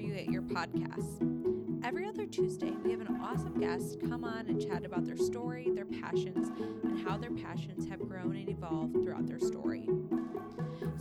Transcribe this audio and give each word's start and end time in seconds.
you 0.00 0.14
get 0.14 0.26
your 0.26 0.42
podcasts. 0.42 1.84
Every 1.84 2.06
other 2.06 2.26
Tuesday, 2.26 2.72
we 2.84 2.90
have 2.90 3.00
an 3.00 3.20
awesome 3.22 3.58
guest 3.60 3.98
come 4.08 4.24
on 4.24 4.48
and 4.48 4.60
chat 4.60 4.84
about 4.84 5.04
their 5.04 5.16
story, 5.16 5.68
their 5.74 5.84
passions, 5.84 6.50
and 6.84 7.06
how 7.06 7.16
their 7.16 7.30
passions 7.30 7.88
have 7.88 8.00
grown 8.00 8.36
and 8.36 8.48
evolved 8.48 8.94
throughout 9.02 9.26
their 9.26 9.38
story. 9.38 9.88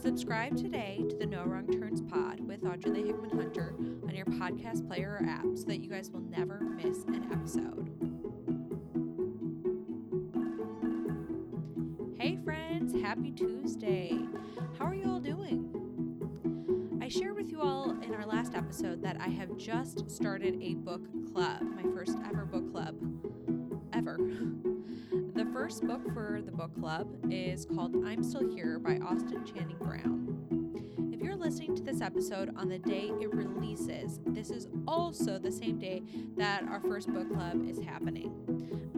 Subscribe 0.02 0.58
today 0.58 1.04
to 1.10 1.16
the 1.16 1.26
No 1.26 1.44
Wrong 1.44 1.68
Turns 1.68 2.02
Pod 2.02 2.40
with 2.42 2.66
Audrey 2.66 2.92
Lee 2.92 3.08
Hickman 3.08 3.32
Hunter 3.32 3.74
on 4.08 4.16
your 4.16 4.26
podcast 4.26 4.88
player 4.88 5.18
or 5.20 5.26
app 5.28 5.46
so 5.56 5.66
that 5.66 5.82
you 5.82 5.90
guys 5.90 6.10
will 6.12 6.22
never 6.22 6.60
miss 6.62 7.04
an 7.06 7.28
episode. 7.32 7.86
Hey, 12.20 12.38
friends, 12.44 12.94
happy 13.02 13.32
Tuesday. 13.32 14.18
How 14.78 14.86
are 14.86 14.96
you 14.96 15.10
all 15.10 15.20
doing? 15.20 15.69
I 17.10 17.12
shared 17.12 17.38
with 17.38 17.50
you 17.50 17.60
all 17.60 17.90
in 18.04 18.14
our 18.14 18.24
last 18.24 18.54
episode 18.54 19.02
that 19.02 19.18
I 19.20 19.30
have 19.30 19.58
just 19.58 20.12
started 20.12 20.60
a 20.62 20.76
book 20.76 21.02
club, 21.34 21.64
my 21.64 21.82
first 21.92 22.16
ever 22.24 22.46
book 22.46 22.72
club 22.72 22.96
ever. 23.94 24.20
The 25.34 25.48
first 25.52 25.88
book 25.88 26.04
for 26.14 26.44
the 26.46 26.52
book 26.52 26.80
club 26.80 27.10
is 27.32 27.66
called 27.66 27.96
I'm 28.06 28.24
Still 28.24 28.48
Here 28.54 28.78
by 28.78 28.98
Austin 28.98 29.44
Channing 29.44 29.78
Brown. 29.80 31.10
If 31.12 31.20
you're 31.20 31.36
listening 31.36 31.76
to 31.78 31.82
this 31.82 32.00
episode 32.00 32.54
on 32.56 32.70
the 32.70 32.78
day 32.78 33.12
it 33.20 33.34
releases, 33.34 34.20
this 34.28 34.52
is 34.52 34.68
also 34.88 35.40
the 35.40 35.52
same 35.52 35.80
day 35.80 36.04
that 36.38 36.62
our 36.66 36.80
first 36.80 37.12
book 37.12 37.34
club 37.34 37.68
is 37.68 37.80
happening. 37.80 38.32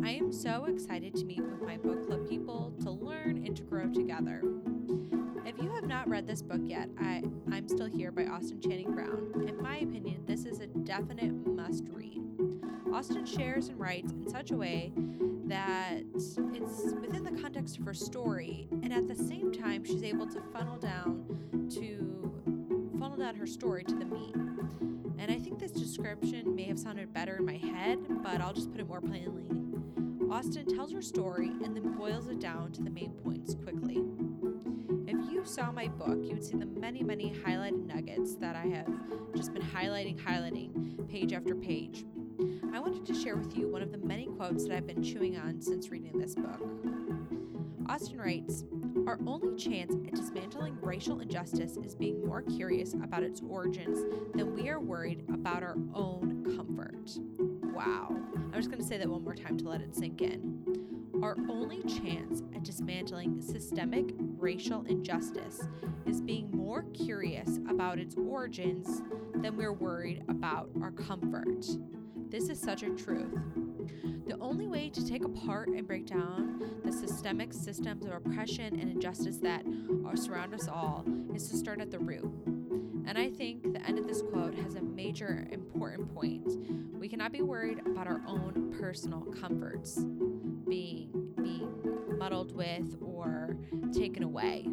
I 0.03 0.09
am 0.12 0.34
so 0.34 0.66
excited 0.66 1.16
to 1.16 1.23
meet 1.23 1.44
with 1.44 1.62
my 1.62 1.78
book 1.78 2.06
club 2.06 2.28
people 2.28 2.73
to 2.81 2.92
learn 2.92 3.46
and 3.46 3.56
to 3.56 3.64
grow 3.64 3.90
together. 3.90 4.44
If 5.62 5.66
you 5.66 5.73
have 5.76 5.88
not 5.88 6.09
read 6.09 6.26
this 6.26 6.42
book 6.42 6.62
yet, 6.64 6.90
I, 7.00 7.22
I'm 7.52 7.67
Still 7.67 7.86
Here 7.86 8.12
by 8.12 8.26
Austin 8.26 8.59
Channing 8.59 8.95
Brown. 8.95 9.45
In 9.48 9.62
my 9.62 9.78
opinion, 9.78 10.23
this 10.26 10.45
is 10.45 10.59
a 10.59 10.66
definite 10.66 11.31
must 11.45 11.84
read. 11.92 12.20
Austin 12.92 13.28
shares 13.28 13.68
and 13.68 13.80
writes 13.80 14.12
in 14.12 14.28
such 14.28 14.50
a 14.50 14.58
way 14.58 14.92
that 15.45 16.00
it's 16.16 16.36
within 17.00 17.23
the 17.23 17.40
context 17.40 17.78
of 17.78 17.86
her 17.86 17.94
story, 17.94 18.70
and 18.81 18.92
at 18.92 19.08
the 19.08 19.14
same 19.14 19.52
time, 19.52 19.84
she's 19.84 20.02
able 20.02 20.26
to 20.30 20.42
funnel 20.52 20.80
down 20.80 21.70
to 21.75 22.34
funnel 23.00 23.18
down 23.18 23.36
her 23.36 23.46
story 23.46 23.84
to 23.84 23.94
the 23.94 24.06
meat. 24.06 24.34
And 25.20 25.30
I 25.30 25.38
think 25.38 25.59
this 25.59 25.73
description 25.73 26.56
may 26.56 26.64
have 26.64 26.80
sounded 26.80 27.14
better 27.14 27.36
in 27.36 27.46
my 27.46 27.58
head, 27.58 28.00
but 28.23 28.42
I'll 28.42 28.53
just 28.53 28.72
put 28.72 28.81
it 28.81 28.88
more 28.88 29.00
plainly. 29.00 29.46
Austin 30.31 30.66
tells 30.66 30.92
her 30.92 31.03
story 31.03 31.52
and 31.64 31.75
then 31.75 31.92
boils 31.92 32.30
it 32.30 32.40
down 32.40 32.72
to 32.72 32.81
the 32.81 32.90
main 32.90 33.12
points 33.12 33.53
quickly. 33.53 34.02
You 35.42 35.47
saw 35.47 35.72
my 35.72 35.88
book, 35.88 36.20
you 36.22 36.36
would 36.36 36.44
see 36.44 36.56
the 36.56 36.67
many, 36.67 37.02
many 37.02 37.34
highlighted 37.34 37.88
nuggets 37.88 38.36
that 38.36 38.56
I 38.56 38.67
have 38.67 38.88
just 39.36 39.52
been 39.52 39.64
highlighting, 39.64 40.16
highlighting 40.20 41.09
page 41.09 41.34
after 41.34 41.56
page. 41.56 42.06
I 42.72 42.80
wanted 42.80 43.08
to 43.08 43.16
share 43.16 43.36
with 43.36 43.58
you 43.58 43.67
one 43.67 43.81
of 43.81 43.92
the 43.92 43.97
many 43.97 44.28
quotes 44.28 44.67
that 44.67 44.78
I've 44.78 44.86
been 44.86 45.02
chewing 45.02 45.39
on 45.39 45.59
since 45.59 45.89
reading 45.89 46.19
this 46.19 46.36
book. 46.36 46.62
Austin 47.89 48.19
writes 48.19 48.66
Our 49.08 49.17
only 49.25 49.58
chance 49.58 49.95
at 49.95 50.14
dismantling 50.14 50.78
racial 50.80 51.22
injustice 51.22 51.75
is 51.78 51.95
being 51.95 52.23
more 52.23 52.44
curious 52.44 52.94
about 52.94 53.23
its 53.23 53.42
origins 53.50 54.06
than 54.36 54.53
we 54.53 54.69
are 54.69 54.80
worried 54.80 55.23
about 55.34 55.64
our 55.64 55.75
own 55.95 56.56
comfort. 56.56 57.17
Wow. 57.73 58.16
I'm 58.36 58.53
just 58.53 58.69
going 58.69 58.81
to 58.81 58.88
say 58.88 59.00
that 59.00 59.09
one 59.09 59.24
more 59.24 59.34
time 59.34 59.57
to 59.57 59.68
let 59.68 59.81
it 59.81 59.96
sink 59.96 60.22
in. 60.22 60.81
Our 61.22 61.38
only 61.50 61.84
chance 61.84 62.42
at 62.56 62.64
dismantling 62.64 63.42
systemic 63.42 64.16
racial 64.40 64.84
injustice 64.88 65.62
is 66.08 66.20
being 66.20 66.50
more 66.52 66.84
curious 66.94 67.59
about 67.70 68.00
its 68.00 68.16
origins 68.16 69.04
than 69.36 69.56
we're 69.56 69.74
worried 69.74 70.24
about 70.30 70.72
our 70.81 70.90
comfort. 70.92 71.66
This 72.30 72.50
is 72.50 72.60
such 72.60 72.81
a 72.81 72.90
truth. 72.90 73.38
The 74.26 74.38
only 74.40 74.68
way 74.68 74.90
to 74.90 75.08
take 75.08 75.24
apart 75.24 75.68
and 75.68 75.86
break 75.86 76.08
down 76.08 76.81
the 76.84 76.92
systemic 76.92 77.54
systems 77.54 78.06
of 78.06 78.14
oppression 78.14 78.80
and 78.80 78.90
injustice 78.90 79.38
that 79.38 79.64
surround 80.16 80.56
us 80.56 80.68
all 80.68 81.06
is 81.36 81.48
to 81.50 81.56
start 81.56 81.81
at 81.81 81.92
the 81.92 82.00
root. 82.00 82.31
And 83.06 83.18
I 83.18 83.30
think 83.30 83.74
the 83.74 83.86
end 83.86 84.00
of 84.00 84.08
this 84.08 84.24
quote 84.24 84.56
has 84.56 84.76
a 84.76 84.81
major 84.81 85.48
important 85.52 86.14
point. 86.16 86.48
We 86.98 87.08
cannot 87.08 87.31
be 87.31 87.42
worried 87.42 87.80
about 87.86 88.08
our 88.08 88.22
own 88.26 88.76
personal 88.80 89.22
comforts 89.40 90.04
being 90.72 91.09
muddled 92.18 92.56
with 92.56 92.96
or 93.02 93.58
taken 93.92 94.24
away. 94.24 94.66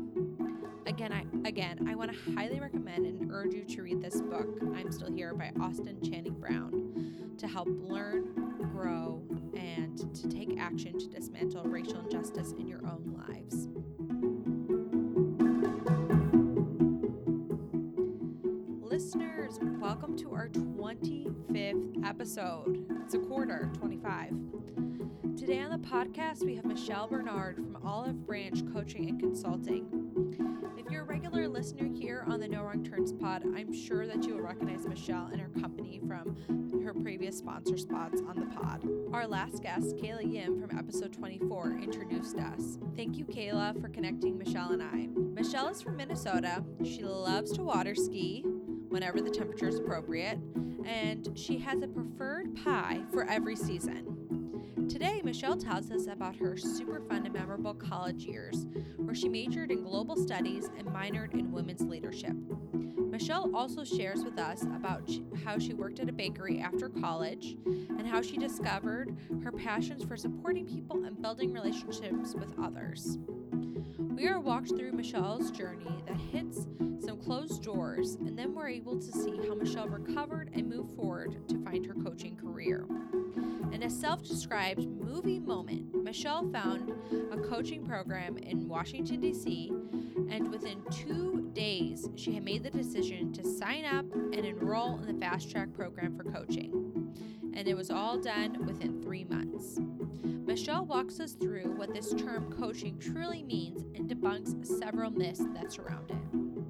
Again, 0.87 1.13
I 1.13 1.25
again 1.49 1.89
I 1.89 1.97
want 1.97 2.13
to 2.13 2.35
highly 2.35 2.61
recommend 2.61 3.05
and 3.05 3.33
urge 3.33 3.53
you 3.53 3.65
to 3.65 3.83
read 3.83 4.01
this 4.01 4.21
book, 4.21 4.47
I'm 4.77 4.93
Still 4.93 5.11
Here 5.11 5.35
by 5.35 5.51
Austin 5.61 5.99
Channing 6.09 6.39
Brown, 6.39 7.35
to 7.37 7.49
help 7.49 7.67
learn, 7.81 8.33
grow, 8.73 9.25
and 9.57 9.99
to 10.15 10.29
take 10.29 10.57
action 10.57 10.97
to 11.01 11.09
dismantle 11.09 11.65
racial 11.65 11.99
injustice 11.99 12.53
in 12.53 12.69
your 12.69 12.87
own 12.87 13.13
lives. 13.27 13.67
Listeners, 18.89 19.59
welcome 19.81 20.17
to 20.19 20.33
our 20.33 20.49
25th 20.51 22.07
episode. 22.07 22.87
It's 23.05 23.15
a 23.15 23.19
quarter, 23.19 23.69
25. 23.75 24.33
Today 25.49 25.63
on 25.63 25.71
the 25.71 25.89
podcast, 25.89 26.45
we 26.45 26.57
have 26.57 26.67
Michelle 26.67 27.09
Bernard 27.09 27.57
from 27.57 27.79
Olive 27.83 28.27
Branch 28.27 28.71
Coaching 28.71 29.09
and 29.09 29.19
Consulting. 29.19 29.87
If 30.77 30.93
you're 30.93 31.01
a 31.01 31.07
regular 31.07 31.49
listener 31.49 31.89
here 31.91 32.23
on 32.29 32.39
the 32.39 32.47
No 32.47 32.65
Wrong 32.65 32.85
Turns 32.85 33.15
pod, 33.15 33.45
I'm 33.57 33.73
sure 33.73 34.07
that 34.07 34.25
you 34.25 34.35
will 34.35 34.43
recognize 34.43 34.87
Michelle 34.87 35.31
and 35.33 35.41
her 35.41 35.49
company 35.59 36.03
from 36.07 36.37
her 36.85 36.93
previous 36.93 37.39
sponsor 37.39 37.79
spots 37.79 38.21
on 38.29 38.39
the 38.39 38.45
pod. 38.45 38.87
Our 39.11 39.27
last 39.27 39.63
guest, 39.63 39.97
Kayla 39.97 40.31
Yim 40.31 40.61
from 40.61 40.79
episode 40.79 41.15
24, 41.15 41.79
introduced 41.83 42.37
us. 42.37 42.77
Thank 42.95 43.17
you, 43.17 43.25
Kayla, 43.25 43.81
for 43.81 43.89
connecting 43.89 44.37
Michelle 44.37 44.73
and 44.73 44.83
I. 44.83 45.09
Michelle 45.33 45.69
is 45.69 45.81
from 45.81 45.97
Minnesota. 45.97 46.63
She 46.85 47.05
loves 47.05 47.53
to 47.53 47.63
water 47.63 47.95
ski 47.95 48.45
whenever 48.91 49.23
the 49.23 49.31
temperature 49.31 49.69
is 49.69 49.79
appropriate, 49.79 50.39
and 50.85 51.27
she 51.37 51.57
has 51.57 51.81
a 51.81 51.89
preferred 51.89 52.55
pie 52.63 53.01
for 53.11 53.25
every 53.25 53.57
season. 53.57 54.18
Today, 54.89 55.21
Michelle 55.23 55.57
tells 55.57 55.91
us 55.91 56.07
about 56.07 56.37
her 56.37 56.57
super 56.57 57.01
fun 57.01 57.27
and 57.27 57.35
memorable 57.35 57.75
college 57.75 58.25
years, 58.25 58.67
where 58.97 59.15
she 59.15 59.29
majored 59.29 59.71
in 59.71 59.83
global 59.83 60.17
studies 60.17 60.71
and 60.79 60.89
minored 60.89 61.35
in 61.35 61.53
women's 61.53 61.83
leadership. 61.83 62.35
Michelle 62.73 63.55
also 63.55 63.85
shares 63.85 64.25
with 64.25 64.39
us 64.39 64.63
about 64.63 65.11
how 65.45 65.59
she 65.59 65.75
worked 65.75 66.01
at 66.01 66.09
a 66.09 66.13
bakery 66.13 66.61
after 66.61 66.89
college 66.89 67.59
and 67.67 68.07
how 68.07 68.23
she 68.23 68.39
discovered 68.39 69.15
her 69.45 69.53
passions 69.53 70.05
for 70.05 70.17
supporting 70.17 70.65
people 70.65 71.05
and 71.05 71.21
building 71.21 71.53
relationships 71.53 72.35
with 72.35 72.55
others. 72.59 73.19
We 74.19 74.27
are 74.27 74.41
walked 74.41 74.71
through 74.71 74.91
Michelle's 74.91 75.53
journey 75.53 76.03
that 76.09 76.17
hits 76.17 76.67
some 76.99 77.19
closed 77.19 77.63
doors, 77.63 78.17
and 78.17 78.37
then 78.37 78.53
we're 78.53 78.67
able 78.67 78.99
to 78.99 79.13
see 79.13 79.37
how 79.47 79.55
Michelle 79.55 79.87
recovered 79.87 80.51
and 80.55 80.69
moved 80.69 80.97
forward 80.97 81.37
to 81.49 81.63
find 81.63 81.87
her 81.87 81.95
coaching 81.95 82.35
career. 82.35 82.85
In 83.71 83.85
a 83.85 83.89
self 83.89 84.25
described 84.25 84.89
movie 84.89 85.39
moment, 85.39 85.95
Michelle 86.03 86.51
found 86.51 86.93
a 87.31 87.37
coaching 87.37 87.87
program 87.87 88.39
in 88.39 88.67
Washington, 88.67 89.21
D.C., 89.21 89.71
and 90.29 90.51
within 90.51 90.83
two 90.91 91.53
days, 91.53 92.09
she 92.17 92.35
had 92.35 92.43
made 92.43 92.65
the 92.65 92.71
decision 92.71 93.33
to 93.35 93.45
sign 93.45 93.85
up 93.85 94.05
and 94.13 94.45
enroll 94.45 94.99
in 94.99 95.07
the 95.07 95.21
fast 95.25 95.49
track 95.49 95.73
program 95.73 96.17
for 96.17 96.25
coaching. 96.25 97.15
And 97.55 97.67
it 97.67 97.77
was 97.77 97.91
all 97.91 98.19
done 98.19 98.65
within 98.67 99.03
three 99.03 99.25
months. 99.25 99.79
Michelle 100.47 100.87
walks 100.87 101.21
us 101.21 101.33
through 101.33 101.75
what 101.77 101.93
this 101.93 102.15
term 102.15 102.53
coaching 102.53 102.99
truly 102.99 103.43
means 103.43 103.83
and 103.95 104.09
debunks 104.09 104.65
several 104.67 105.11
myths 105.11 105.45
that 105.55 105.73
surround 105.73 106.11
it. 106.11 106.17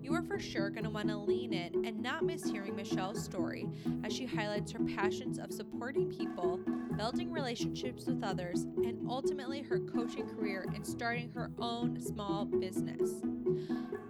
You 0.02 0.14
are 0.14 0.22
for 0.22 0.38
sure 0.38 0.70
going 0.70 0.84
to 0.84 0.90
want 0.90 1.08
to 1.08 1.16
lean 1.16 1.52
in 1.52 1.84
and 1.84 2.02
not 2.02 2.24
miss 2.24 2.42
hearing 2.42 2.74
Michelle's 2.74 3.22
story 3.22 3.68
as 4.04 4.12
she 4.12 4.24
highlights 4.24 4.72
her 4.72 4.80
passions 4.96 5.38
of 5.38 5.52
supporting 5.52 6.08
people, 6.08 6.58
building 6.96 7.30
relationships 7.30 8.06
with 8.06 8.24
others, 8.24 8.62
and 8.62 9.06
ultimately 9.08 9.60
her 9.60 9.78
coaching 9.78 10.26
career 10.26 10.64
and 10.74 10.86
starting 10.86 11.30
her 11.32 11.50
own 11.58 12.00
small 12.00 12.46
business. 12.46 13.22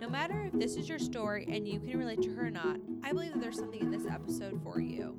No 0.01 0.09
matter 0.09 0.49
if 0.53 0.59
this 0.59 0.77
is 0.77 0.89
your 0.89 1.01
story 1.01 1.47
and 1.51 1.67
you 1.67 1.81
can 1.81 1.99
relate 1.99 2.23
to 2.23 2.33
her 2.35 2.47
or 2.47 2.51
not, 2.51 2.79
I 3.03 3.13
believe 3.13 3.33
that 3.33 3.41
there's 3.41 3.59
something 3.59 3.81
in 3.81 3.91
this 3.91 4.07
episode 4.07 4.63
for 4.63 4.81
you. 4.81 5.17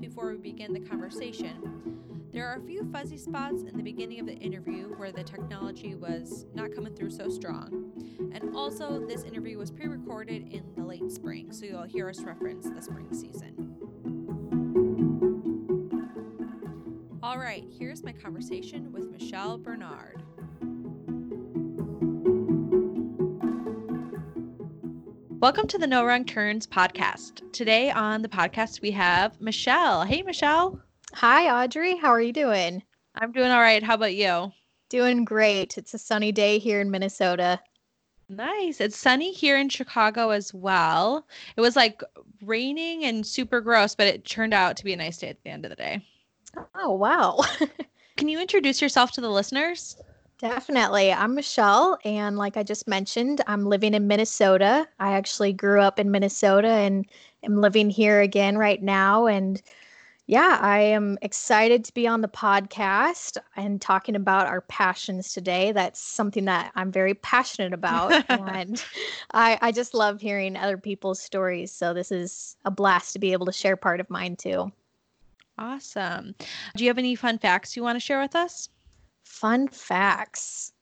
Before 0.00 0.30
we 0.30 0.36
begin 0.36 0.72
the 0.74 0.80
conversation. 0.80 1.96
There 2.32 2.46
are 2.46 2.56
a 2.56 2.60
few 2.60 2.86
fuzzy 2.92 3.16
spots 3.16 3.62
in 3.62 3.76
the 3.76 3.82
beginning 3.82 4.20
of 4.20 4.26
the 4.26 4.34
interview 4.34 4.88
where 4.96 5.10
the 5.10 5.24
technology 5.24 5.94
was 5.94 6.44
not 6.54 6.74
coming 6.74 6.94
through 6.94 7.12
so 7.12 7.30
strong. 7.30 7.92
And 8.34 8.54
also, 8.54 9.06
this 9.06 9.24
interview 9.24 9.56
was 9.56 9.70
pre 9.70 9.86
recorded 9.86 10.52
in 10.52 10.64
the 10.76 10.84
late 10.84 11.10
spring, 11.10 11.50
so 11.50 11.64
you'll 11.64 11.84
hear 11.84 12.10
us 12.10 12.20
reference 12.20 12.68
the 12.68 12.82
spring 12.82 13.08
season. 13.12 13.76
All 17.22 17.38
right, 17.38 17.64
here's 17.78 18.02
my 18.02 18.12
conversation 18.12 18.92
with 18.92 19.10
Michelle 19.10 19.56
Bernard. 19.56 20.22
Welcome 25.46 25.68
to 25.68 25.78
the 25.78 25.86
No 25.86 26.04
Wrong 26.04 26.24
Turns 26.24 26.66
podcast. 26.66 27.40
Today 27.52 27.92
on 27.92 28.20
the 28.20 28.28
podcast, 28.28 28.82
we 28.82 28.90
have 28.90 29.40
Michelle. 29.40 30.02
Hey, 30.02 30.22
Michelle. 30.22 30.82
Hi, 31.14 31.62
Audrey. 31.62 31.96
How 31.96 32.08
are 32.08 32.20
you 32.20 32.32
doing? 32.32 32.82
I'm 33.14 33.30
doing 33.30 33.52
all 33.52 33.60
right. 33.60 33.80
How 33.80 33.94
about 33.94 34.16
you? 34.16 34.50
Doing 34.88 35.24
great. 35.24 35.78
It's 35.78 35.94
a 35.94 35.98
sunny 35.98 36.32
day 36.32 36.58
here 36.58 36.80
in 36.80 36.90
Minnesota. 36.90 37.60
Nice. 38.28 38.80
It's 38.80 38.96
sunny 38.96 39.30
here 39.30 39.56
in 39.56 39.68
Chicago 39.68 40.30
as 40.30 40.52
well. 40.52 41.28
It 41.56 41.60
was 41.60 41.76
like 41.76 42.02
raining 42.42 43.04
and 43.04 43.24
super 43.24 43.60
gross, 43.60 43.94
but 43.94 44.08
it 44.08 44.24
turned 44.24 44.52
out 44.52 44.76
to 44.78 44.84
be 44.84 44.94
a 44.94 44.96
nice 44.96 45.18
day 45.18 45.28
at 45.28 45.40
the 45.44 45.50
end 45.50 45.64
of 45.64 45.70
the 45.70 45.76
day. 45.76 46.04
Oh, 46.74 46.90
wow. 46.90 47.44
Can 48.16 48.26
you 48.26 48.40
introduce 48.40 48.82
yourself 48.82 49.12
to 49.12 49.20
the 49.20 49.30
listeners? 49.30 49.96
Definitely. 50.38 51.12
I'm 51.12 51.34
Michelle. 51.34 51.98
And 52.04 52.36
like 52.36 52.58
I 52.58 52.62
just 52.62 52.86
mentioned, 52.86 53.40
I'm 53.46 53.64
living 53.64 53.94
in 53.94 54.06
Minnesota. 54.06 54.86
I 55.00 55.12
actually 55.12 55.54
grew 55.54 55.80
up 55.80 55.98
in 55.98 56.10
Minnesota 56.10 56.68
and 56.68 57.06
am 57.42 57.60
living 57.62 57.88
here 57.88 58.20
again 58.20 58.58
right 58.58 58.82
now. 58.82 59.26
And 59.26 59.62
yeah, 60.26 60.58
I 60.60 60.80
am 60.80 61.16
excited 61.22 61.84
to 61.84 61.94
be 61.94 62.06
on 62.06 62.20
the 62.20 62.28
podcast 62.28 63.38
and 63.56 63.80
talking 63.80 64.14
about 64.14 64.46
our 64.46 64.60
passions 64.62 65.32
today. 65.32 65.72
That's 65.72 66.00
something 66.00 66.44
that 66.46 66.70
I'm 66.74 66.92
very 66.92 67.14
passionate 67.14 67.72
about. 67.72 68.28
and 68.28 68.84
I, 69.32 69.58
I 69.62 69.72
just 69.72 69.94
love 69.94 70.20
hearing 70.20 70.56
other 70.56 70.76
people's 70.76 71.20
stories. 71.20 71.72
So 71.72 71.94
this 71.94 72.12
is 72.12 72.56
a 72.66 72.70
blast 72.70 73.14
to 73.14 73.18
be 73.18 73.32
able 73.32 73.46
to 73.46 73.52
share 73.52 73.76
part 73.76 74.00
of 74.00 74.10
mine 74.10 74.36
too. 74.36 74.70
Awesome. 75.56 76.34
Do 76.76 76.84
you 76.84 76.90
have 76.90 76.98
any 76.98 77.14
fun 77.14 77.38
facts 77.38 77.74
you 77.74 77.82
want 77.82 77.96
to 77.96 78.00
share 78.00 78.20
with 78.20 78.36
us? 78.36 78.68
Fun 79.26 79.68
facts. 79.68 80.72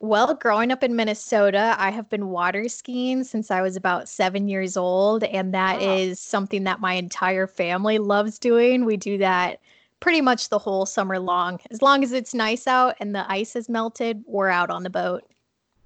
Well, 0.00 0.34
growing 0.34 0.72
up 0.72 0.82
in 0.82 0.96
Minnesota, 0.96 1.76
I 1.78 1.90
have 1.90 2.08
been 2.08 2.28
water 2.28 2.66
skiing 2.68 3.22
since 3.22 3.50
I 3.50 3.60
was 3.60 3.76
about 3.76 4.08
seven 4.08 4.48
years 4.48 4.76
old. 4.76 5.22
And 5.24 5.52
that 5.52 5.80
wow. 5.80 5.94
is 5.94 6.18
something 6.18 6.64
that 6.64 6.80
my 6.80 6.94
entire 6.94 7.46
family 7.46 7.98
loves 7.98 8.38
doing. 8.38 8.86
We 8.86 8.96
do 8.96 9.18
that 9.18 9.60
pretty 10.00 10.22
much 10.22 10.48
the 10.48 10.58
whole 10.58 10.86
summer 10.86 11.18
long. 11.18 11.60
As 11.70 11.82
long 11.82 12.02
as 12.02 12.12
it's 12.12 12.32
nice 12.32 12.66
out 12.66 12.96
and 12.98 13.14
the 13.14 13.30
ice 13.30 13.52
has 13.52 13.68
melted, 13.68 14.24
we're 14.26 14.48
out 14.48 14.70
on 14.70 14.82
the 14.82 14.90
boat. 14.90 15.22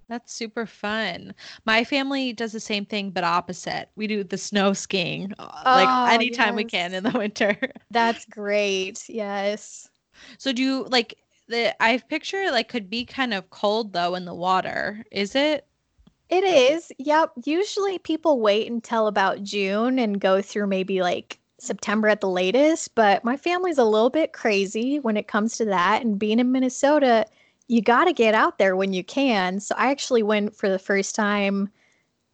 That's 0.08 0.32
super 0.32 0.66
fun. 0.66 1.34
My 1.64 1.82
family 1.82 2.32
does 2.32 2.52
the 2.52 2.60
same 2.60 2.86
thing, 2.86 3.10
but 3.10 3.24
opposite. 3.24 3.88
We 3.96 4.06
do 4.06 4.22
the 4.22 4.38
snow 4.38 4.72
skiing 4.72 5.32
uh, 5.38 5.62
oh, 5.66 5.70
like 5.84 6.14
anytime 6.14 6.54
yes. 6.54 6.56
we 6.56 6.64
can 6.64 6.94
in 6.94 7.02
the 7.02 7.10
winter. 7.18 7.58
That's 7.90 8.24
great. 8.26 9.04
Yes. 9.08 9.88
So 10.38 10.52
do 10.52 10.62
you 10.62 10.84
like 10.84 11.16
the 11.48 11.82
I 11.82 11.98
picture 11.98 12.42
it 12.42 12.52
like 12.52 12.68
could 12.68 12.88
be 12.88 13.04
kind 13.04 13.34
of 13.34 13.50
cold 13.50 13.92
though 13.92 14.14
in 14.14 14.24
the 14.24 14.34
water. 14.34 15.04
Is 15.10 15.34
it? 15.34 15.66
It 16.30 16.44
is. 16.44 16.90
Yep. 16.98 17.32
Usually 17.44 17.98
people 17.98 18.40
wait 18.40 18.70
until 18.70 19.06
about 19.06 19.42
June 19.42 19.98
and 19.98 20.20
go 20.20 20.40
through 20.40 20.66
maybe 20.66 21.02
like 21.02 21.38
September 21.58 22.08
at 22.08 22.20
the 22.20 22.28
latest, 22.28 22.94
but 22.94 23.24
my 23.24 23.36
family's 23.36 23.78
a 23.78 23.84
little 23.84 24.10
bit 24.10 24.32
crazy 24.32 24.98
when 24.98 25.16
it 25.16 25.28
comes 25.28 25.56
to 25.58 25.64
that 25.66 26.02
and 26.02 26.18
being 26.18 26.38
in 26.38 26.52
Minnesota, 26.52 27.26
you 27.68 27.82
got 27.82 28.04
to 28.04 28.12
get 28.12 28.34
out 28.34 28.58
there 28.58 28.76
when 28.76 28.92
you 28.92 29.04
can. 29.04 29.60
So 29.60 29.74
I 29.76 29.90
actually 29.90 30.22
went 30.22 30.54
for 30.54 30.68
the 30.68 30.78
first 30.78 31.14
time 31.14 31.70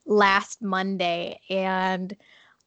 last 0.07 0.63
Monday 0.63 1.41
and 1.49 2.17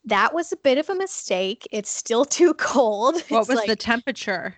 that 0.06 0.34
was 0.34 0.51
a 0.51 0.57
bit 0.57 0.78
of 0.78 0.89
a 0.89 0.96
mistake. 0.96 1.68
It's 1.72 1.89
still 1.89 2.25
too 2.39 2.54
cold. 2.56 3.16
What 3.30 3.39
it's 3.42 3.50
was 3.50 3.57
like, 3.57 3.68
the 3.68 3.75
temperature? 3.75 4.56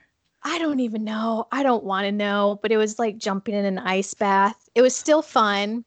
I 0.47 0.59
don't 0.59 0.79
even 0.79 1.03
know. 1.03 1.47
I 1.51 1.63
don't 1.63 1.83
want 1.83 2.05
to 2.05 2.11
know, 2.11 2.59
but 2.61 2.71
it 2.71 2.77
was 2.77 2.99
like 2.99 3.17
jumping 3.17 3.55
in 3.55 3.65
an 3.65 3.79
ice 3.79 4.13
bath. 4.13 4.69
It 4.75 4.83
was 4.83 4.95
still 4.95 5.23
fun, 5.23 5.83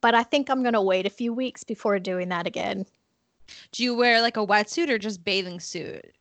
but 0.00 0.14
I 0.14 0.22
think 0.22 0.48
I'm 0.48 0.62
going 0.62 0.72
to 0.72 0.80
wait 0.80 1.04
a 1.04 1.10
few 1.10 1.34
weeks 1.34 1.64
before 1.64 1.98
doing 1.98 2.30
that 2.30 2.46
again. 2.46 2.86
Do 3.72 3.84
you 3.84 3.94
wear 3.94 4.22
like 4.22 4.38
a 4.38 4.46
wetsuit 4.46 4.88
or 4.88 4.96
just 4.96 5.22
bathing 5.22 5.60
suit? 5.60 6.14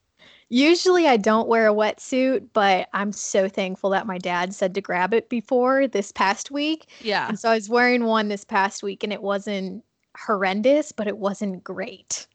Usually 0.50 1.08
I 1.08 1.16
don't 1.16 1.48
wear 1.48 1.70
a 1.70 1.74
wetsuit, 1.74 2.50
but 2.52 2.90
I'm 2.94 3.14
so 3.14 3.48
thankful 3.48 3.90
that 3.92 4.06
my 4.06 4.18
dad 4.18 4.54
said 4.54 4.76
to 4.76 4.82
grab 4.82 5.14
it 5.14 5.30
before 5.30 5.88
this 5.88 6.12
past 6.12 6.52
week. 6.52 6.90
Yeah. 7.02 7.30
And 7.30 7.40
so 7.40 7.50
I 7.50 7.56
was 7.56 7.70
wearing 7.70 8.04
one 8.04 8.28
this 8.28 8.44
past 8.44 8.84
week 8.84 9.06
and 9.06 9.14
it 9.14 9.24
wasn't 9.24 9.86
horrendous, 10.18 10.92
but 10.92 11.08
it 11.08 11.18
wasn't 11.18 11.64
great. 11.64 12.28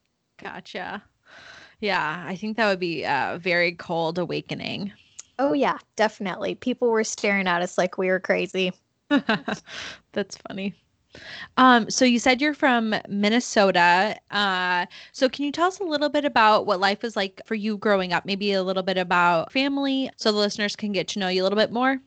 Gotcha. 0.42 1.02
Yeah, 1.80 2.24
I 2.26 2.34
think 2.34 2.56
that 2.56 2.68
would 2.68 2.80
be 2.80 3.04
a 3.04 3.38
very 3.40 3.72
cold 3.72 4.18
awakening. 4.18 4.90
Oh 5.38 5.52
yeah, 5.52 5.78
definitely. 5.96 6.54
People 6.54 6.90
were 6.90 7.04
staring 7.04 7.46
at 7.46 7.62
us 7.62 7.78
like 7.78 7.98
we 7.98 8.08
were 8.08 8.20
crazy. 8.20 8.72
That's 10.12 10.36
funny. 10.48 10.74
Um, 11.56 11.88
so 11.90 12.04
you 12.04 12.18
said 12.18 12.40
you're 12.40 12.54
from 12.54 12.94
Minnesota. 13.08 14.16
Uh, 14.30 14.86
so 15.12 15.28
can 15.28 15.44
you 15.44 15.52
tell 15.52 15.68
us 15.68 15.80
a 15.80 15.84
little 15.84 16.08
bit 16.08 16.24
about 16.24 16.66
what 16.66 16.80
life 16.80 17.02
was 17.02 17.16
like 17.16 17.40
for 17.46 17.54
you 17.54 17.76
growing 17.78 18.12
up? 18.12 18.26
Maybe 18.26 18.52
a 18.52 18.62
little 18.62 18.82
bit 18.82 18.98
about 18.98 19.52
family, 19.52 20.10
so 20.16 20.32
the 20.32 20.38
listeners 20.38 20.76
can 20.76 20.92
get 20.92 21.08
to 21.08 21.18
know 21.18 21.28
you 21.28 21.42
a 21.42 21.44
little 21.44 21.58
bit 21.58 21.72
more. 21.72 22.00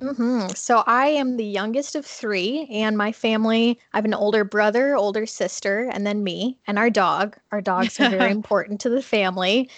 Mm-hmm. 0.00 0.48
So 0.54 0.84
I 0.86 1.08
am 1.08 1.36
the 1.36 1.44
youngest 1.44 1.96
of 1.96 2.06
three, 2.06 2.68
and 2.70 2.96
my 2.96 3.10
family. 3.10 3.78
I 3.92 3.98
have 3.98 4.04
an 4.04 4.14
older 4.14 4.44
brother, 4.44 4.96
older 4.96 5.26
sister, 5.26 5.90
and 5.92 6.06
then 6.06 6.22
me 6.22 6.56
and 6.66 6.78
our 6.78 6.90
dog. 6.90 7.36
Our 7.50 7.60
dogs 7.60 7.98
are 7.98 8.10
very 8.10 8.30
important 8.40 8.80
to 8.82 8.88
the 8.88 9.02
family. 9.02 9.68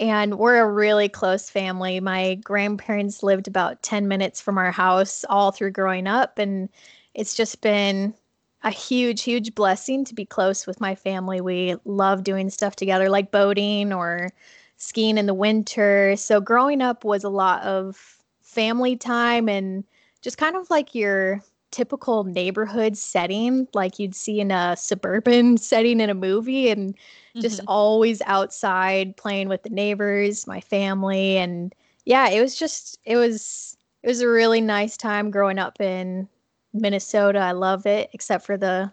And 0.00 0.38
we're 0.38 0.58
a 0.60 0.68
really 0.70 1.10
close 1.10 1.50
family. 1.50 2.00
My 2.00 2.36
grandparents 2.36 3.22
lived 3.22 3.46
about 3.46 3.82
10 3.82 4.08
minutes 4.08 4.40
from 4.40 4.56
our 4.56 4.72
house 4.72 5.26
all 5.28 5.52
through 5.52 5.72
growing 5.72 6.06
up. 6.06 6.38
And 6.38 6.70
it's 7.12 7.34
just 7.34 7.60
been 7.60 8.14
a 8.62 8.70
huge, 8.70 9.22
huge 9.22 9.54
blessing 9.54 10.06
to 10.06 10.14
be 10.14 10.24
close 10.24 10.66
with 10.66 10.80
my 10.80 10.94
family. 10.94 11.42
We 11.42 11.76
love 11.84 12.24
doing 12.24 12.48
stuff 12.48 12.76
together, 12.76 13.10
like 13.10 13.30
boating 13.30 13.92
or 13.92 14.30
skiing 14.78 15.18
in 15.18 15.26
the 15.26 15.34
winter. 15.34 16.16
So 16.16 16.40
growing 16.40 16.80
up 16.80 17.04
was 17.04 17.22
a 17.22 17.28
lot 17.28 17.62
of 17.62 18.18
family 18.40 18.96
time 18.96 19.50
and 19.50 19.84
just 20.22 20.38
kind 20.38 20.56
of 20.56 20.70
like 20.70 20.94
your 20.94 21.42
typical 21.70 22.24
neighborhood 22.24 22.96
setting 22.96 23.68
like 23.74 23.98
you'd 23.98 24.14
see 24.14 24.40
in 24.40 24.50
a 24.50 24.76
suburban 24.76 25.56
setting 25.56 26.00
in 26.00 26.10
a 26.10 26.14
movie 26.14 26.70
and 26.70 26.94
just 27.36 27.58
mm-hmm. 27.58 27.68
always 27.68 28.20
outside 28.26 29.16
playing 29.16 29.48
with 29.48 29.62
the 29.62 29.70
neighbors, 29.70 30.46
my 30.46 30.60
family 30.60 31.36
and 31.36 31.74
yeah, 32.04 32.28
it 32.28 32.40
was 32.40 32.56
just 32.56 32.98
it 33.04 33.16
was 33.16 33.76
it 34.02 34.08
was 34.08 34.20
a 34.20 34.28
really 34.28 34.60
nice 34.60 34.96
time 34.96 35.30
growing 35.30 35.58
up 35.58 35.80
in 35.80 36.28
Minnesota. 36.72 37.38
I 37.38 37.52
love 37.52 37.86
it 37.86 38.10
except 38.12 38.44
for 38.44 38.56
the 38.56 38.90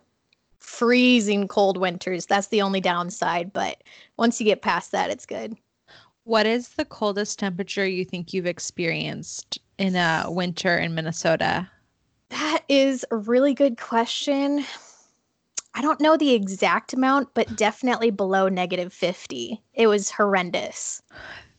freezing 0.60 1.48
cold 1.48 1.78
winters. 1.78 2.26
That's 2.26 2.48
the 2.48 2.62
only 2.62 2.82
downside, 2.82 3.54
but 3.54 3.84
once 4.18 4.40
you 4.40 4.46
get 4.46 4.62
past 4.62 4.92
that, 4.92 5.10
it's 5.10 5.26
good. 5.26 5.56
What 6.26 6.46
is 6.46 6.70
the 6.70 6.86
coldest 6.86 7.40
temperature 7.40 7.88
you 7.88 8.04
think 8.04 8.34
you've 8.34 8.48
experienced 8.48 9.60
in 9.78 9.96
a 9.96 10.26
winter 10.28 10.78
in 10.78 10.94
Minnesota? 10.94 11.70
That 12.30 12.64
is 12.68 13.06
a 13.12 13.16
really 13.16 13.54
good 13.54 13.78
question. 13.78 14.66
I 15.74 15.82
don't 15.82 16.02
know 16.02 16.18
the 16.18 16.34
exact 16.34 16.94
amount, 16.94 17.30
but 17.34 17.56
definitely 17.56 18.10
below 18.10 18.50
negative 18.50 18.92
50. 18.92 19.62
It 19.74 19.88
was 19.88 20.10
horrendous. 20.10 21.02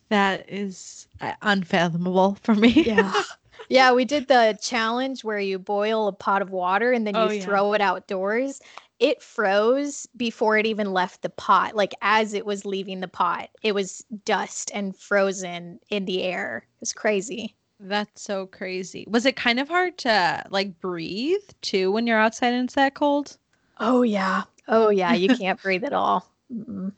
That 0.08 0.50
is 0.50 1.06
uh, 1.20 1.34
unfathomable 1.42 2.37
for 2.42 2.54
me. 2.54 2.70
yeah. 2.84 3.12
Yeah, 3.68 3.92
we 3.92 4.04
did 4.04 4.28
the 4.28 4.58
challenge 4.62 5.25
where 5.25 5.38
you 5.38 5.58
boil 5.58 6.08
a 6.08 6.12
pot 6.12 6.40
of 6.40 6.50
water 6.50 6.92
and 6.92 7.06
then 7.06 7.14
you 7.14 7.20
oh, 7.20 7.30
yeah. 7.30 7.42
throw 7.42 7.75
it 7.75 7.80
outdoors. 7.80 8.60
It 8.98 9.22
froze 9.22 10.08
before 10.16 10.56
it 10.56 10.66
even 10.66 10.92
left 10.92 11.22
the 11.22 11.28
pot. 11.28 11.76
Like 11.76 11.94
as 12.00 12.32
it 12.32 12.46
was 12.46 12.64
leaving 12.64 13.00
the 13.00 13.08
pot, 13.08 13.50
it 13.62 13.75
was 13.75 14.04
dust 14.25 14.70
and 14.72 14.96
frozen 14.96 15.80
in 15.90 16.06
the 16.06 16.22
air. 16.22 16.66
It 16.76 16.80
was 16.80 16.92
crazy. 16.92 17.54
That's 17.80 18.23
so 18.23 18.47
crazy. 18.47 19.04
Was 19.08 19.25
it 19.25 19.37
kind 19.37 19.61
of 19.61 19.68
hard 19.68 19.99
to 19.99 20.44
like 20.50 20.80
breathe 20.80 21.49
too 21.62 21.92
when 21.92 22.06
you're 22.06 22.18
outside 22.18 22.52
and 22.54 22.64
it's 22.64 22.75
that 22.75 22.94
cold? 22.94 23.37
Oh 23.78 24.02
yeah. 24.02 24.42
Oh 24.66 24.90
yeah, 24.90 25.14
you 25.14 25.28
can't 25.37 25.62
breathe 25.62 25.85
at 25.85 25.92
all. 25.92 26.26
Mm-mm. 26.52 26.92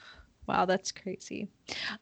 Wow, 0.47 0.65
that's 0.65 0.91
crazy. 0.91 1.49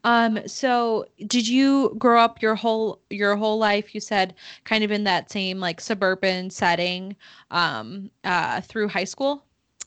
Um 0.04 0.46
so 0.46 1.06
did 1.26 1.46
you 1.48 1.94
grow 1.98 2.20
up 2.20 2.40
your 2.40 2.54
whole 2.54 3.00
your 3.10 3.36
whole 3.36 3.58
life 3.58 3.94
you 3.94 4.00
said 4.00 4.34
kind 4.64 4.84
of 4.84 4.92
in 4.92 5.04
that 5.04 5.30
same 5.30 5.58
like 5.58 5.80
suburban 5.80 6.48
setting 6.50 7.16
um 7.50 8.10
uh 8.22 8.60
through 8.60 8.88
high 8.88 9.04
school? 9.04 9.44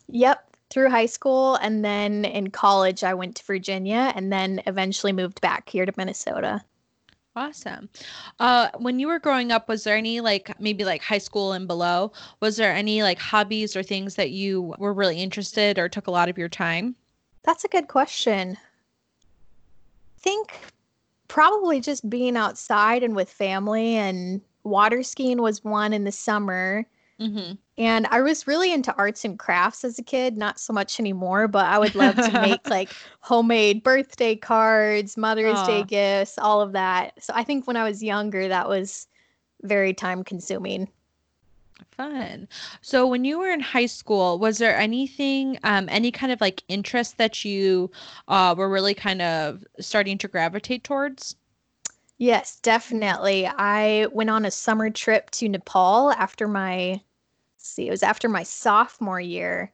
Yep, 0.08 0.56
through 0.68 0.90
high 0.90 1.06
school 1.06 1.56
and 1.56 1.82
then 1.82 2.26
in 2.26 2.50
college 2.50 3.04
I 3.04 3.14
went 3.14 3.36
to 3.36 3.44
Virginia 3.44 4.12
and 4.14 4.30
then 4.30 4.62
eventually 4.66 5.12
moved 5.12 5.40
back 5.40 5.68
here 5.70 5.86
to 5.86 5.92
Minnesota. 5.96 6.62
Awesome. 7.34 7.88
Uh, 8.40 8.68
when 8.78 8.98
you 8.98 9.06
were 9.06 9.18
growing 9.18 9.52
up, 9.52 9.66
was 9.68 9.84
there 9.84 9.96
any 9.96 10.20
like 10.20 10.58
maybe 10.60 10.84
like 10.84 11.02
high 11.02 11.18
school 11.18 11.52
and 11.52 11.66
below? 11.66 12.12
Was 12.40 12.56
there 12.56 12.72
any 12.72 13.02
like 13.02 13.18
hobbies 13.18 13.74
or 13.74 13.82
things 13.82 14.16
that 14.16 14.32
you 14.32 14.74
were 14.78 14.92
really 14.92 15.18
interested 15.18 15.78
or 15.78 15.88
took 15.88 16.08
a 16.08 16.10
lot 16.10 16.28
of 16.28 16.36
your 16.36 16.50
time? 16.50 16.94
That's 17.42 17.64
a 17.64 17.68
good 17.68 17.88
question. 17.88 18.58
I 20.16 20.20
think 20.20 20.52
probably 21.28 21.80
just 21.80 22.08
being 22.10 22.36
outside 22.36 23.02
and 23.02 23.16
with 23.16 23.30
family 23.30 23.96
and 23.96 24.42
water 24.64 25.02
skiing 25.02 25.40
was 25.40 25.64
one 25.64 25.94
in 25.94 26.04
the 26.04 26.12
summer. 26.12 26.86
Mm-hmm. 27.18 27.52
And 27.82 28.06
I 28.12 28.20
was 28.20 28.46
really 28.46 28.72
into 28.72 28.94
arts 28.94 29.24
and 29.24 29.36
crafts 29.36 29.82
as 29.82 29.98
a 29.98 30.04
kid, 30.04 30.36
not 30.36 30.60
so 30.60 30.72
much 30.72 31.00
anymore, 31.00 31.48
but 31.48 31.64
I 31.64 31.80
would 31.80 31.96
love 31.96 32.14
to 32.14 32.40
make 32.40 32.60
like 32.70 32.94
homemade 33.18 33.82
birthday 33.82 34.36
cards, 34.36 35.16
Mother's 35.16 35.58
Aww. 35.58 35.66
Day 35.66 35.82
gifts, 35.82 36.38
all 36.38 36.60
of 36.60 36.70
that. 36.74 37.20
So 37.20 37.32
I 37.34 37.42
think 37.42 37.66
when 37.66 37.76
I 37.76 37.82
was 37.82 38.00
younger, 38.00 38.46
that 38.46 38.68
was 38.68 39.08
very 39.62 39.94
time 39.94 40.22
consuming. 40.22 40.88
Fun. 41.90 42.46
So 42.82 43.04
when 43.04 43.24
you 43.24 43.40
were 43.40 43.50
in 43.50 43.58
high 43.58 43.86
school, 43.86 44.38
was 44.38 44.58
there 44.58 44.78
anything, 44.78 45.58
um, 45.64 45.88
any 45.90 46.12
kind 46.12 46.30
of 46.30 46.40
like 46.40 46.62
interest 46.68 47.18
that 47.18 47.44
you 47.44 47.90
uh, 48.28 48.54
were 48.56 48.70
really 48.70 48.94
kind 48.94 49.20
of 49.20 49.64
starting 49.80 50.18
to 50.18 50.28
gravitate 50.28 50.84
towards? 50.84 51.34
Yes, 52.18 52.60
definitely. 52.60 53.48
I 53.48 54.06
went 54.12 54.30
on 54.30 54.44
a 54.44 54.52
summer 54.52 54.88
trip 54.88 55.30
to 55.32 55.48
Nepal 55.48 56.12
after 56.12 56.46
my 56.46 57.00
see, 57.62 57.88
it 57.88 57.90
was 57.90 58.02
after 58.02 58.28
my 58.28 58.42
sophomore 58.42 59.20
year. 59.20 59.72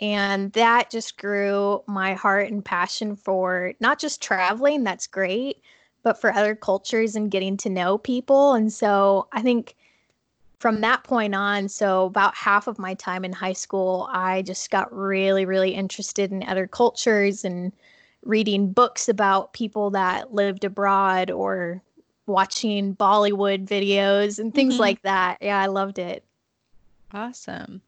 And 0.00 0.52
that 0.52 0.90
just 0.90 1.18
grew 1.18 1.82
my 1.86 2.14
heart 2.14 2.50
and 2.50 2.64
passion 2.64 3.14
for 3.14 3.74
not 3.78 3.98
just 3.98 4.22
traveling, 4.22 4.84
that's 4.84 5.06
great, 5.06 5.62
but 6.02 6.20
for 6.20 6.32
other 6.32 6.54
cultures 6.54 7.14
and 7.14 7.30
getting 7.30 7.56
to 7.58 7.68
know 7.68 7.98
people. 7.98 8.54
And 8.54 8.72
so 8.72 9.28
I 9.32 9.42
think 9.42 9.76
from 10.58 10.80
that 10.80 11.04
point 11.04 11.34
on, 11.34 11.68
so 11.68 12.06
about 12.06 12.34
half 12.34 12.66
of 12.68 12.78
my 12.78 12.94
time 12.94 13.24
in 13.24 13.32
high 13.32 13.52
school, 13.52 14.08
I 14.12 14.42
just 14.42 14.70
got 14.70 14.96
really, 14.96 15.44
really 15.44 15.74
interested 15.74 16.32
in 16.32 16.42
other 16.44 16.66
cultures 16.66 17.44
and 17.44 17.72
reading 18.24 18.72
books 18.72 19.08
about 19.08 19.52
people 19.52 19.90
that 19.90 20.32
lived 20.32 20.64
abroad 20.64 21.30
or 21.30 21.82
watching 22.26 22.94
Bollywood 22.96 23.66
videos 23.66 24.38
and 24.38 24.54
things 24.54 24.74
mm-hmm. 24.74 24.82
like 24.82 25.02
that. 25.02 25.38
Yeah, 25.40 25.58
I 25.58 25.66
loved 25.66 25.98
it. 25.98 26.24
Awesome. 27.12 27.82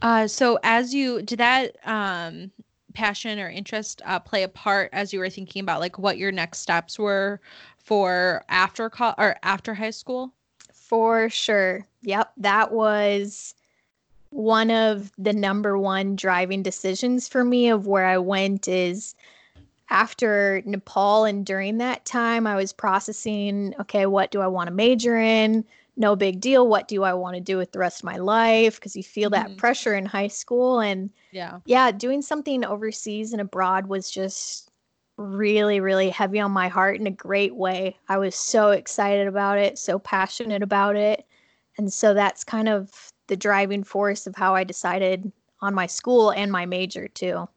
Uh, 0.00 0.26
so 0.26 0.58
as 0.62 0.94
you 0.94 1.22
did 1.22 1.38
that 1.38 1.76
um, 1.86 2.50
passion 2.94 3.38
or 3.38 3.48
interest 3.48 4.02
uh, 4.04 4.18
play 4.18 4.42
a 4.42 4.48
part 4.48 4.90
as 4.92 5.12
you 5.12 5.18
were 5.18 5.30
thinking 5.30 5.62
about 5.62 5.80
like 5.80 5.98
what 5.98 6.18
your 6.18 6.32
next 6.32 6.58
steps 6.60 6.98
were 6.98 7.40
for 7.78 8.44
after 8.48 8.88
co- 8.90 9.14
or 9.18 9.36
after 9.42 9.74
high 9.74 9.90
school? 9.90 10.32
For 10.72 11.28
sure. 11.28 11.86
Yep, 12.02 12.32
that 12.38 12.72
was 12.72 13.54
one 14.30 14.70
of 14.70 15.12
the 15.18 15.32
number 15.32 15.76
one 15.76 16.16
driving 16.16 16.62
decisions 16.62 17.28
for 17.28 17.44
me 17.44 17.68
of 17.68 17.86
where 17.86 18.06
I 18.06 18.18
went 18.18 18.66
is 18.66 19.14
after 19.90 20.62
Nepal 20.64 21.24
and 21.24 21.44
during 21.44 21.78
that 21.78 22.04
time, 22.06 22.46
I 22.46 22.56
was 22.56 22.72
processing 22.72 23.74
okay, 23.80 24.06
what 24.06 24.30
do 24.30 24.40
I 24.40 24.46
want 24.46 24.68
to 24.68 24.74
major 24.74 25.18
in? 25.18 25.64
No 25.96 26.16
big 26.16 26.40
deal. 26.40 26.66
What 26.66 26.88
do 26.88 27.02
I 27.02 27.12
want 27.12 27.34
to 27.36 27.40
do 27.40 27.58
with 27.58 27.72
the 27.72 27.78
rest 27.78 28.00
of 28.00 28.04
my 28.04 28.16
life? 28.16 28.76
Because 28.76 28.96
you 28.96 29.02
feel 29.02 29.30
mm-hmm. 29.30 29.48
that 29.48 29.58
pressure 29.58 29.94
in 29.94 30.06
high 30.06 30.28
school. 30.28 30.80
And 30.80 31.10
yeah, 31.30 31.58
yeah, 31.66 31.90
doing 31.90 32.22
something 32.22 32.64
overseas 32.64 33.32
and 33.32 33.40
abroad 33.40 33.86
was 33.86 34.10
just 34.10 34.70
really, 35.16 35.80
really 35.80 36.10
heavy 36.10 36.40
on 36.40 36.50
my 36.50 36.68
heart 36.68 36.98
in 36.98 37.06
a 37.06 37.10
great 37.10 37.54
way. 37.54 37.96
I 38.08 38.18
was 38.18 38.34
so 38.34 38.70
excited 38.70 39.26
about 39.26 39.58
it, 39.58 39.78
so 39.78 39.98
passionate 39.98 40.62
about 40.62 40.96
it. 40.96 41.26
And 41.78 41.92
so 41.92 42.14
that's 42.14 42.44
kind 42.44 42.68
of 42.68 43.12
the 43.28 43.36
driving 43.36 43.84
force 43.84 44.26
of 44.26 44.34
how 44.34 44.54
I 44.54 44.64
decided 44.64 45.30
on 45.60 45.74
my 45.74 45.86
school 45.86 46.30
and 46.30 46.50
my 46.50 46.66
major 46.66 47.08
too. 47.08 47.48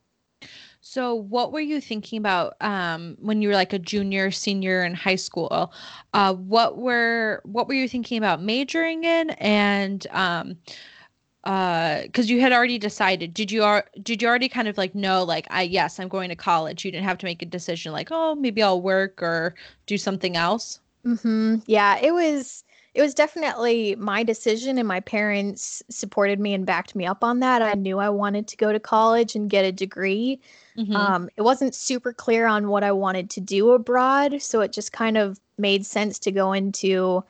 So, 0.87 1.15
what 1.15 1.51
were 1.51 1.59
you 1.59 1.81
thinking 1.81 2.19
about 2.19 2.55
um, 2.61 3.17
when 3.19 3.41
you 3.41 3.47
were 3.49 3.55
like 3.55 3.73
a 3.73 3.79
junior, 3.79 4.29
senior 4.29 4.83
in 4.85 4.93
high 4.93 5.15
school? 5.15 5.73
Uh, 6.13 6.35
what 6.35 6.77
were 6.77 7.41
what 7.43 7.67
were 7.67 7.73
you 7.73 7.87
thinking 7.89 8.19
about 8.19 8.39
majoring 8.41 9.03
in, 9.03 9.31
and 9.31 10.05
um, 10.11 10.57
because 11.43 12.29
uh, 12.29 12.33
you 12.33 12.41
had 12.41 12.53
already 12.53 12.77
decided? 12.77 13.33
Did 13.33 13.51
you 13.51 13.63
ar- 13.63 13.89
did 14.03 14.21
you 14.21 14.27
already 14.27 14.49
kind 14.49 14.67
of 14.67 14.77
like 14.77 14.95
know 14.95 15.23
like 15.23 15.47
I 15.49 15.63
yes 15.63 15.99
I'm 15.99 16.07
going 16.09 16.29
to 16.29 16.35
college? 16.35 16.85
You 16.85 16.91
didn't 16.91 17.05
have 17.05 17.17
to 17.19 17.25
make 17.25 17.41
a 17.41 17.47
decision 17.47 17.91
like 17.91 18.09
oh 18.11 18.35
maybe 18.35 18.61
I'll 18.63 18.81
work 18.81 19.23
or 19.23 19.55
do 19.87 19.97
something 19.97 20.37
else. 20.37 20.81
Mm-hmm. 21.05 21.57
Yeah, 21.67 21.97
it 22.01 22.13
was 22.13 22.64
it 22.95 23.01
was 23.01 23.13
definitely 23.13 23.93
my 23.97 24.23
decision 24.23 24.77
and 24.77 24.87
my 24.87 25.01
parents 25.01 25.83
supported 25.89 26.39
me 26.39 26.53
and 26.53 26.65
backed 26.65 26.95
me 26.95 27.05
up 27.05 27.25
on 27.25 27.41
that. 27.41 27.61
I 27.61 27.73
knew 27.73 27.99
I 27.99 28.07
wanted 28.07 28.47
to 28.47 28.57
go 28.57 28.71
to 28.71 28.79
college 28.79 29.35
and 29.35 29.49
get 29.49 29.65
a 29.65 29.71
degree. 29.71 30.39
Mm-hmm. 30.77 30.95
Um, 30.95 31.29
it 31.35 31.41
wasn't 31.41 31.75
super 31.75 32.13
clear 32.13 32.47
on 32.47 32.69
what 32.69 32.85
I 32.85 32.93
wanted 32.93 33.29
to 33.31 33.41
do 33.41 33.71
abroad, 33.71 34.41
so 34.41 34.61
it 34.61 34.71
just 34.71 34.93
kind 34.93 35.17
of 35.17 35.41
made 35.57 35.85
sense 35.85 36.17
to 36.19 36.31
go 36.31 36.53
into 36.53 37.21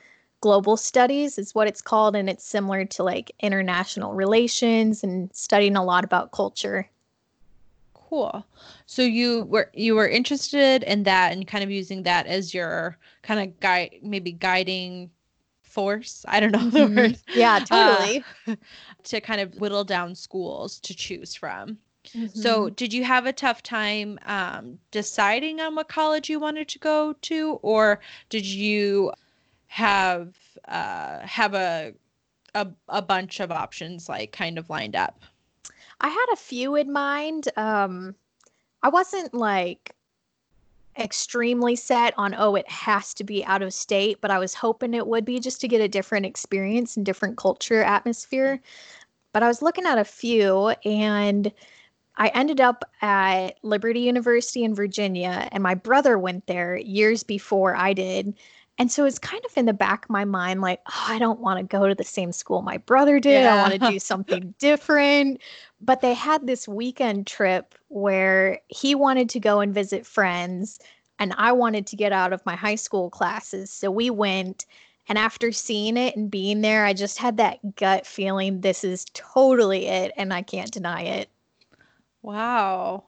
global 0.41 0.77
studies 0.77 1.39
is 1.39 1.55
what 1.55 1.67
it's 1.67 1.81
called 1.81 2.15
and 2.15 2.29
it's 2.29 2.45
similar 2.45 2.85
to 2.85 3.01
like 3.01 3.31
international 3.39 4.13
relations 4.13 5.03
and 5.03 5.33
studying 5.33 5.75
a 5.75 5.83
lot 5.83 6.03
about 6.03 6.31
culture 6.31 6.87
cool 7.93 8.45
so 8.85 9.01
you 9.01 9.43
were 9.45 9.71
you 9.73 9.95
were 9.95 10.07
interested 10.07 10.83
in 10.83 11.01
that 11.01 11.31
and 11.31 11.47
kind 11.47 11.63
of 11.63 11.71
using 11.71 12.03
that 12.03 12.27
as 12.27 12.53
your 12.53 12.95
kind 13.23 13.39
of 13.39 13.59
guide 13.59 13.95
maybe 14.03 14.31
guiding 14.31 15.09
force 15.75 16.25
i 16.29 16.39
don't 16.39 16.53
know 16.53 16.69
the 16.69 16.79
mm-hmm. 16.79 16.97
word 16.97 17.17
yeah 17.35 17.59
totally 17.59 18.23
uh, 18.47 18.55
to 19.03 19.19
kind 19.19 19.41
of 19.41 19.53
whittle 19.59 19.83
down 19.83 20.15
schools 20.15 20.79
to 20.79 20.95
choose 20.95 21.35
from 21.35 21.77
Mm-hmm. 22.13 22.39
So, 22.39 22.69
did 22.69 22.93
you 22.93 23.03
have 23.03 23.25
a 23.25 23.33
tough 23.33 23.63
time 23.63 24.19
um, 24.25 24.77
deciding 24.91 25.59
on 25.59 25.75
what 25.75 25.89
college 25.89 26.29
you 26.29 26.39
wanted 26.39 26.67
to 26.69 26.79
go 26.79 27.13
to, 27.13 27.59
or 27.61 27.99
did 28.29 28.45
you 28.45 29.11
have 29.67 30.35
uh, 30.67 31.19
have 31.25 31.53
a, 31.53 31.93
a 32.53 32.67
a 32.89 33.01
bunch 33.01 33.39
of 33.39 33.51
options 33.51 34.07
like 34.07 34.31
kind 34.31 34.57
of 34.57 34.69
lined 34.69 34.95
up? 34.95 35.19
I 36.01 36.09
had 36.09 36.25
a 36.33 36.37
few 36.37 36.75
in 36.75 36.91
mind. 36.91 37.49
Um, 37.57 38.15
I 38.83 38.89
wasn't 38.89 39.33
like 39.33 39.94
extremely 40.97 41.75
set 41.75 42.13
on 42.17 42.33
oh 42.37 42.55
it 42.55 42.69
has 42.69 43.13
to 43.13 43.23
be 43.23 43.43
out 43.45 43.61
of 43.61 43.73
state 43.73 44.19
but 44.21 44.31
i 44.31 44.39
was 44.39 44.53
hoping 44.53 44.93
it 44.93 45.07
would 45.07 45.25
be 45.25 45.39
just 45.39 45.59
to 45.59 45.67
get 45.67 45.81
a 45.81 45.87
different 45.89 46.25
experience 46.25 46.95
and 46.95 47.05
different 47.05 47.37
culture 47.37 47.83
atmosphere 47.83 48.61
but 49.33 49.43
i 49.43 49.47
was 49.47 49.61
looking 49.61 49.85
at 49.85 49.97
a 49.97 50.05
few 50.05 50.69
and 50.85 51.51
I 52.17 52.29
ended 52.29 52.61
up 52.61 52.89
at 53.01 53.57
Liberty 53.61 54.01
University 54.01 54.63
in 54.63 54.73
Virginia, 54.73 55.49
and 55.51 55.61
my 55.61 55.75
brother 55.75 56.17
went 56.17 56.47
there 56.47 56.77
years 56.77 57.23
before 57.23 57.75
I 57.75 57.93
did. 57.93 58.35
And 58.77 58.91
so 58.91 59.05
it's 59.05 59.19
kind 59.19 59.43
of 59.45 59.57
in 59.57 59.65
the 59.65 59.73
back 59.73 60.05
of 60.05 60.09
my 60.09 60.25
mind, 60.25 60.61
like, 60.61 60.81
oh, 60.89 61.05
I 61.07 61.17
don't 61.17 61.39
want 61.39 61.59
to 61.59 61.63
go 61.63 61.87
to 61.87 61.95
the 61.95 62.03
same 62.03 62.31
school 62.31 62.61
my 62.61 62.77
brother 62.77 63.19
did. 63.19 63.43
Yeah. 63.43 63.55
I 63.55 63.61
want 63.61 63.81
to 63.81 63.91
do 63.91 63.99
something 63.99 64.53
different. 64.59 65.39
But 65.79 66.01
they 66.01 66.13
had 66.13 66.45
this 66.45 66.67
weekend 66.67 67.25
trip 67.27 67.75
where 67.87 68.59
he 68.67 68.93
wanted 68.95 69.29
to 69.29 69.39
go 69.39 69.61
and 69.61 69.73
visit 69.73 70.05
friends, 70.05 70.79
and 71.19 71.33
I 71.37 71.53
wanted 71.53 71.87
to 71.87 71.95
get 71.95 72.11
out 72.11 72.33
of 72.33 72.45
my 72.45 72.55
high 72.55 72.75
school 72.75 73.09
classes. 73.09 73.71
So 73.71 73.89
we 73.91 74.09
went. 74.09 74.65
And 75.07 75.19
after 75.19 75.51
seeing 75.51 75.97
it 75.97 76.15
and 76.15 76.31
being 76.31 76.61
there, 76.61 76.83
I 76.83 76.93
just 76.93 77.19
had 77.19 77.37
that 77.37 77.75
gut 77.75 78.07
feeling 78.07 78.61
this 78.61 78.83
is 78.83 79.05
totally 79.13 79.85
it, 79.85 80.11
and 80.17 80.33
I 80.33 80.41
can't 80.41 80.71
deny 80.71 81.03
it. 81.03 81.29
Wow. 82.23 83.03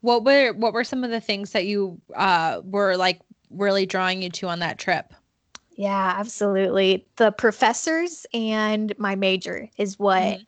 What 0.00 0.24
were 0.24 0.52
what 0.52 0.72
were 0.72 0.84
some 0.84 1.02
of 1.02 1.10
the 1.10 1.20
things 1.20 1.50
that 1.50 1.66
you 1.66 2.00
uh 2.14 2.60
were 2.64 2.96
like 2.96 3.20
really 3.50 3.86
drawing 3.86 4.22
you 4.22 4.30
to 4.30 4.48
on 4.48 4.60
that 4.60 4.78
trip? 4.78 5.12
Yeah, 5.76 6.14
absolutely. 6.16 7.06
The 7.16 7.32
professors 7.32 8.26
and 8.34 8.96
my 8.98 9.14
major 9.14 9.68
is 9.78 9.98
what 9.98 10.22
mm-hmm. 10.22 10.42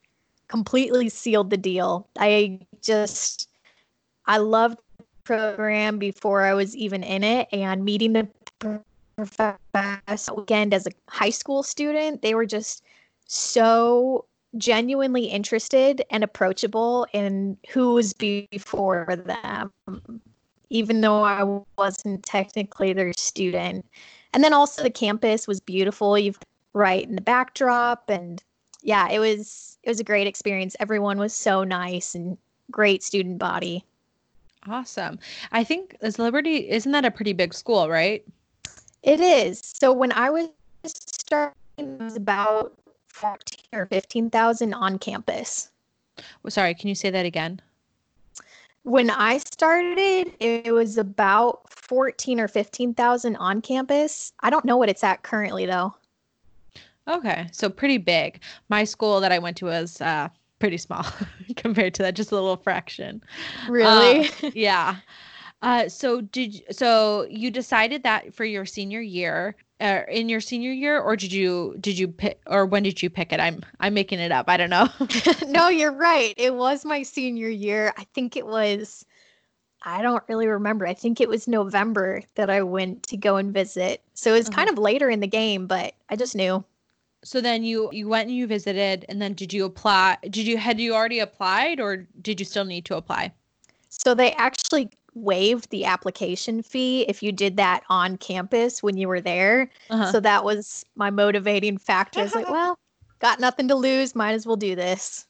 completely 0.48 1.08
sealed 1.08 1.50
the 1.50 1.56
deal. 1.56 2.06
I 2.18 2.60
just 2.82 3.48
I 4.26 4.38
loved 4.38 4.78
the 4.98 5.04
program 5.24 5.98
before 5.98 6.42
I 6.42 6.54
was 6.54 6.76
even 6.76 7.02
in 7.02 7.24
it 7.24 7.48
and 7.52 7.84
meeting 7.84 8.12
the 8.12 8.28
professor 9.16 10.34
weekend 10.34 10.74
as 10.74 10.86
a 10.86 10.90
high 11.08 11.30
school 11.30 11.62
student, 11.62 12.22
they 12.22 12.34
were 12.34 12.46
just 12.46 12.82
so 13.26 14.24
genuinely 14.58 15.24
interested 15.24 16.02
and 16.10 16.22
approachable 16.22 17.06
in 17.12 17.56
who 17.70 17.94
was 17.94 18.12
before 18.12 19.06
them, 19.26 19.72
even 20.72 21.02
though 21.02 21.22
I 21.22 21.62
wasn't 21.76 22.24
technically 22.24 22.94
their 22.94 23.12
student. 23.16 23.84
And 24.32 24.42
then 24.42 24.54
also 24.54 24.82
the 24.82 24.90
campus 24.90 25.46
was 25.46 25.60
beautiful. 25.60 26.18
You've 26.18 26.38
right 26.72 27.06
in 27.06 27.14
the 27.14 27.20
backdrop 27.20 28.08
and 28.08 28.42
yeah, 28.82 29.10
it 29.10 29.18
was 29.18 29.78
it 29.82 29.90
was 29.90 30.00
a 30.00 30.04
great 30.04 30.26
experience. 30.26 30.74
Everyone 30.80 31.18
was 31.18 31.34
so 31.34 31.62
nice 31.62 32.14
and 32.14 32.38
great 32.70 33.02
student 33.02 33.38
body. 33.38 33.84
Awesome. 34.66 35.18
I 35.52 35.62
think 35.62 35.96
as 36.00 36.18
Liberty 36.18 36.70
isn't 36.70 36.92
that 36.92 37.04
a 37.04 37.10
pretty 37.10 37.34
big 37.34 37.52
school, 37.52 37.90
right? 37.90 38.24
It 39.02 39.20
is. 39.20 39.60
So 39.62 39.92
when 39.92 40.12
I 40.12 40.30
was 40.30 40.48
starting 40.84 41.54
it 41.76 41.86
was 42.00 42.16
about 42.16 42.72
14 43.08 43.38
or 43.74 43.86
15,000 43.86 44.72
on 44.72 44.98
campus. 44.98 45.70
Sorry, 46.48 46.74
can 46.74 46.88
you 46.88 46.94
say 46.94 47.10
that 47.10 47.26
again? 47.26 47.60
When 48.84 49.10
I 49.10 49.38
started, 49.38 50.32
it 50.40 50.72
was 50.72 50.98
about 50.98 51.70
14 51.70 52.40
or 52.40 52.48
15,000 52.48 53.36
on 53.36 53.60
campus. 53.60 54.32
I 54.40 54.50
don't 54.50 54.64
know 54.64 54.76
what 54.76 54.88
it's 54.88 55.04
at 55.04 55.22
currently 55.22 55.66
though. 55.66 55.94
Okay, 57.08 57.48
so 57.52 57.68
pretty 57.68 57.98
big. 57.98 58.40
My 58.68 58.84
school 58.84 59.20
that 59.20 59.32
I 59.32 59.38
went 59.38 59.56
to 59.58 59.66
was 59.66 60.00
uh, 60.00 60.28
pretty 60.58 60.78
small 60.78 61.04
compared 61.56 61.94
to 61.94 62.02
that, 62.02 62.14
just 62.14 62.32
a 62.32 62.34
little 62.34 62.56
fraction. 62.56 63.22
Really? 63.68 64.28
Uh, 64.42 64.50
yeah. 64.54 64.96
Uh, 65.62 65.88
so 65.88 66.20
did 66.20 66.62
so 66.74 67.26
you 67.30 67.50
decided 67.50 68.02
that 68.02 68.34
for 68.34 68.44
your 68.44 68.66
senior 68.66 69.00
year, 69.00 69.54
uh, 69.80 70.02
in 70.08 70.28
your 70.28 70.40
senior 70.40 70.72
year, 70.72 71.00
or 71.00 71.16
did 71.16 71.32
you 71.32 71.76
did 71.80 71.98
you 71.98 72.08
pick 72.08 72.40
or 72.46 72.66
when 72.66 72.82
did 72.82 73.02
you 73.02 73.08
pick 73.10 73.32
it? 73.32 73.40
I'm 73.40 73.64
I'm 73.80 73.94
making 73.94 74.18
it 74.18 74.32
up. 74.32 74.48
I 74.48 74.56
don't 74.56 74.70
know. 74.70 74.88
no, 75.46 75.68
you're 75.68 75.92
right. 75.92 76.34
It 76.36 76.54
was 76.54 76.84
my 76.84 77.02
senior 77.02 77.48
year. 77.48 77.92
I 77.96 78.04
think 78.14 78.36
it 78.36 78.46
was. 78.46 79.04
I 79.82 80.02
don't 80.02 80.22
really 80.28 80.46
remember. 80.46 80.86
I 80.86 80.94
think 80.94 81.20
it 81.20 81.28
was 81.28 81.48
November 81.48 82.22
that 82.36 82.50
I 82.50 82.62
went 82.62 83.02
to 83.04 83.16
go 83.16 83.36
and 83.36 83.52
visit. 83.52 84.02
So 84.14 84.30
it 84.34 84.38
was 84.38 84.48
Uh-huh. 84.48 84.56
kind 84.56 84.70
of 84.70 84.78
later 84.78 85.10
in 85.10 85.20
the 85.20 85.26
game, 85.28 85.66
but 85.66 85.94
I 86.08 86.16
just 86.16 86.34
knew. 86.36 86.64
so 87.24 87.40
then 87.40 87.64
you 87.64 87.90
you 87.92 88.08
went 88.08 88.28
and 88.28 88.36
you 88.36 88.46
visited, 88.46 89.04
and 89.08 89.20
then 89.20 89.34
did 89.34 89.52
you 89.52 89.64
apply? 89.64 90.18
Did 90.22 90.46
you 90.46 90.56
had 90.58 90.80
you 90.80 90.94
already 90.94 91.20
applied, 91.20 91.80
or 91.80 92.06
did 92.20 92.40
you 92.40 92.46
still 92.46 92.64
need 92.64 92.84
to 92.86 92.96
apply? 92.96 93.32
So 93.88 94.14
they 94.14 94.32
actually 94.32 94.90
waived 95.14 95.70
the 95.70 95.84
application 95.84 96.62
fee 96.62 97.02
if 97.02 97.22
you 97.22 97.32
did 97.32 97.56
that 97.58 97.82
on 97.88 98.16
campus 98.16 98.82
when 98.82 98.96
you 98.96 99.08
were 99.08 99.20
there. 99.20 99.70
Uh-huh. 99.90 100.10
So 100.10 100.20
that 100.20 100.44
was 100.44 100.84
my 100.96 101.10
motivating 101.10 101.78
factor. 101.78 102.20
I 102.20 102.24
was 102.24 102.34
like, 102.34 102.48
well, 102.50 102.78
got 103.18 103.40
nothing 103.40 103.68
to 103.68 103.74
lose, 103.74 104.14
might 104.14 104.32
as 104.32 104.46
well 104.46 104.56
do 104.56 104.74
this. 104.74 105.26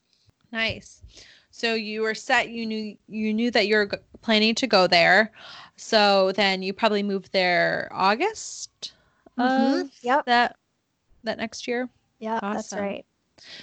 Nice. 0.53 1.03
So 1.51 1.75
you 1.75 2.03
were 2.03 2.15
set. 2.15 2.49
You 2.49 2.65
knew 2.65 2.97
you 3.09 3.35
knew 3.35 3.51
that 3.51 3.67
you 3.67 3.77
were 3.77 3.87
g- 3.87 3.99
planning 4.23 4.55
to 4.57 4.67
go 4.67 4.87
there. 4.87 5.33
So 5.77 6.33
then 6.33 6.63
you 6.63 6.73
probably 6.73 7.03
moved 7.03 7.33
there 7.33 7.91
August 7.93 8.93
Mhm. 9.39 9.91
Yep. 10.03 10.27
that 10.27 10.57
that 11.25 11.39
next 11.39 11.67
year. 11.67 11.89
Yeah, 12.19 12.39
that's 12.41 12.73
right. 12.73 13.05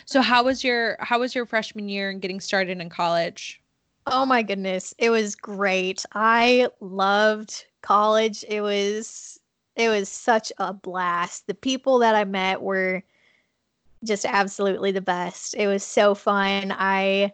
So 0.06 0.22
how 0.22 0.44
was 0.44 0.64
your 0.64 0.98
how 1.00 1.20
was 1.20 1.34
your 1.34 1.46
freshman 1.46 1.90
year 1.90 2.10
and 2.10 2.22
getting 2.22 2.40
started 2.40 2.80
in 2.80 2.90
college? 2.90 3.59
Oh 4.12 4.26
my 4.26 4.42
goodness, 4.42 4.96
it 4.98 5.12
was 5.12 5.36
great. 5.36 6.04
I 6.14 6.68
loved 6.80 7.66
college. 7.82 8.44
It 8.48 8.62
was 8.62 9.40
it 9.76 9.88
was 9.90 10.10
such 10.10 10.52
a 10.58 10.74
blast. 10.74 11.46
The 11.46 11.54
people 11.54 12.00
that 12.00 12.16
I 12.16 12.24
met 12.26 12.62
were 12.62 13.04
just 14.04 14.26
absolutely 14.26 14.92
the 14.92 15.02
best. 15.02 15.54
It 15.54 15.68
was 15.68 15.84
so 15.84 16.16
fun. 16.16 16.74
I 16.76 17.34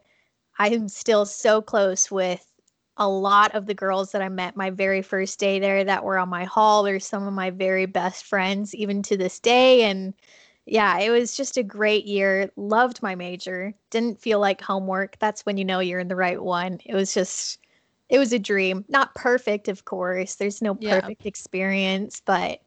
I'm 0.60 0.90
still 0.90 1.26
so 1.26 1.62
close 1.62 2.12
with 2.12 2.46
a 2.98 3.08
lot 3.08 3.56
of 3.56 3.68
the 3.68 3.74
girls 3.74 4.12
that 4.12 4.22
I 4.22 4.30
met 4.30 4.58
my 4.58 4.70
very 4.70 5.02
first 5.02 5.40
day 5.40 5.60
there 5.60 5.84
that 5.86 6.04
were 6.04 6.18
on 6.18 6.30
my 6.30 6.44
hall. 6.44 6.84
They're 6.84 7.00
some 7.00 7.26
of 7.26 7.34
my 7.34 7.52
very 7.52 7.86
best 7.86 8.26
friends 8.26 8.76
even 8.76 9.02
to 9.04 9.16
this 9.18 9.40
day 9.40 9.84
and 9.84 10.14
yeah, 10.66 11.00
it 11.00 11.12
was 11.12 11.38
just 11.38 11.58
a 11.58 11.64
great 11.64 12.06
year. 12.06 12.50
Loved 12.56 13.04
my 13.04 13.16
major. 13.16 13.74
Didn't 13.92 14.20
feel 14.20 14.40
like 14.40 14.62
homework. 14.62 15.18
That's 15.20 15.46
when 15.46 15.58
you 15.58 15.66
know 15.66 15.80
you're 15.80 16.00
in 16.00 16.08
the 16.08 16.16
right 16.16 16.42
one. 16.42 16.80
It 16.86 16.96
was 16.96 17.14
just, 17.14 17.60
it 18.10 18.18
was 18.18 18.34
a 18.34 18.40
dream. 18.40 18.84
Not 18.90 19.14
perfect, 19.16 19.68
of 19.68 19.86
course. 19.86 20.36
There's 20.36 20.62
no 20.62 20.78
Yeah. 20.80 21.02
perfect 21.02 21.26
experience, 21.26 22.22
but 22.26 22.62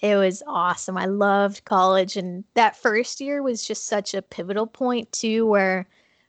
it 0.00 0.16
was 0.16 0.42
awesome. 0.46 0.96
I 0.98 1.06
loved 1.06 1.64
college. 1.64 2.16
And 2.16 2.44
that 2.54 2.76
first 2.76 3.20
year 3.20 3.42
was 3.42 3.66
just 3.66 3.86
such 3.86 4.14
a 4.14 4.22
pivotal 4.22 4.66
point, 4.66 5.10
too, 5.10 5.46
where 5.46 5.88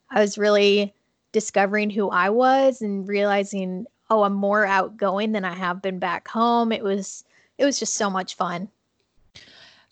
I 0.10 0.22
was 0.22 0.38
really 0.38 0.94
discovering 1.34 1.90
who 1.90 2.10
I 2.10 2.30
was 2.30 2.82
and 2.82 3.08
realizing, 3.08 3.86
oh, 4.10 4.24
I'm 4.24 4.34
more 4.34 4.66
outgoing 4.66 5.34
than 5.34 5.46
I 5.46 5.54
have 5.54 5.82
been 5.82 6.00
back 6.00 6.28
home. 6.28 6.72
It 6.72 6.84
was, 6.84 7.24
it 7.58 7.66
was 7.66 7.78
just 7.78 7.94
so 7.96 8.10
much 8.10 8.36
fun. 8.36 8.70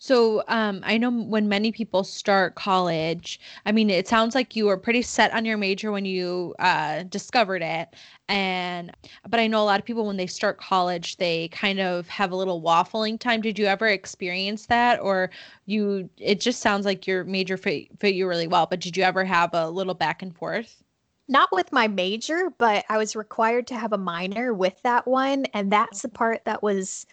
So 0.00 0.44
um, 0.48 0.80
I 0.84 0.96
know 0.96 1.10
when 1.10 1.48
many 1.48 1.72
people 1.72 2.04
start 2.04 2.54
college, 2.54 3.40
I 3.66 3.72
mean, 3.72 3.90
it 3.90 4.06
sounds 4.06 4.34
like 4.34 4.54
you 4.54 4.66
were 4.66 4.76
pretty 4.76 5.02
set 5.02 5.32
on 5.32 5.44
your 5.44 5.56
major 5.56 5.90
when 5.90 6.04
you 6.04 6.54
uh, 6.60 7.02
discovered 7.04 7.62
it, 7.62 7.88
and 8.28 8.92
but 9.28 9.40
I 9.40 9.46
know 9.48 9.60
a 9.62 9.64
lot 9.66 9.80
of 9.80 9.86
people 9.86 10.06
when 10.06 10.16
they 10.16 10.26
start 10.28 10.58
college, 10.58 11.16
they 11.16 11.48
kind 11.48 11.80
of 11.80 12.08
have 12.08 12.30
a 12.30 12.36
little 12.36 12.62
waffling 12.62 13.18
time. 13.18 13.40
Did 13.40 13.58
you 13.58 13.66
ever 13.66 13.88
experience 13.88 14.66
that, 14.66 15.00
or 15.00 15.30
you? 15.66 16.08
It 16.18 16.40
just 16.40 16.60
sounds 16.60 16.86
like 16.86 17.06
your 17.06 17.24
major 17.24 17.56
fit 17.56 17.88
fit 17.98 18.14
you 18.14 18.28
really 18.28 18.46
well, 18.48 18.66
but 18.66 18.80
did 18.80 18.96
you 18.96 19.02
ever 19.02 19.24
have 19.24 19.50
a 19.54 19.68
little 19.70 19.94
back 19.94 20.22
and 20.22 20.34
forth? 20.36 20.82
not 21.28 21.50
with 21.52 21.72
my 21.72 21.88
major, 21.88 22.50
but 22.58 22.84
I 22.88 22.96
was 22.98 23.14
required 23.14 23.66
to 23.68 23.76
have 23.76 23.92
a 23.92 23.98
minor 23.98 24.52
with 24.54 24.80
that 24.82 25.06
one. 25.06 25.44
And 25.46 25.70
that's 25.70 26.02
the 26.02 26.08
part 26.08 26.44
that 26.46 26.62
was 26.62 27.06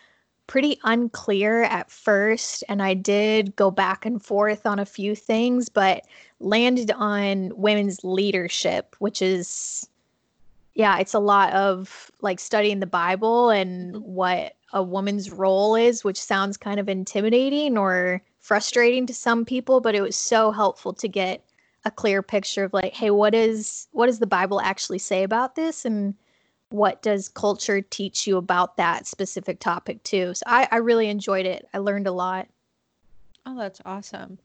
pretty 0.48 0.80
unclear 0.84 1.64
at 1.64 1.90
first. 1.90 2.64
And 2.70 2.82
I 2.82 2.94
did 2.94 3.56
go 3.56 3.72
back 3.72 4.06
and 4.06 4.24
forth 4.24 4.66
on 4.66 4.80
a 4.80 4.86
few 4.86 5.16
things, 5.16 5.70
but 5.70 6.06
landed 6.40 6.92
on 6.92 7.52
women's 7.56 8.04
leadership, 8.04 8.96
which 9.00 9.22
is, 9.22 9.88
yeah, 10.74 11.00
it's 11.00 11.14
a 11.14 11.20
lot 11.20 11.54
of 11.54 12.12
like 12.22 12.40
studying 12.40 12.80
the 12.80 12.86
Bible 12.86 13.50
and 13.50 13.98
what 13.98 14.56
a 14.74 14.84
woman's 14.84 15.32
role 15.32 15.76
is, 15.76 16.04
which 16.04 16.22
sounds 16.22 16.58
kind 16.58 16.80
of 16.80 16.90
intimidating 16.90 17.78
or 17.78 18.22
frustrating 18.40 19.06
to 19.08 19.14
some 19.14 19.46
people, 19.46 19.80
but 19.80 19.96
it 19.96 20.02
was 20.02 20.16
so 20.16 20.52
helpful 20.52 20.94
to 20.94 21.08
get 21.08 21.44
a 21.86 21.92
clear 21.92 22.24
picture 22.24 22.64
of 22.64 22.74
like 22.74 22.94
hey 22.94 23.12
what 23.12 23.36
is 23.36 23.88
what 23.92 24.08
does 24.08 24.18
the 24.18 24.26
bible 24.26 24.60
actually 24.60 24.98
say 24.98 25.22
about 25.22 25.56
this 25.56 25.86
and 25.86 26.16
what 26.76 27.02
does 27.02 27.30
culture 27.30 27.82
teach 27.82 28.28
you 28.28 28.38
about 28.38 28.78
that 28.78 29.08
specific 29.08 29.60
topic 29.60 30.04
too? 30.04 30.34
So 30.34 30.44
i, 30.46 30.68
I 30.72 30.78
really 30.78 31.10
enjoyed 31.10 31.46
it. 31.46 31.68
I 31.74 31.78
learned 31.80 32.08
a 32.08 32.12
lot. 32.12 32.48
Oh, 33.46 33.58
that's 33.58 33.82
awesome. 33.86 34.40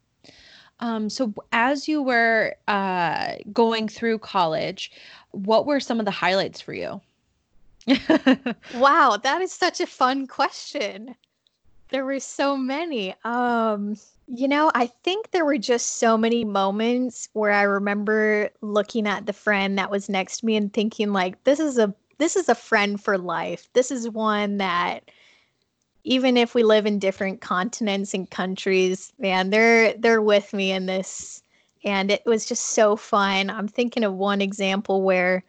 Um, 0.79 1.11
so 1.11 1.35
as 1.53 1.89
you 1.89 2.03
were 2.03 2.55
uh, 2.69 3.35
going 3.53 3.89
through 3.89 4.19
college, 4.19 4.93
what 5.33 5.67
were 5.67 5.81
some 5.81 5.99
of 5.99 6.05
the 6.05 6.11
highlights 6.11 6.61
for 6.61 6.73
you? 6.73 7.01
wow 8.75 9.19
that 9.23 9.41
is 9.41 9.53
such 9.53 9.81
a 9.81 9.87
fun 9.87 10.27
question. 10.27 11.15
There 11.89 12.05
were 12.05 12.21
so 12.21 12.57
many. 12.57 13.15
Um 13.25 13.97
you 14.33 14.47
know 14.47 14.71
i 14.77 14.87
think 14.87 15.33
there 15.33 15.45
were 15.45 15.59
just 15.59 15.97
so 15.97 16.17
many 16.17 16.45
moments 16.45 17.29
where 17.33 17.51
i 17.51 17.63
remember 17.63 18.49
looking 18.61 19.09
at 19.09 19.27
the 19.27 19.33
friend 19.33 19.77
that 19.77 19.91
was 19.91 20.09
next 20.09 20.39
to 20.39 20.47
me 20.47 20.55
and 20.55 20.73
thinking 20.73 21.13
like 21.13 21.43
this 21.43 21.59
is 21.59 21.79
a 21.79 21.93
this 22.21 22.37
is 22.37 22.49
a 22.49 22.55
friend 22.55 23.03
for 23.03 23.19
life 23.19 23.69
this 23.73 23.91
is 23.91 24.09
one 24.09 24.59
that 24.59 25.11
even 26.05 26.37
if 26.37 26.55
we 26.55 26.63
live 26.63 26.87
in 26.87 26.99
different 26.99 27.41
continents 27.41 28.15
and 28.15 28.31
countries 28.31 29.13
man 29.19 29.51
they're 29.51 29.93
they're 29.95 30.23
with 30.23 30.53
me 30.53 30.71
in 30.71 30.87
this 30.87 31.43
and 31.85 32.11
it 32.11 32.23
was 32.25 32.47
just 32.47 32.69
so 32.69 32.95
fun 32.95 33.51
i'm 33.51 33.69
thinking 33.69 34.05
of 34.05 34.15
one 34.15 34.41
example 34.41 35.03
where 35.03 35.43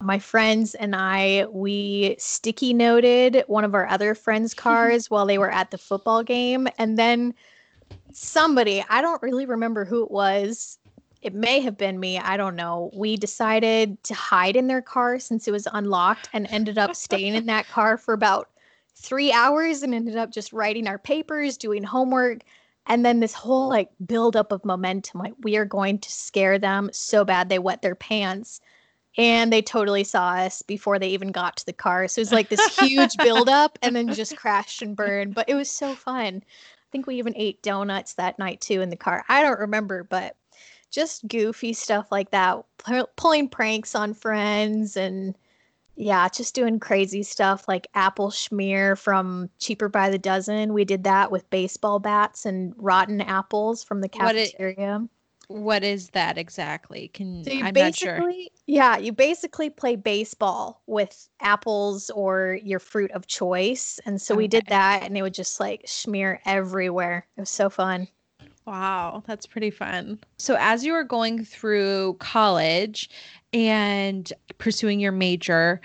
my 0.00 0.18
friends 0.18 0.74
and 0.74 0.94
I, 0.94 1.46
we 1.50 2.16
sticky 2.18 2.74
noted 2.74 3.44
one 3.46 3.64
of 3.64 3.74
our 3.74 3.86
other 3.86 4.14
friends' 4.14 4.54
cars 4.64 5.10
while 5.10 5.26
they 5.26 5.38
were 5.38 5.50
at 5.50 5.70
the 5.70 5.78
football 5.78 6.22
game. 6.22 6.68
And 6.78 6.98
then 6.98 7.34
somebody, 8.12 8.84
I 8.88 9.00
don't 9.00 9.22
really 9.22 9.46
remember 9.46 9.84
who 9.84 10.02
it 10.02 10.10
was. 10.10 10.78
It 11.22 11.34
may 11.34 11.60
have 11.60 11.76
been 11.76 11.98
me. 11.98 12.18
I 12.18 12.36
don't 12.36 12.56
know. 12.56 12.90
We 12.94 13.16
decided 13.16 14.02
to 14.04 14.14
hide 14.14 14.56
in 14.56 14.66
their 14.66 14.82
car 14.82 15.18
since 15.18 15.48
it 15.48 15.52
was 15.52 15.66
unlocked 15.72 16.28
and 16.32 16.46
ended 16.50 16.78
up 16.78 16.94
staying 16.94 17.34
in 17.34 17.46
that 17.46 17.68
car 17.68 17.96
for 17.96 18.14
about 18.14 18.48
three 18.94 19.32
hours 19.32 19.82
and 19.82 19.94
ended 19.94 20.16
up 20.16 20.30
just 20.30 20.52
writing 20.52 20.86
our 20.86 20.98
papers, 20.98 21.56
doing 21.56 21.82
homework. 21.82 22.40
And 22.86 23.04
then 23.04 23.20
this 23.20 23.34
whole 23.34 23.68
like 23.68 23.90
buildup 24.06 24.52
of 24.52 24.64
momentum 24.64 25.20
like, 25.20 25.34
we 25.42 25.56
are 25.56 25.64
going 25.64 25.98
to 25.98 26.10
scare 26.10 26.58
them 26.58 26.90
so 26.92 27.24
bad 27.24 27.48
they 27.48 27.58
wet 27.58 27.82
their 27.82 27.96
pants 27.96 28.60
and 29.18 29.52
they 29.52 29.62
totally 29.62 30.04
saw 30.04 30.34
us 30.34 30.62
before 30.62 30.98
they 30.98 31.08
even 31.08 31.32
got 31.32 31.56
to 31.56 31.66
the 31.66 31.72
car. 31.72 32.06
So 32.06 32.20
it 32.20 32.22
was 32.22 32.32
like 32.32 32.48
this 32.48 32.78
huge 32.78 33.16
buildup 33.16 33.78
and 33.82 33.96
then 33.96 34.12
just 34.12 34.36
crashed 34.36 34.82
and 34.82 34.94
burned. 34.94 35.34
But 35.34 35.48
it 35.48 35.54
was 35.54 35.70
so 35.70 35.94
fun. 35.94 36.42
I 36.44 36.88
think 36.92 37.06
we 37.06 37.16
even 37.16 37.34
ate 37.36 37.62
donuts 37.62 38.14
that 38.14 38.38
night 38.38 38.60
too 38.60 38.80
in 38.82 38.90
the 38.90 38.96
car. 38.96 39.24
I 39.28 39.42
don't 39.42 39.58
remember, 39.58 40.04
but 40.04 40.36
just 40.90 41.26
goofy 41.28 41.72
stuff 41.72 42.08
like 42.10 42.30
that, 42.30 42.64
pu- 42.78 43.06
pulling 43.16 43.48
pranks 43.48 43.94
on 43.94 44.14
friends 44.14 44.96
and 44.96 45.34
yeah, 45.98 46.28
just 46.28 46.54
doing 46.54 46.78
crazy 46.78 47.22
stuff 47.22 47.66
like 47.68 47.86
apple 47.94 48.28
schmear 48.30 48.98
from 48.98 49.48
Cheaper 49.58 49.88
by 49.88 50.10
the 50.10 50.18
Dozen. 50.18 50.74
We 50.74 50.84
did 50.84 51.04
that 51.04 51.30
with 51.30 51.48
baseball 51.50 51.98
bats 51.98 52.44
and 52.44 52.74
rotten 52.76 53.20
apples 53.22 53.82
from 53.82 54.00
the 54.02 54.10
What 54.14 54.36
it- 54.36 54.52
cafeteria. 54.52 55.08
What 55.48 55.84
is 55.84 56.10
that 56.10 56.38
exactly? 56.38 57.06
Can 57.14 57.44
So 57.44 57.52
you 57.52 57.64
I'm 57.64 57.72
not 57.72 57.94
sure. 57.94 58.16
basically, 58.16 58.50
yeah, 58.66 58.96
you 58.98 59.12
basically 59.12 59.70
play 59.70 59.94
baseball 59.94 60.82
with 60.86 61.28
apples 61.40 62.10
or 62.10 62.58
your 62.64 62.80
fruit 62.80 63.12
of 63.12 63.28
choice. 63.28 64.00
And 64.04 64.20
so 64.20 64.34
we 64.34 64.48
did 64.48 64.66
that 64.66 65.04
and 65.04 65.16
it 65.16 65.22
would 65.22 65.34
just 65.34 65.60
like 65.60 65.82
smear 65.86 66.40
everywhere. 66.46 67.28
It 67.36 67.40
was 67.42 67.50
so 67.50 67.70
fun. 67.70 68.08
Wow, 68.66 69.22
that's 69.26 69.46
pretty 69.46 69.70
fun. 69.70 70.18
So 70.38 70.56
as 70.58 70.84
you 70.84 70.92
were 70.92 71.04
going 71.04 71.44
through 71.44 72.14
college 72.18 73.08
and 73.52 74.30
pursuing 74.58 74.98
your 74.98 75.12
major 75.12 75.80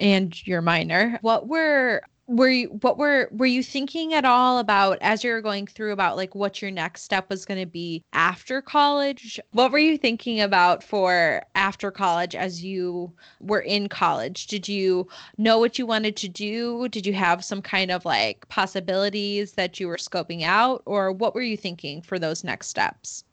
and 0.00 0.44
your 0.46 0.60
minor, 0.60 1.18
what 1.22 1.46
were 1.46 2.02
were 2.26 2.48
you 2.48 2.68
what 2.80 2.96
were 2.96 3.28
were 3.32 3.46
you 3.46 3.62
thinking 3.62 4.14
at 4.14 4.24
all 4.24 4.58
about 4.58 4.98
as 5.02 5.22
you 5.22 5.30
were 5.30 5.42
going 5.42 5.66
through 5.66 5.92
about 5.92 6.16
like 6.16 6.34
what 6.34 6.62
your 6.62 6.70
next 6.70 7.02
step 7.02 7.28
was 7.28 7.44
going 7.44 7.60
to 7.60 7.66
be 7.66 8.02
after 8.12 8.62
college? 8.62 9.38
What 9.52 9.72
were 9.72 9.78
you 9.78 9.98
thinking 9.98 10.40
about 10.40 10.82
for 10.82 11.42
after 11.54 11.90
college 11.90 12.34
as 12.34 12.64
you 12.64 13.12
were 13.40 13.60
in 13.60 13.88
college? 13.88 14.46
Did 14.46 14.68
you 14.68 15.06
know 15.36 15.58
what 15.58 15.78
you 15.78 15.86
wanted 15.86 16.16
to 16.16 16.28
do? 16.28 16.88
Did 16.88 17.06
you 17.06 17.12
have 17.12 17.44
some 17.44 17.60
kind 17.60 17.90
of 17.90 18.04
like 18.04 18.48
possibilities 18.48 19.52
that 19.52 19.78
you 19.78 19.88
were 19.88 19.96
scoping 19.96 20.42
out? 20.42 20.82
Or 20.86 21.12
what 21.12 21.34
were 21.34 21.42
you 21.42 21.56
thinking 21.56 22.00
for 22.02 22.18
those 22.18 22.44
next 22.44 22.68
steps? 22.68 23.24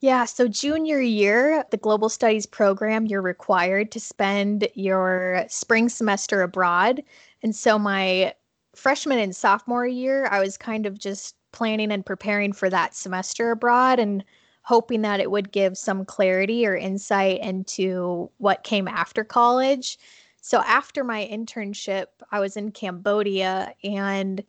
Yeah, 0.00 0.26
so 0.26 0.46
junior 0.46 1.00
year, 1.00 1.64
the 1.72 1.76
global 1.76 2.08
studies 2.08 2.46
program, 2.46 3.06
you're 3.06 3.20
required 3.20 3.90
to 3.90 3.98
spend 3.98 4.68
your 4.74 5.44
spring 5.48 5.88
semester 5.88 6.42
abroad. 6.42 7.02
And 7.42 7.54
so 7.54 7.78
my 7.78 8.34
freshman 8.74 9.18
and 9.18 9.34
sophomore 9.34 9.86
year, 9.86 10.26
I 10.30 10.40
was 10.40 10.56
kind 10.56 10.86
of 10.86 10.98
just 10.98 11.36
planning 11.52 11.90
and 11.90 12.04
preparing 12.04 12.52
for 12.52 12.68
that 12.70 12.94
semester 12.94 13.50
abroad 13.50 13.98
and 13.98 14.24
hoping 14.62 15.02
that 15.02 15.20
it 15.20 15.30
would 15.30 15.50
give 15.50 15.78
some 15.78 16.04
clarity 16.04 16.66
or 16.66 16.76
insight 16.76 17.40
into 17.40 18.30
what 18.38 18.64
came 18.64 18.86
after 18.86 19.24
college. 19.24 19.98
So 20.40 20.58
after 20.60 21.02
my 21.04 21.28
internship, 21.30 22.06
I 22.30 22.40
was 22.40 22.56
in 22.56 22.70
Cambodia 22.70 23.72
and 23.82 24.44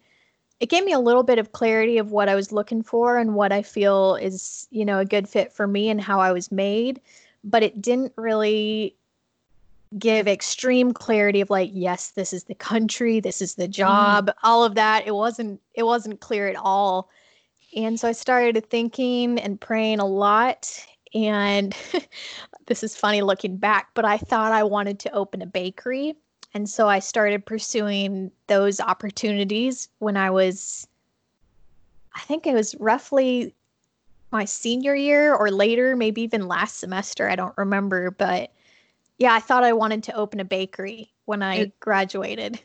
it 0.59 0.69
gave 0.69 0.83
me 0.83 0.91
a 0.91 0.99
little 0.99 1.23
bit 1.23 1.39
of 1.39 1.53
clarity 1.53 1.97
of 1.97 2.11
what 2.11 2.27
I 2.27 2.35
was 2.35 2.51
looking 2.51 2.83
for 2.83 3.17
and 3.17 3.33
what 3.33 3.53
I 3.53 3.61
feel 3.61 4.15
is, 4.15 4.67
you 4.71 4.83
know, 4.83 4.99
a 4.99 5.05
good 5.05 5.29
fit 5.29 5.53
for 5.53 5.67
me 5.67 5.89
and 5.89 6.01
how 6.01 6.19
I 6.19 6.33
was 6.33 6.51
made, 6.51 6.99
but 7.43 7.63
it 7.63 7.81
didn't 7.81 8.11
really 8.17 8.97
give 9.97 10.27
extreme 10.27 10.91
clarity 10.91 11.41
of 11.41 11.49
like 11.49 11.71
yes 11.73 12.11
this 12.11 12.31
is 12.31 12.43
the 12.43 12.53
country 12.53 13.19
this 13.19 13.41
is 13.41 13.55
the 13.55 13.63
mm-hmm. 13.63 13.71
job 13.71 14.27
mm. 14.27 14.33
all 14.43 14.63
of 14.63 14.75
that 14.75 15.07
it 15.07 15.15
wasn't 15.15 15.59
it 15.73 15.83
wasn't 15.83 16.19
clear 16.19 16.47
at 16.47 16.55
all 16.55 17.09
and 17.75 17.99
so 17.99 18.07
i 18.07 18.11
started 18.11 18.69
thinking 18.69 19.39
and 19.39 19.59
praying 19.59 19.99
a 19.99 20.05
lot 20.05 20.85
and 21.15 21.75
this 22.67 22.83
is 22.83 22.95
funny 22.95 23.23
looking 23.23 23.57
back 23.57 23.89
but 23.95 24.05
i 24.05 24.15
thought 24.15 24.51
i 24.51 24.61
wanted 24.61 24.99
to 24.99 25.11
open 25.11 25.41
a 25.41 25.47
bakery 25.47 26.13
and 26.53 26.69
so 26.69 26.87
i 26.87 26.99
started 26.99 27.43
pursuing 27.43 28.29
those 28.45 28.79
opportunities 28.79 29.89
when 29.97 30.15
i 30.15 30.29
was 30.29 30.87
i 32.15 32.19
think 32.21 32.45
it 32.45 32.53
was 32.53 32.75
roughly 32.75 33.55
my 34.31 34.45
senior 34.45 34.93
year 34.93 35.33
or 35.33 35.49
later 35.49 35.95
maybe 35.95 36.21
even 36.21 36.47
last 36.47 36.77
semester 36.77 37.27
i 37.27 37.35
don't 37.35 37.57
remember 37.57 38.11
but 38.11 38.51
yeah, 39.19 39.33
I 39.33 39.39
thought 39.39 39.63
I 39.63 39.73
wanted 39.73 40.03
to 40.03 40.15
open 40.15 40.39
a 40.39 40.45
bakery 40.45 41.13
when 41.25 41.43
I 41.43 41.55
it, 41.55 41.79
graduated. 41.79 42.59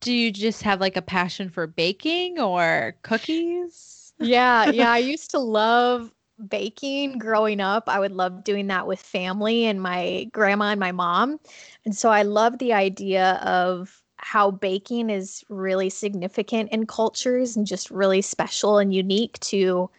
Do 0.00 0.12
you 0.12 0.30
just 0.30 0.62
have 0.62 0.80
like 0.80 0.96
a 0.96 1.02
passion 1.02 1.48
for 1.48 1.66
baking 1.66 2.38
or 2.38 2.96
cookies? 3.02 4.12
Yeah, 4.18 4.66
yeah. 4.66 4.90
I 4.90 4.98
used 4.98 5.30
to 5.30 5.38
love 5.38 6.12
baking 6.48 7.18
growing 7.18 7.60
up. 7.60 7.88
I 7.88 8.00
would 8.00 8.12
love 8.12 8.44
doing 8.44 8.66
that 8.68 8.86
with 8.86 9.00
family 9.00 9.66
and 9.66 9.80
my 9.80 10.28
grandma 10.32 10.66
and 10.66 10.80
my 10.80 10.92
mom. 10.92 11.38
And 11.84 11.96
so 11.96 12.10
I 12.10 12.22
love 12.22 12.58
the 12.58 12.72
idea 12.72 13.34
of 13.44 14.02
how 14.16 14.50
baking 14.50 15.10
is 15.10 15.44
really 15.48 15.90
significant 15.90 16.70
in 16.72 16.86
cultures 16.86 17.56
and 17.56 17.66
just 17.66 17.90
really 17.90 18.22
special 18.22 18.78
and 18.78 18.92
unique 18.92 19.38
to 19.40 19.90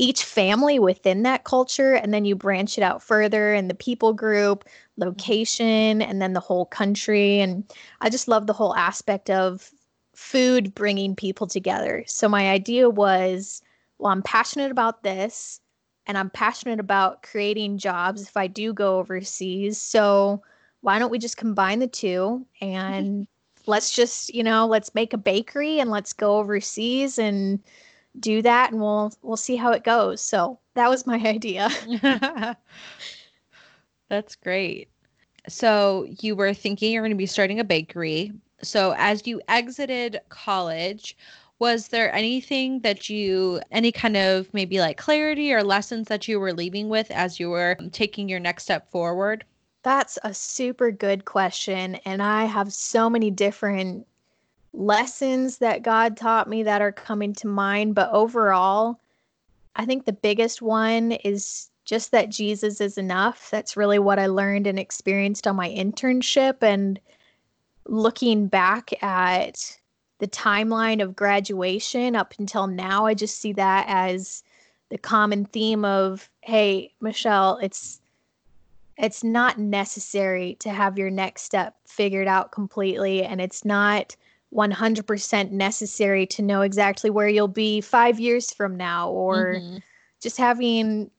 each 0.00 0.24
family 0.24 0.78
within 0.78 1.24
that 1.24 1.44
culture 1.44 1.92
and 1.92 2.14
then 2.14 2.24
you 2.24 2.34
branch 2.34 2.78
it 2.78 2.82
out 2.82 3.02
further 3.02 3.52
and 3.52 3.68
the 3.68 3.74
people 3.74 4.14
group 4.14 4.64
location 4.96 6.00
and 6.00 6.22
then 6.22 6.32
the 6.32 6.40
whole 6.40 6.64
country. 6.64 7.38
And 7.38 7.70
i 8.00 8.08
just 8.08 8.26
love 8.26 8.46
the 8.46 8.54
whole 8.54 8.74
aspect 8.74 9.28
of 9.28 9.70
food 10.14 10.74
bringing 10.74 11.14
people 11.14 11.46
together. 11.46 12.02
So 12.06 12.30
my 12.30 12.48
idea 12.48 12.88
was 12.88 13.60
well 13.98 14.10
i'm 14.10 14.22
passionate 14.22 14.70
about 14.70 15.02
this 15.02 15.60
and 16.06 16.16
i'm 16.16 16.30
passionate 16.30 16.80
about 16.80 17.22
creating 17.22 17.76
jobs 17.76 18.22
if 18.22 18.38
i 18.38 18.46
do 18.46 18.72
go 18.72 18.98
overseas. 18.98 19.78
So 19.78 20.42
why 20.80 20.98
don't 20.98 21.10
we 21.10 21.18
just 21.18 21.36
combine 21.36 21.78
the 21.78 21.86
two 21.86 22.46
mm-hmm. 22.62 22.74
and 22.74 23.26
let's 23.66 23.94
just 23.94 24.32
you 24.32 24.42
know 24.42 24.66
let's 24.66 24.94
make 24.94 25.12
a 25.12 25.18
bakery 25.18 25.78
and 25.78 25.90
let's 25.90 26.14
go 26.14 26.38
overseas 26.38 27.18
and 27.18 27.60
do 28.18 28.42
that 28.42 28.72
and 28.72 28.80
we'll 28.80 29.12
we'll 29.22 29.36
see 29.36 29.56
how 29.56 29.72
it 29.72 29.84
goes. 29.84 30.20
So 30.20 30.58
that 30.74 30.88
was 30.90 31.06
my 31.06 31.18
idea. 31.24 31.70
That's 34.08 34.34
great. 34.36 34.88
So 35.48 36.06
you 36.20 36.36
were 36.36 36.52
thinking 36.52 36.92
you're 36.92 37.02
going 37.02 37.12
to 37.12 37.16
be 37.16 37.26
starting 37.26 37.60
a 37.60 37.64
bakery. 37.64 38.32
So 38.62 38.94
as 38.98 39.26
you 39.26 39.40
exited 39.48 40.20
college, 40.28 41.16
was 41.60 41.88
there 41.88 42.12
anything 42.14 42.80
that 42.80 43.08
you 43.08 43.60
any 43.70 43.92
kind 43.92 44.16
of 44.16 44.52
maybe 44.52 44.80
like 44.80 44.96
clarity 44.96 45.52
or 45.52 45.62
lessons 45.62 46.08
that 46.08 46.26
you 46.26 46.40
were 46.40 46.52
leaving 46.52 46.88
with 46.88 47.10
as 47.10 47.38
you 47.38 47.50
were 47.50 47.76
taking 47.92 48.28
your 48.28 48.40
next 48.40 48.64
step 48.64 48.90
forward? 48.90 49.44
That's 49.82 50.18
a 50.24 50.34
super 50.34 50.90
good 50.90 51.24
question 51.24 51.96
and 52.04 52.22
I 52.22 52.44
have 52.44 52.72
so 52.72 53.08
many 53.08 53.30
different 53.30 54.06
lessons 54.72 55.58
that 55.58 55.82
God 55.82 56.16
taught 56.16 56.48
me 56.48 56.62
that 56.62 56.82
are 56.82 56.92
coming 56.92 57.34
to 57.34 57.46
mind. 57.46 57.94
But 57.94 58.10
overall, 58.12 59.00
I 59.76 59.84
think 59.84 60.04
the 60.04 60.12
biggest 60.12 60.62
one 60.62 61.12
is 61.12 61.70
just 61.84 62.10
that 62.12 62.30
Jesus 62.30 62.80
is 62.80 62.98
enough. 62.98 63.50
That's 63.50 63.76
really 63.76 63.98
what 63.98 64.18
I 64.18 64.26
learned 64.26 64.66
and 64.66 64.78
experienced 64.78 65.46
on 65.46 65.56
my 65.56 65.68
internship. 65.68 66.62
And 66.62 67.00
looking 67.86 68.46
back 68.46 69.02
at 69.02 69.78
the 70.18 70.28
timeline 70.28 71.02
of 71.02 71.16
graduation 71.16 72.14
up 72.14 72.34
until 72.38 72.66
now, 72.66 73.06
I 73.06 73.14
just 73.14 73.38
see 73.38 73.52
that 73.54 73.86
as 73.88 74.44
the 74.90 74.98
common 74.98 75.46
theme 75.46 75.84
of, 75.84 76.28
hey, 76.42 76.92
Michelle, 77.00 77.58
it's 77.62 78.00
it's 78.96 79.24
not 79.24 79.58
necessary 79.58 80.56
to 80.60 80.68
have 80.68 80.98
your 80.98 81.08
next 81.08 81.42
step 81.42 81.74
figured 81.86 82.28
out 82.28 82.52
completely 82.52 83.24
and 83.24 83.40
it's 83.40 83.64
not 83.64 84.14
100% 84.54 85.50
necessary 85.50 86.26
to 86.26 86.42
know 86.42 86.62
exactly 86.62 87.10
where 87.10 87.28
you'll 87.28 87.48
be 87.48 87.80
5 87.80 88.18
years 88.18 88.52
from 88.52 88.76
now 88.76 89.10
or 89.10 89.54
mm-hmm. 89.54 89.76
just 90.20 90.36
having 90.36 91.10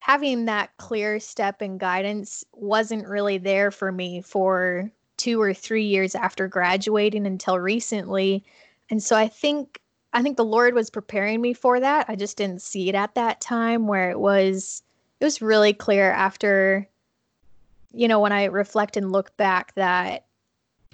having 0.00 0.46
that 0.46 0.76
clear 0.78 1.20
step 1.20 1.60
and 1.60 1.78
guidance 1.78 2.44
wasn't 2.52 3.06
really 3.06 3.38
there 3.38 3.70
for 3.70 3.92
me 3.92 4.20
for 4.20 4.90
2 5.18 5.40
or 5.40 5.54
3 5.54 5.84
years 5.84 6.16
after 6.16 6.48
graduating 6.48 7.26
until 7.26 7.58
recently 7.58 8.44
and 8.90 9.02
so 9.02 9.16
I 9.16 9.28
think 9.28 9.80
I 10.12 10.22
think 10.22 10.36
the 10.36 10.44
Lord 10.44 10.74
was 10.74 10.90
preparing 10.90 11.40
me 11.40 11.54
for 11.54 11.80
that. 11.80 12.04
I 12.08 12.16
just 12.16 12.36
didn't 12.36 12.60
see 12.60 12.90
it 12.90 12.94
at 12.94 13.14
that 13.14 13.40
time 13.40 13.86
where 13.86 14.10
it 14.10 14.20
was 14.20 14.82
it 15.20 15.24
was 15.24 15.40
really 15.40 15.72
clear 15.72 16.10
after 16.10 16.86
you 17.92 18.08
know 18.08 18.20
when 18.20 18.32
I 18.32 18.44
reflect 18.44 18.96
and 18.96 19.12
look 19.12 19.36
back 19.36 19.74
that 19.76 20.26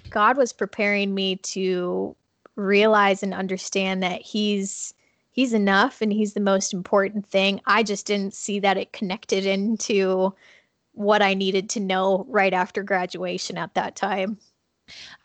God 0.09 0.37
was 0.37 0.53
preparing 0.53 1.13
me 1.13 1.37
to 1.37 2.15
realize 2.55 3.23
and 3.23 3.33
understand 3.33 4.03
that 4.03 4.21
he's 4.21 4.93
he's 5.31 5.53
enough 5.53 6.01
and 6.01 6.11
he's 6.11 6.33
the 6.33 6.39
most 6.39 6.73
important 6.73 7.25
thing. 7.25 7.61
I 7.65 7.83
just 7.83 8.05
didn't 8.05 8.33
see 8.33 8.59
that 8.59 8.77
it 8.77 8.91
connected 8.91 9.45
into 9.45 10.33
what 10.93 11.21
I 11.21 11.33
needed 11.33 11.69
to 11.71 11.79
know 11.79 12.25
right 12.27 12.53
after 12.53 12.83
graduation 12.83 13.57
at 13.57 13.73
that 13.75 13.95
time. 13.95 14.37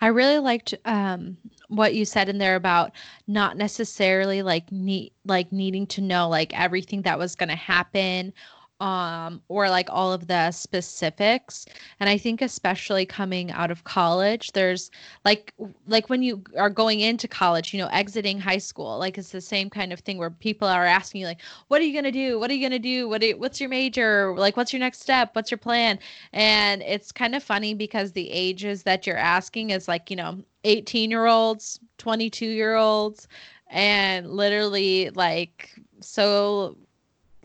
I 0.00 0.08
really 0.08 0.38
liked 0.38 0.74
um, 0.84 1.36
what 1.68 1.94
you 1.94 2.04
said 2.04 2.28
in 2.28 2.38
there 2.38 2.54
about 2.54 2.92
not 3.26 3.56
necessarily 3.56 4.42
like 4.42 4.70
need 4.70 5.12
like 5.24 5.50
needing 5.50 5.86
to 5.88 6.00
know 6.00 6.28
like 6.28 6.58
everything 6.58 7.02
that 7.02 7.18
was 7.18 7.34
going 7.34 7.48
to 7.48 7.56
happen 7.56 8.32
um 8.80 9.40
or 9.48 9.68
like 9.70 9.88
all 9.90 10.12
of 10.12 10.26
the 10.26 10.50
specifics. 10.50 11.66
And 12.00 12.08
i 12.08 12.18
think 12.18 12.42
especially 12.42 13.06
coming 13.06 13.50
out 13.50 13.70
of 13.70 13.84
college 13.84 14.52
there's 14.52 14.90
like 15.24 15.52
like 15.86 16.10
when 16.10 16.22
you 16.22 16.42
are 16.58 16.70
going 16.70 17.00
into 17.00 17.28
college 17.28 17.72
you 17.72 17.80
know 17.80 17.88
exiting 17.88 18.38
high 18.38 18.58
school 18.58 18.98
like 18.98 19.16
it's 19.18 19.30
the 19.30 19.40
same 19.40 19.70
kind 19.70 19.92
of 19.92 20.00
thing 20.00 20.18
where 20.18 20.30
people 20.30 20.68
are 20.68 20.84
asking 20.84 21.20
you 21.20 21.26
like 21.26 21.40
what 21.68 21.80
are 21.80 21.84
you 21.84 21.92
going 21.92 22.04
to 22.04 22.12
do? 22.12 22.38
What 22.38 22.50
are 22.50 22.54
you 22.54 22.60
going 22.60 22.72
to 22.72 22.78
do? 22.78 23.08
What 23.08 23.22
you, 23.22 23.36
what's 23.36 23.60
your 23.60 23.68
major? 23.68 24.34
Like 24.36 24.56
what's 24.56 24.72
your 24.72 24.80
next 24.80 25.00
step? 25.00 25.30
What's 25.34 25.50
your 25.50 25.58
plan? 25.58 25.98
And 26.32 26.82
it's 26.82 27.12
kind 27.12 27.34
of 27.34 27.42
funny 27.42 27.74
because 27.74 28.12
the 28.12 28.30
ages 28.30 28.82
that 28.84 29.06
you're 29.06 29.16
asking 29.16 29.70
is 29.70 29.88
like 29.88 30.10
you 30.10 30.16
know 30.16 30.42
18 30.64 31.10
year 31.10 31.26
olds 31.26 31.78
22 31.98 32.46
year 32.46 32.76
olds 32.76 33.28
and 33.68 34.30
literally 34.30 35.10
like 35.10 35.70
so 36.00 36.76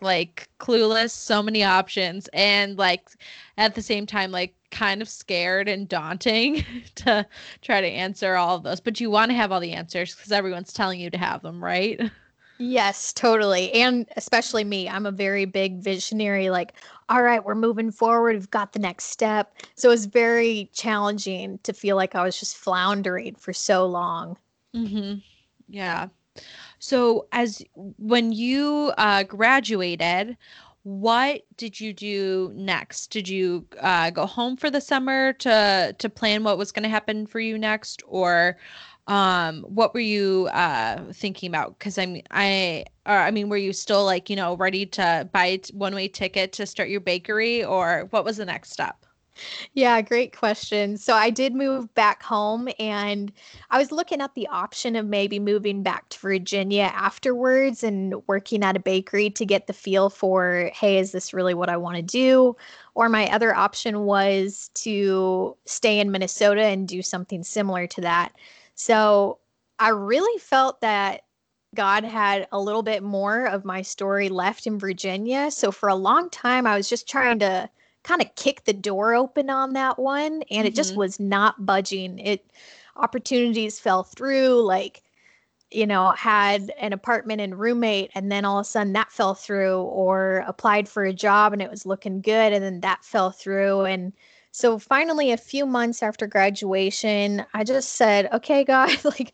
like 0.02 0.48
clueless, 0.58 1.10
so 1.10 1.42
many 1.42 1.64
options, 1.64 2.28
and 2.32 2.78
like 2.78 3.08
at 3.56 3.74
the 3.74 3.82
same 3.82 4.06
time, 4.06 4.30
like 4.30 4.54
kind 4.70 5.02
of 5.02 5.08
scared 5.08 5.68
and 5.68 5.88
daunting 5.88 6.64
to 6.96 7.26
try 7.62 7.80
to 7.80 7.86
answer 7.86 8.36
all 8.36 8.56
of 8.56 8.62
those. 8.62 8.80
But 8.80 9.00
you 9.00 9.10
want 9.10 9.30
to 9.30 9.36
have 9.36 9.52
all 9.52 9.60
the 9.60 9.72
answers 9.72 10.14
because 10.14 10.32
everyone's 10.32 10.72
telling 10.72 11.00
you 11.00 11.10
to 11.10 11.18
have 11.18 11.42
them, 11.42 11.62
right? 11.62 12.00
Yes, 12.62 13.14
totally. 13.14 13.72
And 13.72 14.06
especially 14.18 14.64
me, 14.64 14.86
I'm 14.86 15.06
a 15.06 15.10
very 15.10 15.46
big 15.46 15.78
visionary, 15.78 16.50
like, 16.50 16.74
all 17.08 17.22
right, 17.22 17.42
we're 17.42 17.54
moving 17.54 17.90
forward. 17.90 18.34
We've 18.34 18.50
got 18.50 18.74
the 18.74 18.78
next 18.78 19.06
step. 19.06 19.54
So 19.76 19.88
it 19.88 19.92
was 19.92 20.04
very 20.04 20.68
challenging 20.74 21.58
to 21.62 21.72
feel 21.72 21.96
like 21.96 22.14
I 22.14 22.22
was 22.22 22.38
just 22.38 22.58
floundering 22.58 23.34
for 23.36 23.54
so 23.54 23.86
long. 23.86 24.36
Mm-hmm. 24.76 25.20
Yeah. 25.70 26.08
So, 26.78 27.26
as 27.32 27.62
when 27.98 28.32
you 28.32 28.92
uh, 28.98 29.24
graduated, 29.24 30.36
what 30.82 31.42
did 31.56 31.78
you 31.80 31.92
do 31.92 32.52
next? 32.54 33.08
Did 33.08 33.28
you 33.28 33.66
uh, 33.80 34.10
go 34.10 34.26
home 34.26 34.56
for 34.56 34.70
the 34.70 34.80
summer 34.80 35.32
to 35.34 35.94
to 35.98 36.08
plan 36.08 36.42
what 36.44 36.58
was 36.58 36.72
going 36.72 36.82
to 36.84 36.88
happen 36.88 37.26
for 37.26 37.40
you 37.40 37.58
next, 37.58 38.02
or 38.06 38.56
um, 39.06 39.62
what 39.62 39.92
were 39.94 40.00
you 40.00 40.48
uh, 40.52 41.12
thinking 41.12 41.48
about? 41.48 41.78
Because 41.78 41.98
I 41.98 42.06
mean, 42.06 42.22
I 42.30 42.84
or 43.06 43.16
I 43.16 43.30
mean, 43.30 43.48
were 43.48 43.56
you 43.58 43.72
still 43.72 44.04
like 44.04 44.30
you 44.30 44.36
know 44.36 44.56
ready 44.56 44.86
to 44.86 45.28
buy 45.32 45.60
one 45.72 45.94
way 45.94 46.08
ticket 46.08 46.52
to 46.54 46.66
start 46.66 46.88
your 46.88 47.00
bakery, 47.00 47.64
or 47.64 48.06
what 48.10 48.24
was 48.24 48.38
the 48.38 48.46
next 48.46 48.72
step? 48.72 49.04
Yeah, 49.74 50.00
great 50.02 50.36
question. 50.36 50.96
So 50.96 51.14
I 51.14 51.30
did 51.30 51.54
move 51.54 51.92
back 51.94 52.22
home 52.22 52.68
and 52.78 53.32
I 53.70 53.78
was 53.78 53.92
looking 53.92 54.20
at 54.20 54.34
the 54.34 54.46
option 54.48 54.96
of 54.96 55.06
maybe 55.06 55.38
moving 55.38 55.82
back 55.82 56.08
to 56.10 56.18
Virginia 56.18 56.90
afterwards 56.94 57.82
and 57.82 58.14
working 58.26 58.62
at 58.64 58.76
a 58.76 58.80
bakery 58.80 59.30
to 59.30 59.46
get 59.46 59.66
the 59.66 59.72
feel 59.72 60.10
for, 60.10 60.70
hey, 60.74 60.98
is 60.98 61.12
this 61.12 61.32
really 61.32 61.54
what 61.54 61.68
I 61.68 61.76
want 61.76 61.96
to 61.96 62.02
do? 62.02 62.56
Or 62.94 63.08
my 63.08 63.30
other 63.32 63.54
option 63.54 64.00
was 64.00 64.70
to 64.74 65.56
stay 65.66 66.00
in 66.00 66.10
Minnesota 66.10 66.64
and 66.64 66.88
do 66.88 67.02
something 67.02 67.42
similar 67.42 67.86
to 67.88 68.00
that. 68.02 68.32
So 68.74 69.38
I 69.78 69.90
really 69.90 70.38
felt 70.40 70.80
that 70.80 71.22
God 71.74 72.02
had 72.04 72.48
a 72.50 72.60
little 72.60 72.82
bit 72.82 73.02
more 73.02 73.46
of 73.46 73.64
my 73.64 73.82
story 73.82 74.28
left 74.28 74.66
in 74.66 74.78
Virginia. 74.78 75.50
So 75.50 75.70
for 75.70 75.88
a 75.88 75.94
long 75.94 76.28
time, 76.30 76.66
I 76.66 76.76
was 76.76 76.88
just 76.88 77.08
trying 77.08 77.38
to 77.38 77.70
kind 78.02 78.22
of 78.22 78.34
kicked 78.34 78.66
the 78.66 78.72
door 78.72 79.14
open 79.14 79.50
on 79.50 79.74
that 79.74 79.98
one 79.98 80.42
and 80.42 80.44
mm-hmm. 80.44 80.66
it 80.66 80.74
just 80.74 80.90
mm-hmm. 80.90 81.00
was 81.00 81.20
not 81.20 81.64
budging. 81.64 82.18
It 82.18 82.44
opportunities 82.96 83.78
fell 83.78 84.02
through 84.02 84.62
like 84.62 85.02
you 85.70 85.86
know, 85.86 86.10
had 86.10 86.72
an 86.80 86.92
apartment 86.92 87.40
and 87.40 87.58
roommate, 87.58 88.10
and 88.14 88.30
then 88.30 88.44
all 88.44 88.58
of 88.58 88.66
a 88.66 88.68
sudden 88.68 88.92
that 88.94 89.12
fell 89.12 89.34
through, 89.34 89.78
or 89.82 90.44
applied 90.46 90.88
for 90.88 91.04
a 91.04 91.12
job 91.12 91.52
and 91.52 91.62
it 91.62 91.70
was 91.70 91.86
looking 91.86 92.20
good, 92.20 92.52
and 92.52 92.62
then 92.62 92.80
that 92.80 93.04
fell 93.04 93.30
through. 93.30 93.82
And 93.82 94.12
so 94.52 94.78
finally, 94.78 95.30
a 95.30 95.36
few 95.36 95.66
months 95.66 96.02
after 96.02 96.26
graduation, 96.26 97.44
I 97.54 97.64
just 97.64 97.92
said, 97.92 98.28
okay, 98.32 98.64
God, 98.70 98.90
like, 99.04 99.32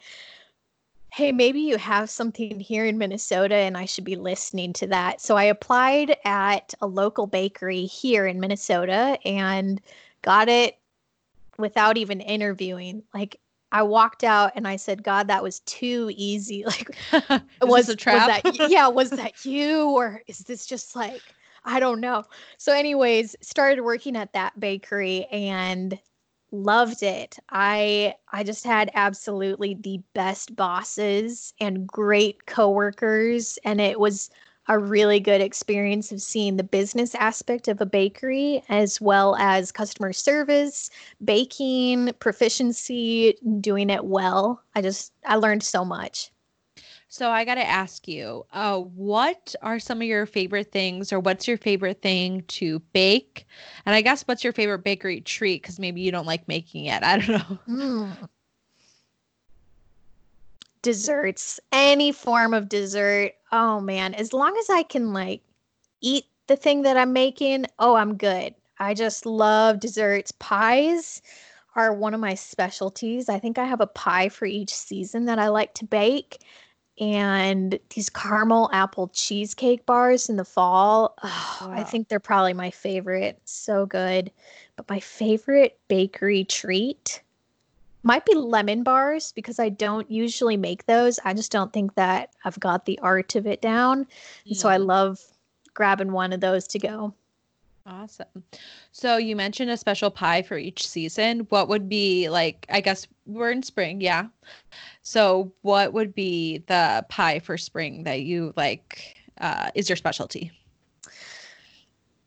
hey, 1.16 1.32
maybe 1.32 1.60
you 1.60 1.78
have 1.78 2.10
something 2.10 2.60
here 2.60 2.84
in 2.84 2.98
Minnesota 2.98 3.54
and 3.54 3.74
I 3.74 3.86
should 3.86 4.04
be 4.04 4.16
listening 4.16 4.74
to 4.74 4.86
that. 4.88 5.18
So 5.22 5.34
I 5.34 5.44
applied 5.44 6.14
at 6.26 6.74
a 6.82 6.86
local 6.86 7.26
bakery 7.26 7.86
here 7.86 8.26
in 8.26 8.38
Minnesota 8.38 9.16
and 9.24 9.80
got 10.20 10.50
it 10.50 10.76
without 11.56 11.96
even 11.96 12.20
interviewing. 12.20 13.02
Like 13.14 13.40
I 13.72 13.82
walked 13.82 14.24
out 14.24 14.52
and 14.56 14.68
I 14.68 14.76
said, 14.76 15.02
God, 15.02 15.28
that 15.28 15.42
was 15.42 15.60
too 15.60 16.12
easy. 16.14 16.64
Like 16.66 16.90
it 17.62 17.66
was 17.66 17.88
a 17.88 17.96
trap. 17.96 18.44
Was 18.44 18.58
that, 18.58 18.70
yeah, 18.70 18.86
was 18.86 19.08
that 19.08 19.42
you 19.46 19.88
or 19.92 20.22
is 20.26 20.40
this 20.40 20.66
just 20.66 20.94
like 20.94 21.22
I 21.64 21.80
don't 21.80 22.02
know. 22.02 22.24
So 22.58 22.74
anyways, 22.74 23.34
started 23.40 23.80
working 23.80 24.16
at 24.16 24.34
that 24.34 24.60
bakery 24.60 25.24
and 25.32 25.98
loved 26.52 27.02
it. 27.02 27.38
I 27.50 28.14
I 28.32 28.42
just 28.44 28.64
had 28.64 28.90
absolutely 28.94 29.74
the 29.74 30.00
best 30.14 30.56
bosses 30.56 31.52
and 31.60 31.86
great 31.86 32.46
coworkers 32.46 33.58
and 33.64 33.80
it 33.80 33.98
was 34.00 34.30
a 34.68 34.78
really 34.78 35.20
good 35.20 35.40
experience 35.40 36.10
of 36.10 36.20
seeing 36.20 36.56
the 36.56 36.64
business 36.64 37.14
aspect 37.14 37.68
of 37.68 37.80
a 37.80 37.86
bakery 37.86 38.64
as 38.68 39.00
well 39.00 39.36
as 39.36 39.70
customer 39.70 40.12
service, 40.12 40.90
baking, 41.24 42.12
proficiency, 42.18 43.36
doing 43.60 43.90
it 43.90 44.04
well. 44.04 44.60
I 44.74 44.82
just 44.82 45.12
I 45.24 45.36
learned 45.36 45.62
so 45.62 45.84
much. 45.84 46.30
So 47.08 47.30
I 47.30 47.44
got 47.44 47.54
to 47.54 47.66
ask 47.66 48.08
you, 48.08 48.44
uh, 48.52 48.78
what 48.78 49.54
are 49.62 49.78
some 49.78 49.98
of 49.98 50.08
your 50.08 50.26
favorite 50.26 50.72
things, 50.72 51.12
or 51.12 51.20
what's 51.20 51.46
your 51.46 51.56
favorite 51.56 52.02
thing 52.02 52.42
to 52.48 52.80
bake? 52.92 53.46
And 53.84 53.94
I 53.94 54.00
guess 54.00 54.22
what's 54.22 54.42
your 54.42 54.52
favorite 54.52 54.80
bakery 54.80 55.20
treat? 55.20 55.62
Because 55.62 55.78
maybe 55.78 56.00
you 56.00 56.10
don't 56.10 56.26
like 56.26 56.48
making 56.48 56.86
it. 56.86 57.02
I 57.04 57.18
don't 57.18 57.28
know. 57.28 57.58
Mm. 57.68 58.28
Desserts, 60.82 61.60
any 61.72 62.12
form 62.12 62.54
of 62.54 62.68
dessert. 62.68 63.32
Oh 63.52 63.80
man, 63.80 64.14
as 64.14 64.32
long 64.32 64.56
as 64.56 64.70
I 64.70 64.82
can 64.82 65.12
like 65.12 65.42
eat 66.00 66.24
the 66.48 66.56
thing 66.56 66.82
that 66.82 66.96
I'm 66.96 67.12
making, 67.12 67.66
oh, 67.78 67.94
I'm 67.94 68.16
good. 68.16 68.54
I 68.78 68.94
just 68.94 69.26
love 69.26 69.80
desserts. 69.80 70.32
Pies 70.32 71.22
are 71.76 71.92
one 71.92 72.14
of 72.14 72.20
my 72.20 72.34
specialties. 72.34 73.28
I 73.28 73.38
think 73.38 73.58
I 73.58 73.64
have 73.64 73.80
a 73.80 73.86
pie 73.86 74.28
for 74.28 74.46
each 74.46 74.72
season 74.72 75.24
that 75.26 75.38
I 75.38 75.48
like 75.48 75.74
to 75.74 75.84
bake 75.84 76.44
and 76.98 77.78
these 77.94 78.08
caramel 78.08 78.70
apple 78.72 79.08
cheesecake 79.08 79.84
bars 79.86 80.28
in 80.28 80.36
the 80.36 80.44
fall. 80.44 81.14
Oh, 81.22 81.58
wow. 81.62 81.72
I 81.72 81.84
think 81.84 82.08
they're 82.08 82.20
probably 82.20 82.54
my 82.54 82.70
favorite. 82.70 83.38
So 83.44 83.86
good. 83.86 84.30
But 84.76 84.88
my 84.88 85.00
favorite 85.00 85.78
bakery 85.88 86.44
treat 86.44 87.22
might 88.02 88.24
be 88.24 88.34
lemon 88.34 88.82
bars 88.82 89.32
because 89.32 89.58
I 89.58 89.68
don't 89.68 90.10
usually 90.10 90.56
make 90.56 90.86
those. 90.86 91.18
I 91.24 91.34
just 91.34 91.50
don't 91.50 91.72
think 91.72 91.94
that 91.96 92.30
I've 92.44 92.60
got 92.60 92.86
the 92.86 92.98
art 93.00 93.34
of 93.34 93.46
it 93.46 93.60
down. 93.60 94.06
So 94.52 94.68
I 94.68 94.76
love 94.76 95.20
grabbing 95.74 96.12
one 96.12 96.32
of 96.32 96.40
those 96.40 96.66
to 96.68 96.78
go. 96.78 97.12
Awesome. 97.84 98.42
So 98.90 99.16
you 99.16 99.36
mentioned 99.36 99.70
a 99.70 99.76
special 99.76 100.10
pie 100.10 100.42
for 100.42 100.56
each 100.56 100.88
season. 100.88 101.40
What 101.50 101.68
would 101.68 101.88
be 101.88 102.28
like, 102.28 102.66
I 102.68 102.80
guess 102.80 103.06
we're 103.26 103.50
in 103.50 103.62
spring, 103.62 104.00
yeah. 104.00 104.26
So 105.06 105.52
what 105.62 105.92
would 105.92 106.16
be 106.16 106.64
the 106.66 107.06
pie 107.08 107.38
for 107.38 107.56
spring 107.56 108.02
that 108.02 108.22
you 108.22 108.52
like 108.56 109.14
uh, 109.40 109.70
is 109.76 109.88
your 109.88 109.94
specialty? 109.94 110.50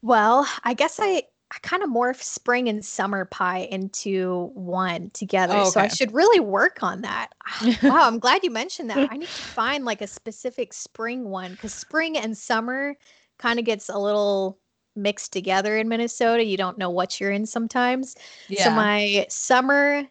Well, 0.01 0.47
I 0.63 0.75
guess 0.75 0.97
I 0.97 1.23
I 1.51 1.57
kind 1.61 1.83
of 1.83 1.89
morph 1.89 2.21
spring 2.21 2.69
and 2.69 2.85
summer 2.85 3.25
pie 3.25 3.67
into 3.69 4.49
one 4.53 5.09
together. 5.09 5.55
Oh, 5.55 5.63
okay. 5.63 5.71
So 5.71 5.81
I 5.81 5.87
should 5.89 6.13
really 6.13 6.39
work 6.39 6.81
on 6.81 7.01
that. 7.01 7.33
wow, 7.83 8.07
I'm 8.07 8.17
glad 8.17 8.45
you 8.45 8.49
mentioned 8.49 8.89
that. 8.91 9.11
I 9.11 9.17
need 9.17 9.35
to 9.35 9.43
find 9.43 9.83
like 9.83 10.01
a 10.01 10.07
specific 10.07 10.71
spring 10.71 11.25
one 11.25 11.51
because 11.51 11.73
spring 11.73 12.17
and 12.17 12.37
summer 12.37 12.95
kind 13.39 13.59
of 13.59 13.65
gets 13.65 13.89
a 13.89 13.99
little 13.99 14.57
mixed 14.95 15.33
together 15.33 15.75
in 15.75 15.89
Minnesota. 15.89 16.45
You 16.45 16.55
don't 16.55 16.77
know 16.77 16.91
what 16.91 17.19
you're 17.19 17.31
in 17.31 17.45
sometimes. 17.45 18.15
Yeah. 18.47 18.63
So 18.63 18.71
my 18.71 19.25
summer 19.27 20.07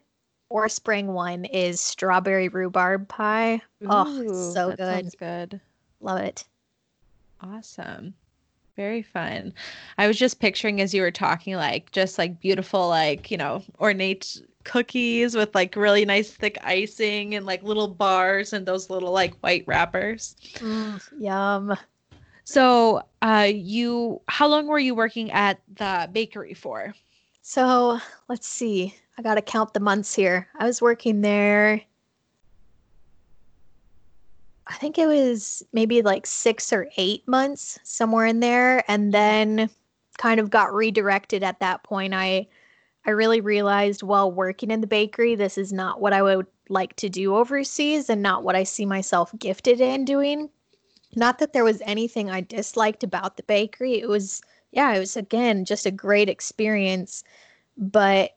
or 0.49 0.67
spring 0.67 1.07
one 1.13 1.45
is 1.45 1.79
strawberry 1.79 2.49
rhubarb 2.49 3.07
pie. 3.07 3.61
oh, 3.85 4.07
Ooh, 4.21 4.53
so 4.53 4.69
good. 4.69 4.77
Sounds 4.79 5.15
good. 5.15 5.61
Love 6.01 6.19
it. 6.19 6.43
Awesome. 7.41 8.13
Very 8.75 9.01
fun. 9.01 9.53
I 9.97 10.07
was 10.07 10.17
just 10.17 10.39
picturing 10.39 10.81
as 10.81 10.93
you 10.93 11.01
were 11.01 11.11
talking, 11.11 11.55
like 11.55 11.91
just 11.91 12.17
like 12.17 12.39
beautiful, 12.39 12.87
like, 12.87 13.29
you 13.29 13.37
know, 13.37 13.61
ornate 13.79 14.41
cookies 14.63 15.35
with 15.35 15.53
like 15.53 15.75
really 15.75 16.05
nice 16.05 16.31
thick 16.31 16.57
icing 16.63 17.35
and 17.35 17.45
like 17.45 17.63
little 17.63 17.87
bars 17.87 18.53
and 18.53 18.65
those 18.65 18.89
little 18.89 19.11
like 19.11 19.35
white 19.39 19.63
wrappers. 19.67 20.35
Mm, 20.55 21.01
yum. 21.19 21.77
So, 22.45 23.03
uh, 23.21 23.49
you, 23.53 24.21
how 24.27 24.47
long 24.47 24.65
were 24.67 24.79
you 24.79 24.95
working 24.95 25.29
at 25.31 25.59
the 25.75 26.09
bakery 26.11 26.53
for? 26.53 26.95
So, 27.41 27.99
let's 28.27 28.47
see. 28.47 28.95
I 29.19 29.21
got 29.21 29.35
to 29.35 29.41
count 29.41 29.73
the 29.73 29.81
months 29.81 30.15
here. 30.15 30.47
I 30.57 30.65
was 30.65 30.81
working 30.81 31.19
there. 31.19 31.81
I 34.65 34.75
think 34.75 34.97
it 34.97 35.07
was 35.07 35.61
maybe 35.73 36.01
like 36.01 36.25
six 36.25 36.71
or 36.71 36.87
eight 36.95 37.27
months, 37.27 37.77
somewhere 37.83 38.25
in 38.27 38.39
there, 38.39 38.89
and 38.89 39.13
then 39.13 39.69
kind 40.17 40.39
of 40.39 40.49
got 40.49 40.73
redirected 40.73 41.43
at 41.43 41.59
that 41.59 41.83
point. 41.83 42.13
I 42.13 42.47
I 43.05 43.09
really 43.09 43.41
realized 43.41 44.03
while 44.03 44.31
working 44.31 44.71
in 44.71 44.79
the 44.79 44.87
bakery, 44.87 45.35
this 45.35 45.57
is 45.57 45.73
not 45.73 45.99
what 45.99 46.13
I 46.13 46.21
would 46.21 46.47
like 46.69 46.95
to 46.97 47.09
do 47.09 47.35
overseas 47.35 48.09
and 48.09 48.21
not 48.21 48.43
what 48.45 48.55
I 48.55 48.63
see 48.63 48.85
myself 48.85 49.33
gifted 49.37 49.81
in 49.81 50.05
doing. 50.05 50.49
Not 51.17 51.39
that 51.39 51.51
there 51.51 51.65
was 51.65 51.81
anything 51.83 52.29
I 52.29 52.39
disliked 52.39 53.03
about 53.03 53.35
the 53.35 53.43
bakery. 53.43 53.99
It 53.99 54.07
was, 54.07 54.41
yeah, 54.71 54.93
it 54.93 54.99
was 54.99 55.17
again 55.17 55.65
just 55.65 55.85
a 55.85 55.91
great 55.91 56.29
experience. 56.29 57.25
But 57.77 58.31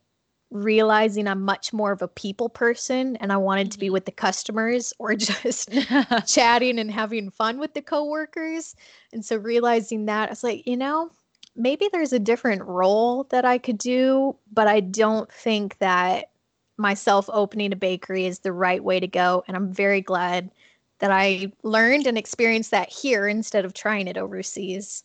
realizing 0.53 1.27
I'm 1.27 1.43
much 1.43 1.73
more 1.73 1.93
of 1.93 2.03
a 2.03 2.09
people 2.09 2.49
person 2.49 3.17
and 3.17 3.33
I 3.33 3.39
wanted 3.39 3.73
to 3.73 3.79
be 3.79 3.87
mm-hmm. 3.87 3.95
with 3.95 4.05
the 4.05 4.13
customers 4.13 4.93
or 4.99 5.15
just 5.17 5.71
chatting 6.27 6.79
and 6.79 6.91
having 6.91 7.31
fun 7.31 7.59
with 7.59 7.75
the 7.75 7.83
coworkers. 7.83 8.77
And 9.13 9.25
so 9.25 9.37
realizing 9.37 10.07
that, 10.07 10.29
I 10.29 10.33
was 10.33 10.45
like, 10.45 10.67
you 10.67 10.77
know, 10.77 11.11
maybe 11.57 11.89
there's 11.91 12.13
a 12.13 12.19
different 12.19 12.63
role 12.63 13.25
that 13.31 13.45
I 13.45 13.59
could 13.59 13.79
do, 13.79 14.37
but 14.53 14.69
I 14.69 14.81
don't 14.81 15.31
think 15.33 15.79
that 15.79 16.31
myself 16.77 17.29
opening 17.33 17.73
a 17.73 17.77
bakery 17.77 18.27
is 18.27 18.41
the 18.41 18.53
right 18.53 18.83
way 18.83 19.01
to 19.01 19.07
go. 19.07 19.45
And 19.49 19.57
I'm 19.57 19.73
very 19.73 20.01
glad 20.01 20.51
that 20.99 21.11
I 21.11 21.53
learned 21.63 22.07
and 22.07 22.17
experienced 22.17 22.71
that 22.71 22.91
here 22.91 23.27
instead 23.27 23.65
of 23.65 23.75
trying 23.75 24.07
it 24.07 24.17
overseas. 24.17 25.05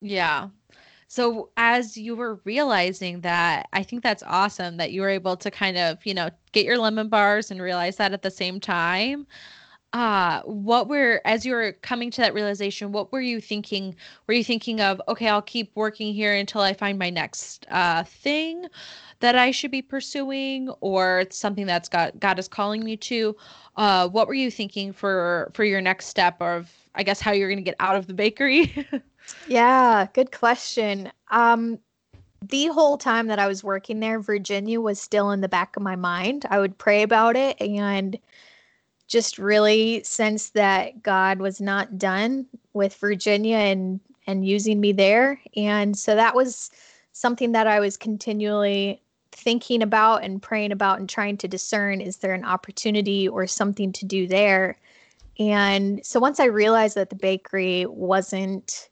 Yeah. 0.00 0.48
So 1.12 1.50
as 1.58 1.98
you 1.98 2.16
were 2.16 2.40
realizing 2.44 3.20
that, 3.20 3.68
I 3.74 3.82
think 3.82 4.02
that's 4.02 4.22
awesome 4.22 4.78
that 4.78 4.92
you 4.92 5.02
were 5.02 5.10
able 5.10 5.36
to 5.36 5.50
kind 5.50 5.76
of, 5.76 5.98
you 6.06 6.14
know, 6.14 6.30
get 6.52 6.64
your 6.64 6.78
lemon 6.78 7.10
bars 7.10 7.50
and 7.50 7.60
realize 7.60 7.96
that 7.96 8.14
at 8.14 8.22
the 8.22 8.30
same 8.30 8.58
time. 8.58 9.26
Uh, 9.92 10.40
what 10.44 10.88
were 10.88 11.20
as 11.26 11.44
you 11.44 11.52
were 11.52 11.72
coming 11.82 12.10
to 12.12 12.22
that 12.22 12.32
realization, 12.32 12.92
what 12.92 13.12
were 13.12 13.20
you 13.20 13.42
thinking? 13.42 13.94
Were 14.26 14.32
you 14.32 14.42
thinking 14.42 14.80
of, 14.80 15.02
okay, 15.06 15.28
I'll 15.28 15.42
keep 15.42 15.72
working 15.74 16.14
here 16.14 16.34
until 16.34 16.62
I 16.62 16.72
find 16.72 16.98
my 16.98 17.10
next 17.10 17.66
uh 17.70 18.04
thing 18.04 18.64
that 19.22 19.36
I 19.36 19.50
should 19.50 19.70
be 19.70 19.82
pursuing, 19.82 20.68
or 20.80 21.24
something 21.30 21.66
that's 21.66 21.88
got 21.88 22.20
God 22.20 22.38
is 22.38 22.46
calling 22.46 22.84
me 22.84 22.96
to? 22.98 23.34
Uh, 23.76 24.08
what 24.08 24.28
were 24.28 24.34
you 24.34 24.50
thinking 24.50 24.92
for 24.92 25.50
for 25.54 25.64
your 25.64 25.80
next 25.80 26.06
step 26.06 26.40
of, 26.42 26.70
I 26.94 27.02
guess, 27.02 27.20
how 27.20 27.32
you're 27.32 27.48
going 27.48 27.58
to 27.58 27.64
get 27.64 27.76
out 27.80 27.96
of 27.96 28.06
the 28.06 28.14
bakery? 28.14 28.86
Yeah, 29.46 30.08
good 30.14 30.32
question. 30.32 31.12
Um, 31.30 31.78
the 32.42 32.66
whole 32.66 32.98
time 32.98 33.28
that 33.28 33.38
I 33.38 33.46
was 33.46 33.62
working 33.62 34.00
there, 34.00 34.20
Virginia 34.20 34.80
was 34.80 35.00
still 35.00 35.30
in 35.30 35.40
the 35.40 35.48
back 35.48 35.76
of 35.76 35.82
my 35.82 35.96
mind. 35.96 36.44
I 36.50 36.58
would 36.58 36.76
pray 36.76 37.02
about 37.02 37.36
it 37.36 37.60
and 37.60 38.18
just 39.06 39.38
really 39.38 40.02
sense 40.02 40.50
that 40.50 41.02
God 41.02 41.38
was 41.38 41.60
not 41.60 41.98
done 41.98 42.46
with 42.72 42.96
Virginia 42.96 43.58
and 43.58 44.00
and 44.26 44.46
using 44.46 44.80
me 44.80 44.92
there. 44.92 45.40
And 45.56 45.98
so 45.98 46.14
that 46.14 46.34
was 46.34 46.70
something 47.12 47.52
that 47.52 47.66
I 47.66 47.80
was 47.80 47.96
continually 47.96 49.02
thinking 49.32 49.82
about 49.82 50.22
and 50.22 50.40
praying 50.40 50.72
about 50.72 50.98
and 51.00 51.08
trying 51.08 51.36
to 51.38 51.48
discern 51.48 52.00
is 52.00 52.18
there 52.18 52.34
an 52.34 52.44
opportunity 52.44 53.28
or 53.28 53.46
something 53.46 53.92
to 53.92 54.04
do 54.04 54.26
there? 54.26 54.78
And 55.38 56.04
so 56.04 56.20
once 56.20 56.38
I 56.38 56.44
realized 56.44 56.94
that 56.96 57.10
the 57.10 57.16
bakery 57.16 57.86
wasn't 57.86 58.88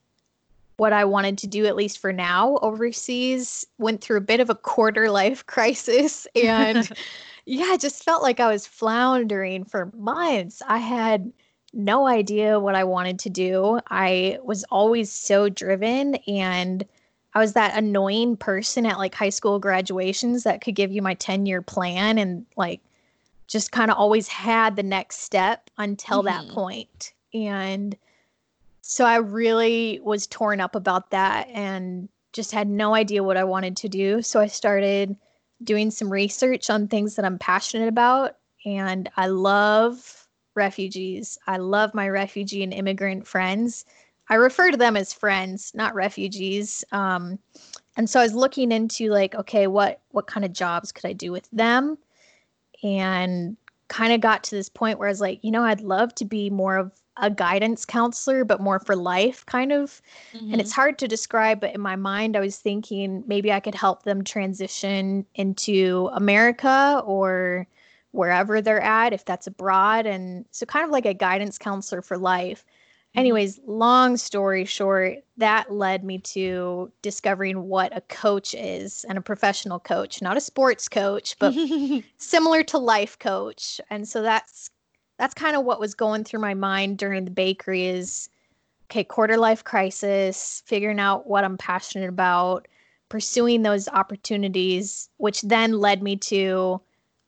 what 0.79 0.93
I 0.95 1.05
wanted 1.05 1.37
to 1.39 1.47
do, 1.47 1.67
at 1.67 1.77
least 1.77 1.99
for 1.99 2.13
now, 2.13 2.59
overseas, 2.63 3.67
went 3.77 4.01
through 4.01 4.17
a 4.17 4.23
bit 4.23 4.41
of 4.41 4.49
a 4.49 4.55
quarter 4.55 5.11
life 5.11 5.45
crisis. 5.55 6.27
And 6.35 6.91
yeah, 7.45 7.67
I 7.67 7.77
just 7.77 8.03
felt 8.03 8.23
like 8.23 8.41
I 8.41 8.51
was 8.51 8.67
floundering 8.67 9.65
for 9.65 9.93
months. 9.95 10.63
I 10.67 10.79
had 10.79 11.33
no 11.73 12.07
idea 12.07 12.59
what 12.59 12.75
I 12.75 12.85
wanted 12.85 13.19
to 13.21 13.31
do. 13.31 13.79
I 13.91 14.39
was 14.43 14.65
always 14.71 15.13
so 15.13 15.49
driven 15.49 16.17
and 16.27 16.85
I 17.35 17.39
was 17.39 17.53
that 17.53 17.77
annoying 17.77 18.37
person 18.37 18.87
at 18.87 18.99
like 18.99 19.15
high 19.15 19.31
school 19.31 19.59
graduations 19.59 20.43
that 20.43 20.61
could 20.61 20.75
give 20.75 20.91
you 20.91 21.03
my 21.03 21.15
10 21.15 21.47
year 21.47 21.63
plan 21.63 22.19
and 22.19 22.45
like 22.57 22.81
just 23.47 23.73
kind 23.73 23.91
of 23.91 23.97
always 23.97 24.29
had 24.29 24.77
the 24.77 24.83
next 24.83 25.19
step 25.21 25.71
until 25.79 26.23
mm-hmm. 26.23 26.47
that 26.47 26.55
point. 26.55 27.13
And 27.33 27.97
so 28.81 29.05
I 29.05 29.17
really 29.17 30.01
was 30.03 30.27
torn 30.27 30.61
up 30.61 30.75
about 30.75 31.11
that 31.11 31.49
and 31.49 32.09
just 32.33 32.53
had 32.53 32.69
no 32.69 32.95
idea 32.95 33.23
what 33.23 33.37
I 33.37 33.45
wanted 33.45 33.77
to 33.79 33.89
do. 33.89 34.23
So 34.23 34.41
I 34.41 34.47
started 34.47 35.17
doing 35.63 35.91
some 35.91 36.11
research 36.11 36.71
on 36.71 36.89
things 36.89 37.17
that 37.17 37.25
I'm 37.25 37.39
passionate 37.39 37.89
about. 37.89 38.37
And 38.65 39.09
I 39.17 39.27
love 39.27 40.29
refugees. 40.55 41.39
I 41.47 41.59
love 41.59 41.95
my 41.95 42.09
refugee 42.09 42.63
and 42.63 42.73
immigrant 42.73 43.27
friends. 43.27 43.85
I 44.31 44.37
refer 44.37 44.71
to 44.71 44.77
them 44.77 44.97
as 44.97 45.13
friends, 45.13 45.73
not 45.75 45.95
refugees. 45.95 46.85
Um, 46.93 47.39
and 47.97 48.09
so 48.09 48.21
I 48.21 48.23
was 48.23 48.35
looking 48.35 48.73
into 48.73 49.11
like, 49.11 49.35
okay, 49.35 49.67
what 49.67 50.01
what 50.13 50.29
kind 50.29 50.47
of 50.47 50.53
jobs 50.53 50.93
could 50.93 51.05
I 51.05 51.13
do 51.13 51.33
with 51.33 51.49
them? 51.51 51.99
And 52.83 53.57
kind 53.89 54.13
of 54.13 54.21
got 54.21 54.45
to 54.45 54.55
this 54.55 54.69
point 54.69 54.99
where 54.99 55.09
I 55.09 55.11
was 55.11 55.21
like, 55.21 55.41
you 55.43 55.51
know, 55.51 55.65
I'd 55.65 55.81
love 55.81 56.15
to 56.15 56.25
be 56.25 56.49
more 56.49 56.77
of 56.77 56.93
a 57.17 57.29
guidance 57.29 57.85
counselor, 57.85 58.45
but 58.45 58.61
more 58.61 58.79
for 58.79 58.95
life, 58.95 59.45
kind 59.47 59.73
of. 59.73 60.01
Mm-hmm. 60.33 60.53
And 60.53 60.61
it's 60.61 60.73
hard 60.73 60.97
to 61.01 61.09
describe, 61.09 61.61
but 61.61 61.75
in 61.75 61.81
my 61.81 61.97
mind, 61.97 62.37
I 62.37 62.41
was 62.41 62.57
thinking 62.57 63.25
maybe 63.27 63.53
I 63.53 63.61
could 63.61 63.75
help 63.75 64.05
them 64.05 64.23
transition 64.23 65.27
into 65.35 66.09
America 66.13 67.03
or 67.05 67.67
wherever 68.13 68.63
they're 68.63 68.81
at, 68.81 69.13
if 69.13 69.25
that's 69.25 69.49
abroad. 69.49 70.07
And 70.07 70.47
so, 70.53 70.65
kind 70.67 70.85
of 70.85 70.91
like 70.91 71.05
a 71.05 71.13
guidance 71.13 71.59
counselor 71.59 72.01
for 72.01 72.17
life. 72.17 72.65
Mm-hmm. 73.11 73.19
Anyways, 73.19 73.61
long 73.67 74.17
story 74.17 74.65
short, 74.65 75.19
that 75.37 75.73
led 75.73 76.05
me 76.05 76.19
to 76.19 76.93
discovering 77.03 77.65
what 77.65 77.97
a 77.97 78.03
coach 78.03 78.55
is 78.55 79.05
and 79.09 79.19
a 79.19 79.23
professional 79.23 79.81
coach, 79.81 80.23
not 80.23 80.37
a 80.37 80.41
sports 80.41 80.89
coach, 80.89 81.37
but 81.41 81.53
similar 82.19 82.63
to 82.65 82.79
life 82.79 83.19
coach. 83.19 83.81
And 83.91 84.07
so 84.07 84.23
that's 84.23 84.71
that's 85.19 85.35
kind 85.35 85.57
of 85.57 85.65
what 85.65 85.81
was 85.81 85.95
going 85.95 86.25
through 86.25 86.41
my 86.41 86.55
mind 86.55 86.99
during 86.99 87.25
the 87.25 87.31
bakery 87.31 87.87
is 87.87 88.29
okay, 88.85 89.05
quarter 89.05 89.37
life 89.37 89.65
crisis, 89.65 90.63
figuring 90.67 91.01
out 91.01 91.27
what 91.27 91.45
I'm 91.45 91.59
passionate 91.59 92.09
about, 92.09 92.69
pursuing 93.09 93.63
those 93.63 93.89
opportunities, 93.89 95.09
which 95.17 95.43
then 95.43 95.73
led 95.73 96.03
me 96.03 96.17
to 96.17 96.81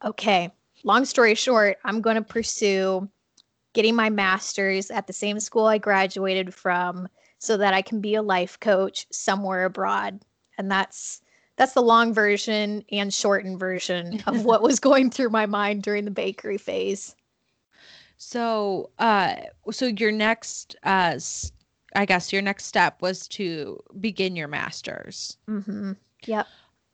okay, 0.05 0.51
long 0.85 1.05
story 1.05 1.35
short, 1.35 1.79
I'm 1.85 2.01
going 2.01 2.17
to 2.17 2.23
pursue 2.23 3.09
getting 3.73 3.95
my 3.95 4.11
master's 4.11 4.91
at 4.91 5.07
the 5.07 5.13
same 5.13 5.41
school 5.41 5.67
I 5.67 5.79
graduated 5.79 6.55
from 6.55 7.09
so 7.39 7.57
that 7.57 7.75
I 7.75 7.83
can 7.83 8.01
be 8.01 8.15
a 8.15 8.23
life 8.23 8.61
coach 8.61 9.07
somewhere 9.11 9.65
abroad. 9.65 10.21
And 10.59 10.71
that's 10.71 11.21
that's 11.57 11.75
the 11.75 11.83
long 11.83 12.15
version 12.15 12.85
and 12.91 13.13
shortened 13.13 13.59
version 13.59 14.23
of 14.27 14.45
what 14.47 14.63
was 14.63 14.81
going 14.81 15.11
through 15.11 15.31
my 15.31 15.47
mind 15.47 15.83
during 15.83 16.05
the 16.05 16.11
bakery 16.11 16.59
phase. 16.59 17.15
So, 18.17 18.91
uh, 18.99 19.35
so 19.71 19.87
your 19.87 20.13
next, 20.13 20.77
uh, 20.85 21.19
I 21.97 22.05
guess 22.05 22.33
your 22.33 22.43
next 22.43 22.67
step 22.67 23.03
was 23.03 23.27
to 23.29 23.83
begin 24.01 24.37
your 24.37 24.49
master's. 24.49 25.37
Mm-hmm. 25.49 25.93
Yep. 26.27 26.47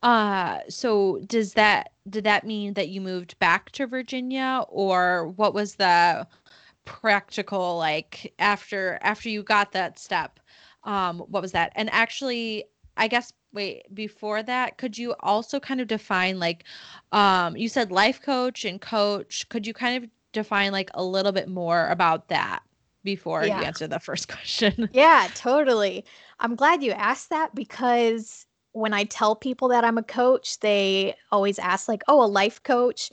Uh, 0.03 0.61
so 0.69 1.21
does 1.27 1.55
that 1.55 1.93
did 2.09 2.25
that 2.25 2.47
mean 2.47 2.73
that 2.75 2.88
you 2.88 3.01
moved 3.01 3.38
back 3.41 3.71
to 3.73 3.87
Virginia, 3.87 4.64
or 4.69 5.29
what 5.37 5.55
was 5.55 5.75
the 5.75 6.27
practical 6.88 7.77
like 7.77 8.33
after 8.38 8.98
after 9.03 9.29
you 9.29 9.42
got 9.42 9.72
that 9.72 9.98
step? 9.98 10.40
Um, 10.85 11.18
what 11.20 11.42
was 11.42 11.53
that? 11.53 11.72
And 11.77 11.90
actually, 11.92 12.64
I 12.96 13.09
guess 13.09 13.33
wait 13.53 13.83
before 13.94 14.42
that 14.42 14.77
could 14.79 14.98
you 14.98 15.14
also 15.20 15.59
kind 15.59 15.81
of 15.81 15.88
define 15.88 16.38
like 16.38 16.64
um 17.12 17.57
you 17.57 17.66
said 17.66 17.90
life 17.90 18.20
coach 18.20 18.66
and 18.66 18.79
coach 18.79 19.48
could 19.48 19.66
you 19.66 19.72
kind 19.72 20.05
of 20.05 20.11
define 20.33 20.70
like 20.70 20.90
a 20.92 21.03
little 21.03 21.33
bit 21.33 21.48
more 21.48 21.88
about 21.88 22.29
that 22.29 22.61
before 23.05 23.46
yeah. 23.46 23.59
you 23.61 23.64
answer 23.64 23.87
the 23.87 23.98
first 23.98 24.29
question. 24.35 24.88
yeah, 24.92 25.29
totally. 25.35 26.05
I'm 26.40 26.55
glad 26.55 26.83
you 26.83 26.92
asked 26.92 27.31
that 27.31 27.55
because 27.55 28.46
when 28.72 28.92
I 28.92 29.05
tell 29.05 29.35
people 29.35 29.68
that 29.68 29.85
I'm 29.85 29.98
a 29.98 30.03
coach, 30.03 30.61
they 30.61 31.14
always 31.33 31.59
ask 31.59 31.88
like, 31.88 32.03
"Oh, 32.09 32.22
a 32.22 32.27
life 32.27 32.62
coach?" 32.62 33.11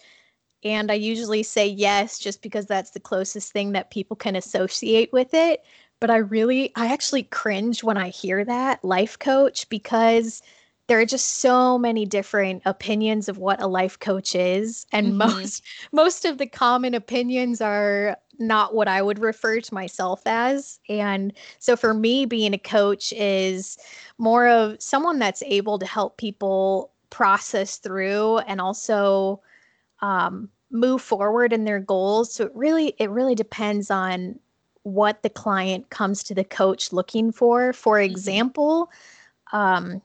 And 0.66 0.92
I 0.92 0.96
usually 0.96 1.44
say 1.44 1.68
yes 1.68 2.18
just 2.18 2.42
because 2.42 2.66
that's 2.66 2.90
the 2.90 3.00
closest 3.00 3.54
thing 3.54 3.74
that 3.74 3.92
people 3.92 4.18
can 4.18 4.36
associate 4.36 5.14
with 5.14 5.34
it. 5.34 5.64
But 6.00 6.10
I 6.10 6.18
really 6.18 6.72
I 6.76 6.92
actually 6.92 7.24
cringe 7.24 7.84
when 7.84 7.98
I 7.98 8.10
hear 8.10 8.44
that, 8.44 8.84
life 8.84 9.18
coach, 9.20 9.70
because 9.70 10.42
there 10.88 11.00
are 11.00 11.06
just 11.06 11.38
so 11.38 11.78
many 11.78 12.06
different 12.06 12.64
opinions 12.66 13.30
of 13.30 13.38
what 13.38 13.62
a 13.62 13.68
life 13.68 14.00
coach 14.00 14.36
is 14.36 14.86
and 14.92 15.08
mm-hmm. 15.08 15.18
most 15.18 15.64
most 15.92 16.26
of 16.26 16.38
the 16.38 16.48
common 16.48 16.94
opinions 16.94 17.62
are 17.62 18.18
not 18.38 18.76
what 18.76 18.88
I 18.88 19.02
would 19.02 19.20
refer 19.20 19.62
to 19.62 19.74
myself 19.74 20.22
as 20.26 20.80
and 20.90 21.34
so 21.60 21.76
for 21.76 21.94
me 21.94 22.26
being 22.26 22.54
a 22.54 22.60
coach 22.60 23.14
is 23.14 23.78
more 24.18 24.48
of 24.48 24.82
someone 24.82 25.20
that's 25.20 25.42
able 25.44 25.80
to 25.80 25.86
help 25.86 26.18
people 26.18 26.92
process 27.10 27.78
through 27.78 28.40
and 28.40 28.60
also 28.60 29.42
um, 30.02 30.50
move 30.76 31.02
forward 31.02 31.54
in 31.54 31.66
their 31.66 31.80
goals 31.80 32.34
so 32.34 32.46
it 32.46 32.52
really 32.56 32.94
it 32.98 33.10
really 33.10 33.36
depends 33.36 33.90
on 33.90 34.38
what 34.84 35.24
the 35.24 35.30
client 35.30 35.90
comes 35.90 36.24
to 36.24 36.36
the 36.36 36.44
coach 36.44 36.94
looking 36.94 37.32
for 37.32 37.74
for 37.74 37.98
mm-hmm. 37.98 38.12
example 38.12 38.92
um, 39.52 40.02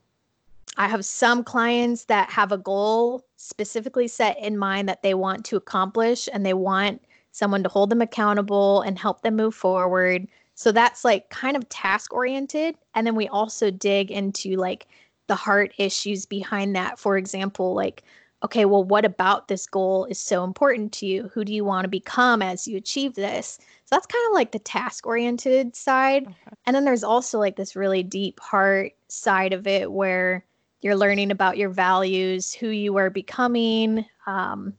I 0.76 0.88
have 0.88 1.05
some 1.05 1.42
clients 1.45 2.05
that 2.05 2.30
have 2.30 2.53
a 2.53 2.59
goal 2.59 3.24
specifically 3.36 4.09
set 4.09 4.38
in 4.38 4.57
mind 4.57 4.88
that 4.88 5.03
they 5.03 5.14
want 5.14 5.45
to 5.47 5.57
accomplish 5.57 6.28
and 6.32 6.45
they 6.47 6.55
want 6.55 7.03
someone 7.32 7.62
to 7.62 7.68
hold 7.68 7.90
them 7.90 8.03
accountable 8.03 8.82
and 8.82 8.99
help 8.99 9.22
them 9.22 9.36
move 9.36 9.55
forward. 9.55 10.26
So 10.55 10.72
that's 10.72 11.05
like 11.05 11.30
kind 11.30 11.57
of 11.57 11.68
task 11.68 12.12
oriented. 12.12 12.76
And 12.95 13.07
then 13.07 13.14
we 13.14 13.28
also 13.28 13.70
dig 13.70 14.11
into 14.11 14.57
like 14.57 14.86
the 15.26 15.34
heart 15.34 15.72
issues 15.78 16.26
behind 16.26 16.74
that. 16.76 16.99
For 16.99 17.16
example, 17.16 17.74
like, 17.74 18.03
okay, 18.43 18.64
well, 18.64 18.84
what 18.84 19.05
about 19.05 19.49
this 19.49 19.66
goal 19.66 20.07
is 20.07 20.18
so 20.18 20.45
important 20.45 20.93
to 20.93 21.07
you? 21.07 21.30
Who 21.34 21.45
do 21.45 21.53
you 21.53 21.64
want 21.64 21.84
to 21.84 21.88
become 21.88 22.41
as 22.41 22.66
you 22.66 22.76
achieve 22.76 23.14
this? 23.14 23.59
So 23.84 23.97
that's 23.97 24.07
kind 24.07 24.24
of 24.28 24.34
like 24.34 24.53
the 24.53 24.59
task 24.59 25.07
oriented 25.07 25.76
side. 25.76 26.26
Okay. 26.26 26.57
And 26.66 26.74
then 26.74 26.84
there's 26.84 27.05
also 27.05 27.38
like 27.38 27.57
this 27.57 27.76
really 27.76 28.03
deep 28.03 28.41
heart 28.41 28.93
side 29.09 29.53
of 29.53 29.66
it 29.66 29.93
where 29.93 30.45
you're 30.80 30.97
learning 30.97 31.30
about 31.30 31.59
your 31.59 31.68
values, 31.68 32.55
who 32.55 32.68
you 32.68 32.97
are 32.97 33.11
becoming. 33.11 34.07
Um, 34.26 34.74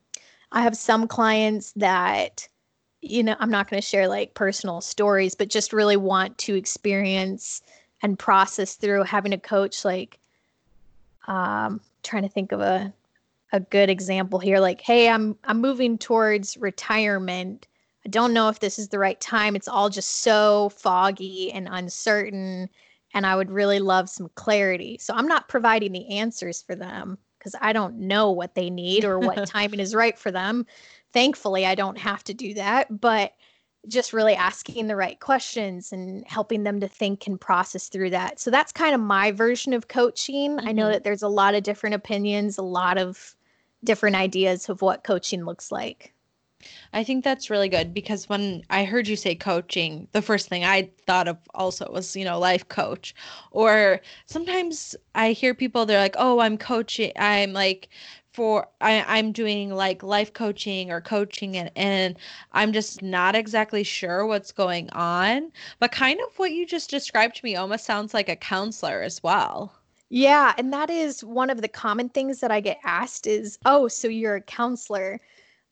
I 0.51 0.63
have 0.63 0.75
some 0.75 1.07
clients 1.07 1.71
that, 1.73 2.47
you 3.01 3.21
know, 3.21 3.35
I'm 3.39 3.51
not 3.51 3.69
going 3.69 3.81
to 3.81 3.87
share 3.87 4.07
like 4.07 4.33
personal 4.33 4.81
stories, 4.81 5.35
but 5.35 5.49
just 5.49 5.71
really 5.71 5.97
want 5.97 6.37
to 6.39 6.55
experience 6.55 7.61
and 8.01 8.17
process 8.17 8.75
through 8.75 9.03
having 9.03 9.33
a 9.33 9.37
coach 9.37 9.85
like 9.85 10.17
um 11.27 11.79
trying 12.01 12.23
to 12.23 12.29
think 12.29 12.51
of 12.51 12.59
a 12.59 12.91
a 13.51 13.59
good 13.59 13.89
example 13.89 14.39
here 14.39 14.59
like 14.59 14.81
hey 14.81 15.09
i'm 15.09 15.37
i'm 15.43 15.59
moving 15.59 15.97
towards 15.97 16.57
retirement 16.57 17.67
i 18.05 18.09
don't 18.09 18.33
know 18.33 18.49
if 18.49 18.59
this 18.59 18.79
is 18.79 18.89
the 18.89 18.99
right 18.99 19.19
time 19.19 19.55
it's 19.55 19.67
all 19.67 19.89
just 19.89 20.21
so 20.21 20.69
foggy 20.69 21.51
and 21.51 21.67
uncertain 21.71 22.69
and 23.13 23.25
i 23.25 23.35
would 23.35 23.51
really 23.51 23.79
love 23.79 24.09
some 24.09 24.29
clarity 24.35 24.97
so 24.99 25.13
i'm 25.13 25.27
not 25.27 25.49
providing 25.49 25.91
the 25.91 26.07
answers 26.09 26.61
for 26.61 26.75
them 26.75 27.17
because 27.37 27.55
i 27.61 27.73
don't 27.73 27.95
know 27.95 28.31
what 28.31 28.55
they 28.55 28.69
need 28.69 29.03
or 29.03 29.19
what 29.19 29.47
timing 29.47 29.79
is 29.79 29.95
right 29.95 30.17
for 30.17 30.31
them 30.31 30.65
thankfully 31.11 31.65
i 31.65 31.75
don't 31.75 31.97
have 31.97 32.23
to 32.23 32.33
do 32.33 32.53
that 32.53 33.01
but 33.01 33.33
just 33.87 34.13
really 34.13 34.35
asking 34.35 34.87
the 34.87 34.95
right 34.95 35.19
questions 35.19 35.91
and 35.91 36.23
helping 36.27 36.63
them 36.63 36.79
to 36.79 36.87
think 36.87 37.25
and 37.25 37.41
process 37.41 37.89
through 37.89 38.11
that. 38.11 38.39
So 38.39 38.51
that's 38.51 38.71
kind 38.71 38.93
of 38.93 39.01
my 39.01 39.31
version 39.31 39.73
of 39.73 39.87
coaching. 39.87 40.57
Mm-hmm. 40.57 40.67
I 40.67 40.71
know 40.71 40.83
mm-hmm. 40.83 40.91
that 40.93 41.03
there's 41.03 41.23
a 41.23 41.27
lot 41.27 41.55
of 41.55 41.63
different 41.63 41.95
opinions, 41.95 42.57
a 42.57 42.63
lot 42.63 42.97
of 42.97 43.35
different 43.83 44.15
ideas 44.15 44.69
of 44.69 44.81
what 44.81 45.03
coaching 45.03 45.45
looks 45.45 45.71
like. 45.71 46.13
I 46.93 47.03
think 47.03 47.23
that's 47.23 47.49
really 47.49 47.69
good 47.69 47.93
because 47.93 48.29
when 48.29 48.63
I 48.69 48.83
heard 48.83 49.07
you 49.07 49.15
say 49.15 49.33
coaching, 49.33 50.07
the 50.11 50.21
first 50.21 50.47
thing 50.47 50.63
I 50.63 50.91
thought 51.07 51.27
of 51.27 51.37
also 51.55 51.91
was, 51.91 52.15
you 52.15 52.23
know, 52.23 52.37
life 52.37 52.67
coach. 52.67 53.15
Or 53.51 54.01
sometimes 54.27 54.95
I 55.15 55.31
hear 55.31 55.55
people, 55.55 55.85
they're 55.85 55.99
like, 55.99 56.15
oh, 56.19 56.39
I'm 56.39 56.57
coaching, 56.57 57.11
I'm 57.15 57.53
like 57.53 57.89
for 58.33 58.67
I, 58.79 59.03
I'm 59.07 59.31
doing 59.31 59.73
like 59.73 60.03
life 60.03 60.33
coaching 60.33 60.91
or 60.91 61.01
coaching 61.01 61.57
and, 61.57 61.71
and 61.75 62.17
I'm 62.53 62.71
just 62.71 63.01
not 63.01 63.35
exactly 63.35 63.83
sure 63.83 64.25
what's 64.25 64.51
going 64.51 64.89
on. 64.91 65.51
But 65.79 65.91
kind 65.91 66.19
of 66.21 66.37
what 66.37 66.51
you 66.51 66.65
just 66.65 66.89
described 66.89 67.37
to 67.37 67.45
me 67.45 67.55
almost 67.55 67.85
sounds 67.85 68.13
like 68.13 68.29
a 68.29 68.35
counselor 68.35 69.01
as 69.01 69.21
well. 69.23 69.80
Yeah, 70.13 70.53
and 70.57 70.73
that 70.73 70.89
is 70.89 71.23
one 71.23 71.49
of 71.49 71.61
the 71.61 71.69
common 71.69 72.09
things 72.09 72.41
that 72.41 72.51
I 72.51 72.59
get 72.59 72.79
asked 72.83 73.27
is, 73.27 73.57
"Oh, 73.65 73.87
so 73.87 74.07
you're 74.09 74.35
a 74.35 74.41
counselor?" 74.41 75.19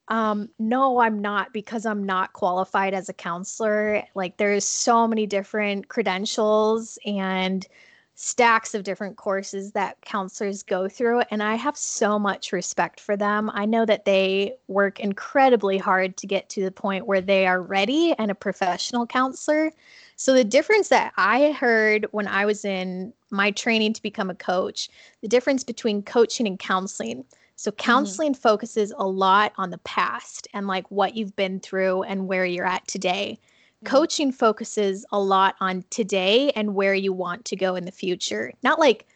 Um, 0.09 0.49
no, 0.59 0.99
I'm 1.01 1.21
not 1.21 1.53
because 1.53 1.85
I'm 1.85 2.05
not 2.05 2.33
qualified 2.33 2.93
as 2.95 3.09
a 3.09 3.13
counselor. 3.13 4.03
Like 4.15 4.37
there's 4.37 4.65
so 4.65 5.07
many 5.07 5.27
different 5.27 5.89
credentials 5.89 6.99
and 7.05 7.67
stacks 8.15 8.75
of 8.75 8.83
different 8.83 9.17
courses 9.17 9.73
that 9.73 10.01
counselors 10.01 10.63
go 10.63 10.89
through 10.89 11.21
and 11.31 11.43
I 11.43 11.55
have 11.55 11.77
so 11.77 12.19
much 12.19 12.53
respect 12.53 12.99
for 13.01 13.17
them. 13.17 13.51
I 13.53 13.65
know 13.65 13.85
that 13.85 14.05
they 14.05 14.57
work 14.67 14.99
incredibly 15.01 15.77
hard 15.79 16.17
to 16.17 16.27
get 16.27 16.49
to 16.51 16.63
the 16.63 16.71
point 16.71 17.07
where 17.07 17.21
they 17.21 17.47
are 17.47 17.61
ready 17.61 18.13
and 18.19 18.31
a 18.31 18.35
professional 18.35 19.07
counselor. 19.07 19.71
So 20.19 20.33
the 20.33 20.43
difference 20.43 20.89
that 20.89 21.13
I 21.15 21.53
heard 21.53 22.05
when 22.11 22.27
I 22.27 22.45
was 22.45 22.65
in 22.65 23.13
my 23.31 23.51
training 23.51 23.93
to 23.93 24.01
become 24.01 24.29
a 24.29 24.35
coach, 24.35 24.89
the 25.21 25.29
difference 25.29 25.63
between 25.63 26.03
coaching 26.03 26.45
and 26.45 26.59
counseling. 26.59 27.23
So 27.55 27.71
mm-hmm. 27.71 27.77
counseling 27.77 28.33
mm-hmm. 28.33 28.41
focuses 28.41 28.91
a 28.97 29.07
lot 29.07 29.53
on 29.57 29.69
the 29.69 29.77
past 29.77 30.45
and 30.53 30.67
like 30.67 30.91
what 30.91 31.15
you've 31.15 31.37
been 31.37 31.61
through 31.61 32.03
and 32.03 32.27
where 32.27 32.43
you're 32.45 32.65
at 32.65 32.85
today. 32.85 33.39
Mm-hmm. 33.39 33.95
Coaching 33.95 34.31
focuses 34.33 35.05
a 35.13 35.17
lot 35.17 35.55
on 35.61 35.85
today 35.89 36.51
and 36.51 36.75
where 36.75 36.93
you 36.93 37.13
want 37.13 37.45
to 37.45 37.55
go 37.55 37.75
in 37.75 37.85
the 37.85 37.91
future. 37.91 38.51
Not 38.61 38.77
like 38.77 39.07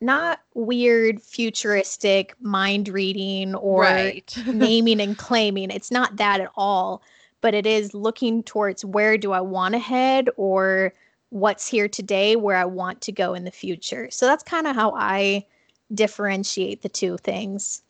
not 0.00 0.40
weird 0.54 1.22
futuristic 1.22 2.34
mind 2.40 2.88
reading 2.88 3.54
or 3.54 3.82
right. 3.82 4.36
naming 4.48 5.00
and 5.00 5.16
claiming. 5.16 5.70
It's 5.70 5.92
not 5.92 6.16
that 6.16 6.40
at 6.40 6.50
all, 6.56 7.00
but 7.40 7.54
it 7.54 7.66
is 7.66 7.94
looking 7.94 8.42
towards 8.42 8.84
where 8.84 9.16
do 9.16 9.32
I 9.32 9.40
want 9.40 9.74
to 9.74 9.78
head 9.78 10.28
or 10.36 10.92
what's 11.30 11.68
here 11.68 11.88
today 11.88 12.36
where 12.36 12.56
I 12.56 12.64
want 12.64 13.00
to 13.02 13.12
go 13.12 13.34
in 13.34 13.44
the 13.44 13.50
future. 13.50 14.10
So 14.10 14.26
that's 14.26 14.42
kind 14.42 14.66
of 14.66 14.74
how 14.74 14.94
I 14.96 15.46
differentiate 15.94 16.82
the 16.82 16.88
two 16.88 17.16
things. 17.18 17.82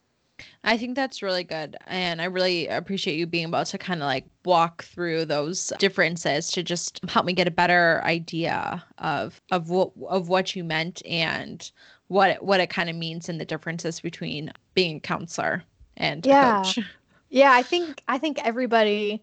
I 0.63 0.77
think 0.77 0.95
that's 0.95 1.23
really 1.23 1.45
good. 1.45 1.77
And 1.87 2.23
I 2.23 2.27
really 2.27 2.69
appreciate 2.69 3.17
you 3.17 3.27
being 3.27 3.49
able 3.49 3.65
to 3.65 3.79
kind 3.79 4.03
of 4.03 4.07
like 4.07 4.25
walk 4.45 4.85
through 4.85 5.25
those 5.25 5.73
differences 5.79 6.51
to 6.53 6.63
just 6.63 7.01
help 7.09 7.27
me 7.27 7.33
get 7.33 7.49
a 7.49 7.53
better 7.53 8.01
idea 8.05 8.85
of 8.99 9.41
of 9.51 9.71
what 9.71 9.91
of 10.09 10.29
what 10.29 10.55
you 10.55 10.63
meant 10.63 11.03
and 11.07 11.71
what 12.07 12.43
what 12.43 12.61
it 12.61 12.71
kind 12.71 12.89
of 12.89 12.97
means 12.97 13.29
and 13.29 13.41
the 13.41 13.45
differences 13.45 14.01
between 14.01 14.53
being 14.75 14.97
a 14.97 15.01
counselor 15.01 15.65
and 15.97 16.25
yeah. 16.25 16.63
coach. 16.63 16.79
Yeah, 17.31 17.53
I 17.53 17.63
think 17.63 18.03
I 18.09 18.19
think 18.19 18.39
everybody 18.45 19.23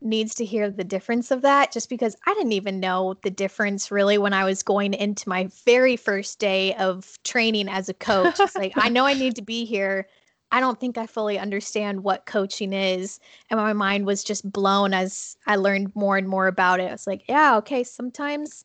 needs 0.00 0.34
to 0.36 0.44
hear 0.44 0.70
the 0.70 0.84
difference 0.84 1.30
of 1.30 1.42
that 1.42 1.72
just 1.72 1.88
because 1.88 2.16
I 2.26 2.34
didn't 2.34 2.52
even 2.52 2.80
know 2.80 3.16
the 3.22 3.30
difference 3.30 3.90
really 3.90 4.18
when 4.18 4.32
I 4.32 4.44
was 4.44 4.62
going 4.62 4.94
into 4.94 5.28
my 5.28 5.48
very 5.64 5.96
first 5.96 6.38
day 6.38 6.74
of 6.74 7.18
training 7.24 7.68
as 7.68 7.88
a 7.88 7.94
coach. 7.94 8.38
It's 8.38 8.56
like 8.56 8.74
I 8.76 8.88
know 8.90 9.06
I 9.06 9.14
need 9.14 9.36
to 9.36 9.42
be 9.42 9.64
here 9.64 10.06
I 10.52 10.60
don't 10.60 10.78
think 10.78 10.96
I 10.96 11.06
fully 11.06 11.38
understand 11.38 12.04
what 12.04 12.26
coaching 12.26 12.72
is. 12.72 13.18
And 13.50 13.58
my 13.58 13.72
mind 13.72 14.06
was 14.06 14.22
just 14.22 14.50
blown 14.50 14.94
as 14.94 15.36
I 15.46 15.56
learned 15.56 15.94
more 15.94 16.16
and 16.16 16.28
more 16.28 16.46
about 16.46 16.80
it. 16.80 16.88
I 16.88 16.92
was 16.92 17.06
like, 17.06 17.24
yeah, 17.28 17.56
okay, 17.56 17.82
sometimes 17.82 18.64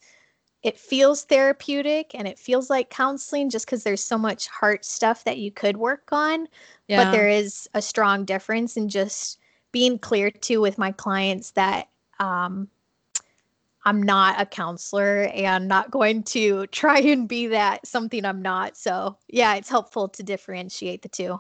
it 0.64 0.78
feels 0.78 1.24
therapeutic 1.24 2.12
and 2.14 2.28
it 2.28 2.38
feels 2.38 2.70
like 2.70 2.92
counseling 2.92 3.50
just 3.50 3.66
because 3.66 3.84
there's 3.84 4.04
so 4.04 4.18
much 4.18 4.48
heart 4.48 4.86
stuff 4.86 5.24
that 5.24 5.40
you 5.40 5.52
could 5.52 5.78
work 5.78 6.10
on. 6.12 6.48
Yeah. 6.88 7.04
But 7.04 7.12
there 7.12 7.30
is 7.30 7.68
a 7.74 7.82
strong 7.82 8.26
difference 8.26 8.78
in 8.78 8.88
just 8.88 9.40
being 9.72 10.00
clear 10.00 10.32
too 10.32 10.62
with 10.62 10.78
my 10.78 10.92
clients 10.92 11.52
that 11.52 11.90
um, 12.20 12.68
I'm 13.84 14.02
not 14.02 14.40
a 14.40 14.46
counselor 14.46 15.24
and 15.34 15.68
not 15.68 15.92
going 15.92 16.24
to 16.24 16.68
try 16.72 17.00
and 17.00 17.28
be 17.28 17.48
that 17.48 17.86
something 17.86 18.26
I'm 18.26 18.42
not. 18.42 18.78
So, 18.78 19.18
yeah, 19.28 19.56
it's 19.56 19.70
helpful 19.70 20.10
to 20.10 20.24
differentiate 20.24 21.02
the 21.02 21.10
two. 21.10 21.40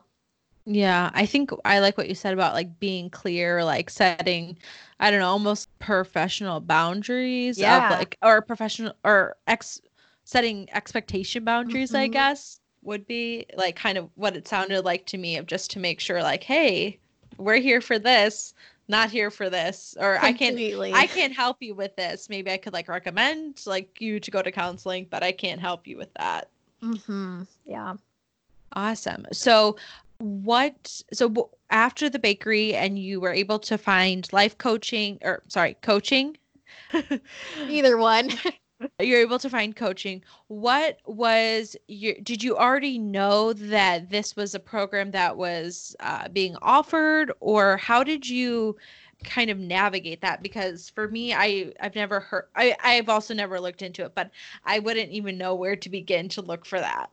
Yeah, 0.65 1.09
I 1.13 1.25
think 1.25 1.49
I 1.65 1.79
like 1.79 1.97
what 1.97 2.07
you 2.07 2.13
said 2.13 2.33
about 2.33 2.53
like 2.53 2.79
being 2.79 3.09
clear, 3.09 3.63
like 3.63 3.89
setting, 3.89 4.57
I 4.99 5.09
don't 5.09 5.19
know, 5.19 5.29
almost 5.29 5.67
professional 5.79 6.59
boundaries 6.59 7.57
yeah. 7.57 7.91
of 7.91 7.97
like 7.97 8.17
or 8.21 8.41
professional 8.41 8.93
or 9.03 9.37
ex 9.47 9.81
setting 10.23 10.69
expectation 10.71 11.43
boundaries, 11.43 11.89
mm-hmm. 11.89 12.03
I 12.03 12.07
guess, 12.07 12.59
would 12.83 13.07
be 13.07 13.47
like 13.57 13.75
kind 13.75 13.97
of 13.97 14.09
what 14.15 14.35
it 14.35 14.47
sounded 14.47 14.85
like 14.85 15.07
to 15.07 15.17
me 15.17 15.37
of 15.37 15.47
just 15.47 15.71
to 15.71 15.79
make 15.79 15.99
sure 15.99 16.21
like, 16.21 16.43
hey, 16.43 16.99
we're 17.37 17.57
here 17.57 17.81
for 17.81 17.99
this, 17.99 18.53
not 18.87 19.09
here 19.09 19.31
for 19.31 19.49
this, 19.49 19.95
or 19.99 20.17
Completely. 20.17 20.93
I 20.93 20.97
can't 20.97 21.11
I 21.11 21.13
can't 21.13 21.33
help 21.33 21.57
you 21.61 21.73
with 21.73 21.95
this. 21.95 22.29
Maybe 22.29 22.51
I 22.51 22.57
could 22.57 22.73
like 22.73 22.87
recommend 22.87 23.61
like 23.65 24.01
you 24.01 24.19
to 24.19 24.31
go 24.31 24.41
to 24.41 24.51
counseling, 24.51 25.07
but 25.09 25.23
I 25.23 25.31
can't 25.31 25.59
help 25.61 25.87
you 25.87 25.97
with 25.97 26.13
that. 26.15 26.49
Mhm. 26.83 27.47
Yeah. 27.65 27.95
Awesome. 28.73 29.25
So 29.31 29.77
what 30.19 31.01
so 31.11 31.49
after 31.69 32.09
the 32.09 32.19
bakery 32.19 32.75
and 32.75 32.99
you 32.99 33.19
were 33.19 33.33
able 33.33 33.59
to 33.59 33.77
find 33.77 34.31
life 34.31 34.57
coaching 34.57 35.17
or 35.23 35.41
sorry 35.47 35.75
coaching 35.81 36.37
either 37.67 37.97
one 37.97 38.29
you're 38.99 39.21
able 39.21 39.39
to 39.39 39.49
find 39.49 39.75
coaching. 39.75 40.23
What 40.47 40.99
was 41.05 41.75
your 41.87 42.15
did 42.23 42.43
you 42.43 42.57
already 42.57 42.97
know 42.97 43.53
that 43.53 44.09
this 44.09 44.35
was 44.35 44.55
a 44.55 44.59
program 44.59 45.11
that 45.11 45.37
was 45.37 45.95
uh, 45.99 46.27
being 46.29 46.55
offered 46.61 47.31
or 47.39 47.77
how 47.77 48.03
did 48.03 48.27
you 48.27 48.75
kind 49.23 49.49
of 49.49 49.57
navigate 49.57 50.21
that? 50.21 50.41
Because 50.41 50.89
for 50.89 51.07
me 51.07 51.33
i 51.33 51.71
i've 51.79 51.95
never 51.95 52.19
heard 52.19 52.45
i 52.55 52.75
i've 52.83 53.09
also 53.09 53.33
never 53.33 53.59
looked 53.59 53.83
into 53.83 54.03
it 54.03 54.15
but 54.15 54.31
i 54.65 54.79
wouldn't 54.79 55.11
even 55.11 55.37
know 55.37 55.53
where 55.53 55.75
to 55.75 55.89
begin 55.89 56.27
to 56.29 56.41
look 56.41 56.65
for 56.65 56.79
that. 56.79 57.09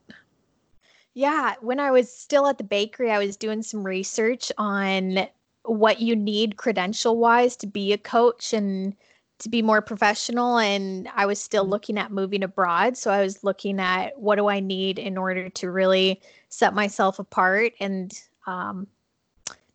Yeah, 1.15 1.55
when 1.61 1.81
I 1.81 1.91
was 1.91 2.13
still 2.13 2.47
at 2.47 2.59
the 2.59 2.65
bakery, 2.65 3.11
I 3.11 3.19
was 3.19 3.37
doing 3.37 3.61
some 3.63 3.85
research 3.85 4.53
on 4.57 5.27
what 5.65 6.01
you 6.01 6.15
need 6.15 6.57
credential 6.57 7.17
wise 7.17 7.57
to 7.57 7.67
be 7.67 7.93
a 7.93 7.99
coach 7.99 8.53
and 8.53 8.95
to 9.39 9.49
be 9.49 9.63
more 9.63 9.81
professional. 9.81 10.59
And 10.59 11.09
I 11.15 11.27
was 11.27 11.41
still 11.41 11.65
mm-hmm. 11.65 11.73
looking 11.73 11.99
at 11.99 12.11
moving 12.11 12.43
abroad. 12.43 12.97
So 12.97 13.11
I 13.11 13.23
was 13.23 13.45
looking 13.45 13.81
at 13.81 14.19
what 14.19 14.37
do 14.37 14.49
I 14.49 14.61
need 14.61 14.99
in 14.99 15.17
order 15.17 15.49
to 15.49 15.71
really 15.71 16.21
set 16.49 16.75
myself 16.75 17.19
apart 17.19 17.73
and 17.81 18.13
um, 18.47 18.87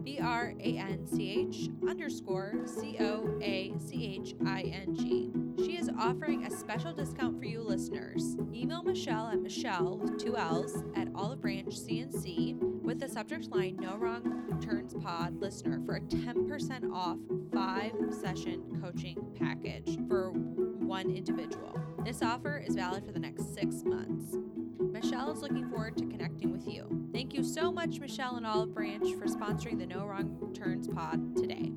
B 0.03 0.18
R 0.20 0.55
A 0.61 0.79
N 0.79 1.07
C 1.07 1.49
H 1.51 1.70
underscore 1.89 2.55
C 2.66 2.97
O 3.01 3.39
A 3.43 3.72
C 3.79 4.20
H 4.22 4.35
I 4.47 4.62
N 4.62 4.95
G. 4.95 5.31
She 5.64 5.77
is 5.77 5.91
offering 5.99 6.45
a 6.45 6.51
special 6.51 6.93
discount 6.93 7.39
for 7.39 7.45
you 7.45 7.62
listeners. 7.62 8.37
Email 8.53 8.83
Michelle 8.83 9.29
at 9.29 9.41
Michelle 9.41 9.99
with 9.99 10.18
two 10.18 10.37
L's 10.37 10.83
at 10.97 11.09
Olive 11.14 11.41
Branch 11.41 11.68
CNC 11.68 12.83
with 12.83 13.01
the 13.01 13.09
subject 13.09 13.51
line 13.51 13.77
No 13.81 13.97
Wrong 13.97 14.59
Turns 14.61 14.95
Pod 14.95 15.41
listener 15.41 15.81
for 15.87 15.97
a 15.97 16.01
10% 16.01 16.93
off 16.93 17.18
five 17.53 17.93
session 18.11 18.81
coaching 18.83 19.16
package 19.39 19.99
for 20.09 20.31
one 20.31 21.11
individual. 21.11 21.93
This 22.05 22.23
offer 22.23 22.63
is 22.65 22.75
valid 22.75 23.07
for 23.07 23.13
the 23.13 23.19
next 23.19 23.55
six 23.55 23.83
months. 23.83 24.37
Michelle 24.79 25.31
is 25.33 25.41
looking 25.41 25.69
forward 25.71 25.97
to 25.97 26.05
connecting 26.05 26.53
with 26.53 26.69
you. 26.69 27.09
Thank 27.13 27.33
you 27.33 27.43
so 27.43 27.73
much, 27.73 27.99
Michelle 27.99 28.37
and 28.37 28.47
Olive 28.47 28.75
Branch, 28.75 29.15
for 29.15 29.25
sponsoring 29.25 29.79
the 29.79 29.87
No 29.87 30.05
Wrong 30.05 30.53
Turns 30.55 30.87
pod 30.87 31.35
today. 31.35 31.73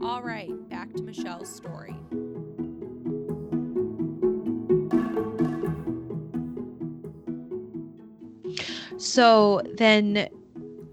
All 0.00 0.22
right, 0.22 0.50
back 0.70 0.94
to 0.94 1.02
Michelle's 1.02 1.52
story. 1.52 1.96
So 8.96 9.62
then 9.76 10.28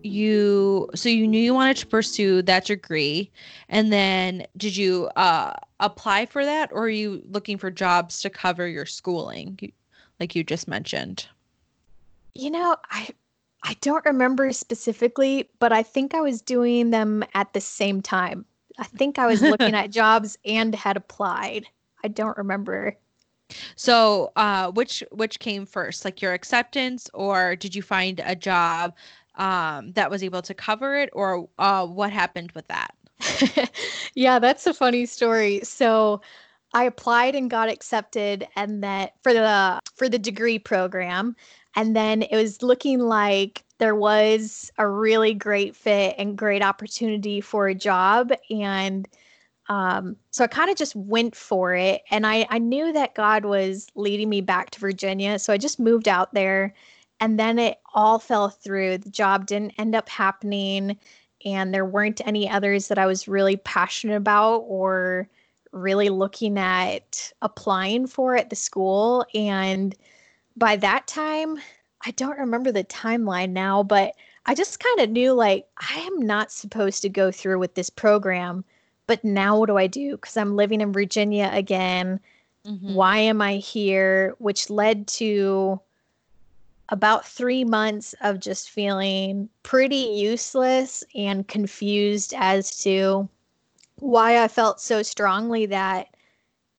you 0.04 0.90
so 0.96 1.10
you 1.10 1.28
knew 1.28 1.40
you 1.40 1.54
wanted 1.54 1.78
to 1.78 1.88
pursue 1.88 2.42
that 2.42 2.66
degree 2.66 3.32
and 3.70 3.92
then 3.92 4.46
did 4.58 4.76
you 4.76 5.10
uh 5.16 5.54
apply 5.80 6.26
for 6.26 6.46
that 6.46 6.72
or 6.72 6.84
are 6.84 6.90
you 6.90 7.22
looking 7.30 7.58
for 7.58 7.72
jobs 7.72 8.22
to 8.22 8.30
cover 8.30 8.68
your 8.68 8.86
schooling 8.86 9.58
like 10.20 10.36
you 10.36 10.44
just 10.44 10.68
mentioned? 10.68 11.28
You 12.34 12.52
know 12.52 12.78
i 12.90 13.10
i 13.64 13.76
don't 13.82 14.06
remember 14.06 14.52
specifically 14.54 15.50
but 15.60 15.74
i 15.74 15.84
think 15.84 16.14
i 16.14 16.22
was 16.22 16.42
doing 16.42 16.92
them 16.92 17.24
at 17.34 17.54
the 17.54 17.62
same 17.62 18.02
time. 18.02 18.46
I 18.78 18.86
think 18.86 19.20
i 19.20 19.28
was 19.28 19.42
looking 19.42 19.76
at 19.76 19.90
jobs 20.02 20.38
and 20.46 20.74
had 20.76 20.98
applied. 20.98 21.66
I 22.04 22.08
don't 22.08 22.38
remember. 22.38 22.98
So 23.76 24.32
uh 24.36 24.72
which 24.72 25.04
which 25.12 25.40
came 25.40 25.66
first 25.66 26.06
like 26.06 26.22
your 26.22 26.34
acceptance 26.34 27.10
or 27.14 27.56
did 27.56 27.76
you 27.76 27.82
find 27.82 28.22
a 28.24 28.36
job 28.36 28.94
um, 29.36 29.94
that 29.94 30.10
was 30.10 30.24
able 30.24 30.42
to 30.42 30.54
cover 30.54 30.98
it, 30.98 31.10
or 31.14 31.48
uh, 31.60 31.86
what 31.86 32.12
happened 32.12 32.52
with 32.54 32.68
that? 32.68 32.94
yeah, 34.16 34.40
that's 34.40 34.68
a 34.68 34.74
funny 34.74 35.06
story. 35.06 35.62
So 35.64 36.22
I 36.74 36.84
applied 36.84 37.36
and 37.36 37.50
got 37.50 37.70
accepted, 37.70 38.48
and 38.56 38.84
that 38.84 39.14
for 39.22 39.34
the 39.34 39.80
for 39.96 40.10
the 40.10 40.20
degree 40.20 40.60
program, 40.60 41.36
and 41.76 41.96
then 41.96 42.24
it 42.24 42.36
was 42.36 42.62
looking 42.62 43.00
like 43.00 43.64
there 43.78 43.96
was 43.96 44.72
a 44.78 44.88
really 44.88 45.34
great 45.34 45.76
fit 45.76 46.16
and 46.18 46.38
great 46.38 46.64
opportunity 46.64 47.42
for 47.42 47.68
a 47.68 47.76
job, 47.76 48.32
and 48.50 49.08
um, 49.70 50.18
so 50.32 50.44
I 50.44 50.48
kind 50.48 50.70
of 50.70 50.76
just 50.76 50.96
went 50.96 51.36
for 51.36 51.74
it, 51.76 52.02
and 52.10 52.26
I 52.26 52.48
I 52.50 52.58
knew 52.58 52.94
that 52.94 53.16
God 53.16 53.46
was 53.46 53.88
leading 53.96 54.30
me 54.30 54.42
back 54.42 54.72
to 54.72 54.80
Virginia, 54.80 55.40
so 55.40 55.54
I 55.54 55.58
just 55.58 55.80
moved 55.80 56.08
out 56.08 56.34
there 56.34 56.74
and 57.22 57.40
then 57.40 57.60
it 57.60 57.78
all 57.94 58.20
fell 58.20 58.50
through. 58.50 58.98
The 58.98 59.10
job 59.10 59.46
didn't 59.46 59.76
end 59.78 59.96
up 59.96 60.10
happening, 60.10 60.98
and 61.46 61.74
there 61.74 61.86
weren't 61.86 62.20
any 62.26 62.50
others 62.50 62.88
that 62.88 62.98
I 63.00 63.06
was 63.06 63.28
really 63.28 63.56
passionate 63.58 64.18
about 64.18 64.58
or 64.68 65.30
really 65.72 66.10
looking 66.10 66.58
at 66.58 67.32
applying 67.42 68.08
for 68.08 68.36
at 68.36 68.50
the 68.50 68.56
school. 68.56 69.26
And 69.34 69.96
by 70.58 70.76
that 70.78 71.08
time, 71.08 71.58
I 72.06 72.12
don't 72.12 72.38
remember 72.38 72.72
the 72.72 72.84
timeline 72.84 73.52
now, 73.52 73.84
but 73.84 74.16
I 74.48 74.56
just 74.56 74.84
kind 74.84 75.00
of 75.00 75.12
knew 75.12 75.34
like 75.34 75.68
I 75.78 76.00
am 76.00 76.20
not 76.20 76.52
supposed 76.52 77.02
to 77.04 77.10
go 77.10 77.32
through 77.32 77.60
with 77.60 77.76
this 77.76 77.90
program. 77.90 78.66
But 79.08 79.24
now 79.24 79.60
what 79.60 79.68
do 79.68 79.78
I 79.78 79.88
do? 79.88 80.12
Because 80.12 80.38
I'm 80.38 80.56
living 80.56 80.82
in 80.82 80.94
Virginia 80.94 81.50
again. 81.54 82.20
Mm-hmm. 82.66 82.94
Why 82.94 83.18
am 83.20 83.42
I 83.42 83.56
here? 83.56 84.36
Which 84.40 84.70
led 84.70 85.08
to 85.10 85.80
about 86.92 87.26
three 87.26 87.64
months 87.64 88.14
of 88.22 88.40
just 88.40 88.70
feeling 88.70 89.50
pretty 89.64 89.96
useless 89.96 91.04
and 91.16 91.48
confused 91.48 92.34
as 92.38 92.78
to 92.84 93.28
why 94.00 94.44
I 94.44 94.48
felt 94.50 94.82
so 94.82 95.02
strongly 95.02 95.66
that 95.68 96.08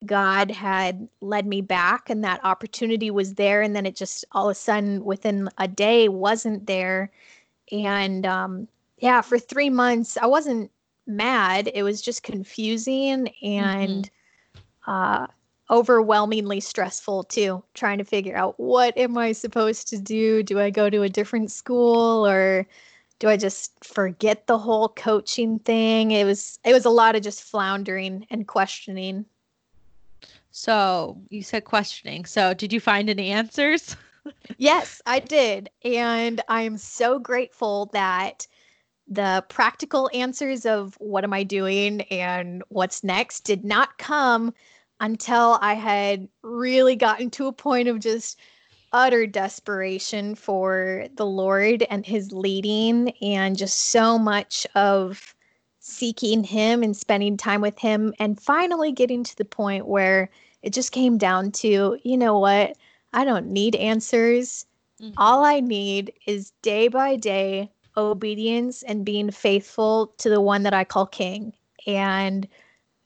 God 0.04 0.50
had 0.50 1.08
led 1.20 1.46
me 1.46 1.62
back 1.62 2.10
and 2.10 2.22
that 2.24 2.44
opportunity 2.44 3.10
was 3.10 3.34
there. 3.34 3.62
And 3.62 3.74
then 3.74 3.86
it 3.86 3.96
just 3.96 4.24
all 4.32 4.48
of 4.48 4.52
a 4.52 4.54
sudden 4.54 5.04
within 5.04 5.48
a 5.58 5.66
day 5.66 6.08
wasn't 6.08 6.66
there. 6.66 7.10
And 7.70 8.26
um, 8.26 8.68
yeah, 8.98 9.22
for 9.22 9.38
three 9.38 9.70
months, 9.70 10.18
I 10.18 10.26
wasn't 10.26 10.70
mad. 11.06 11.70
It 11.72 11.84
was 11.84 12.02
just 12.02 12.22
confusing 12.22 13.28
and 13.42 14.10
mm-hmm. 14.84 14.90
uh, 14.90 15.26
overwhelmingly 15.70 16.60
stressful 16.60 17.24
too, 17.24 17.62
trying 17.74 17.98
to 17.98 18.04
figure 18.04 18.36
out 18.36 18.58
what 18.58 18.96
am 18.96 19.16
I 19.16 19.32
supposed 19.32 19.88
to 19.88 19.98
do? 19.98 20.42
Do 20.42 20.60
I 20.60 20.70
go 20.70 20.90
to 20.90 21.02
a 21.02 21.08
different 21.08 21.50
school 21.50 22.26
or 22.26 22.66
do 23.18 23.28
I 23.28 23.36
just 23.36 23.84
forget 23.84 24.46
the 24.46 24.58
whole 24.58 24.88
coaching 24.88 25.58
thing? 25.60 26.10
It 26.10 26.24
was 26.24 26.58
it 26.64 26.72
was 26.72 26.84
a 26.84 26.90
lot 26.90 27.16
of 27.16 27.22
just 27.22 27.42
floundering 27.42 28.26
and 28.30 28.46
questioning. 28.46 29.24
So, 30.50 31.18
you 31.30 31.42
said 31.42 31.64
questioning. 31.64 32.26
So, 32.26 32.52
did 32.52 32.72
you 32.72 32.80
find 32.80 33.08
any 33.08 33.30
answers? 33.30 33.96
yes, 34.58 35.00
I 35.06 35.18
did. 35.18 35.70
And 35.82 36.42
I 36.48 36.62
am 36.62 36.76
so 36.76 37.18
grateful 37.18 37.86
that 37.94 38.46
the 39.08 39.44
practical 39.48 40.10
answers 40.12 40.66
of 40.66 40.94
what 40.98 41.24
am 41.24 41.32
I 41.32 41.42
doing 41.42 42.02
and 42.02 42.62
what's 42.68 43.02
next 43.02 43.40
did 43.40 43.64
not 43.64 43.98
come 43.98 44.52
until 45.02 45.58
I 45.60 45.74
had 45.74 46.28
really 46.42 46.96
gotten 46.96 47.28
to 47.30 47.48
a 47.48 47.52
point 47.52 47.88
of 47.88 47.98
just 47.98 48.38
utter 48.92 49.26
desperation 49.26 50.36
for 50.36 51.06
the 51.16 51.26
Lord 51.26 51.84
and 51.90 52.06
his 52.06 52.32
leading 52.32 53.10
and 53.20 53.58
just 53.58 53.90
so 53.90 54.16
much 54.16 54.66
of 54.76 55.34
seeking 55.80 56.44
him 56.44 56.84
and 56.84 56.96
spending 56.96 57.36
time 57.36 57.60
with 57.60 57.76
him 57.78 58.14
and 58.20 58.40
finally 58.40 58.92
getting 58.92 59.24
to 59.24 59.36
the 59.36 59.44
point 59.44 59.88
where 59.88 60.30
it 60.62 60.72
just 60.72 60.92
came 60.92 61.18
down 61.18 61.50
to, 61.50 61.98
you 62.04 62.16
know 62.16 62.38
what? 62.38 62.76
I 63.12 63.24
don't 63.24 63.48
need 63.48 63.74
answers. 63.74 64.64
Mm-hmm. 65.00 65.14
All 65.16 65.44
I 65.44 65.58
need 65.58 66.12
is 66.26 66.52
day 66.62 66.86
by 66.86 67.16
day 67.16 67.72
obedience 67.96 68.84
and 68.84 69.04
being 69.04 69.32
faithful 69.32 70.14
to 70.18 70.30
the 70.30 70.40
one 70.40 70.62
that 70.62 70.74
I 70.74 70.84
call 70.84 71.06
king. 71.06 71.52
And 71.86 72.46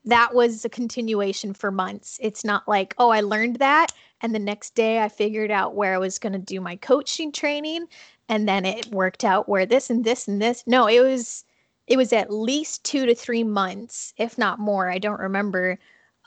that 0.06 0.34
was 0.34 0.64
a 0.64 0.68
continuation 0.68 1.52
for 1.52 1.70
months. 1.70 2.18
It's 2.22 2.44
not 2.44 2.66
like, 2.68 2.94
oh, 2.98 3.10
I 3.10 3.20
learned 3.20 3.56
that. 3.56 3.88
And 4.22 4.34
the 4.34 4.38
next 4.38 4.74
day 4.74 5.00
I 5.00 5.08
figured 5.08 5.50
out 5.50 5.74
where 5.74 5.94
I 5.94 5.98
was 5.98 6.18
going 6.18 6.32
to 6.32 6.38
do 6.38 6.60
my 6.60 6.76
coaching 6.76 7.32
training. 7.32 7.88
And 8.28 8.48
then 8.48 8.64
it 8.64 8.86
worked 8.86 9.24
out 9.24 9.48
where 9.48 9.66
this 9.66 9.90
and 9.90 10.04
this 10.04 10.28
and 10.28 10.40
this. 10.40 10.62
No, 10.66 10.86
it 10.86 11.00
was, 11.00 11.44
it 11.88 11.96
was 11.96 12.12
at 12.12 12.32
least 12.32 12.84
two 12.84 13.04
to 13.04 13.14
three 13.14 13.44
months, 13.44 14.14
if 14.16 14.38
not 14.38 14.60
more. 14.60 14.88
I 14.88 14.98
don't 14.98 15.20
remember 15.20 15.78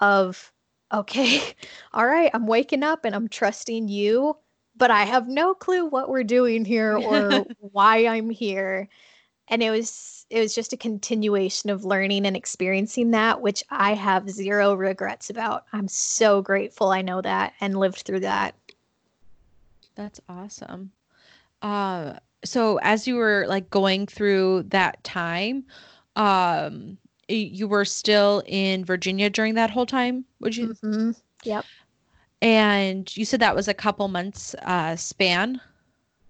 of, 0.01 0.51
okay, 0.93 1.41
all 1.93 2.05
right, 2.05 2.32
I'm 2.34 2.47
waking 2.47 2.84
up 2.84 3.05
and 3.05 3.15
I'm 3.15 3.30
trusting 3.30 3.88
you, 3.88 4.36
but 4.75 4.91
I 4.91 5.05
have 5.05 5.30
no 5.30 5.53
clue 5.53 5.86
what 5.86 6.09
we're 6.09 6.23
doing 6.23 6.65
here 6.65 6.97
or 6.97 7.45
why 7.59 8.07
I'm 8.07 8.30
here. 8.30 8.89
And 9.50 9.64
it 9.64 9.72
was 9.72 10.26
it 10.30 10.39
was 10.39 10.54
just 10.54 10.74
a 10.74 10.78
continuation 10.78 11.72
of 11.72 11.84
learning 11.84 12.26
and 12.26 12.38
experiencing 12.38 13.12
that 13.12 13.41
which 13.41 13.64
i 13.70 13.93
have 13.93 14.30
zero 14.30 14.74
regrets 14.76 15.30
about. 15.30 15.66
I'm 15.74 15.88
so 15.88 16.41
grateful 16.41 16.91
i 16.91 17.02
know 17.02 17.22
that 17.22 17.54
and 17.60 17.78
lived 17.78 18.04
through 18.04 18.22
that. 18.22 18.56
That's 19.95 20.22
awesome. 20.30 20.91
Uh 21.62 22.14
so 22.45 22.78
as 22.78 23.06
you 23.08 23.16
were 23.16 23.45
like 23.50 23.70
going 23.70 24.06
through 24.08 24.64
that 24.70 25.04
time 25.04 25.66
um 26.16 26.97
you 27.28 27.68
were 27.68 27.86
still 27.86 28.41
in 28.47 28.86
virginia 28.86 29.30
during 29.30 29.56
that 29.56 29.70
whole 29.70 29.86
time 29.86 30.26
would 30.39 30.56
you? 30.56 30.74
Mm-hmm. 30.84 31.12
yep. 31.43 31.66
And 32.41 33.16
you 33.18 33.26
said 33.26 33.41
that 33.41 33.56
was 33.56 33.68
a 33.68 33.74
couple 33.74 34.08
months 34.08 34.56
uh 34.64 34.95
span 34.95 35.60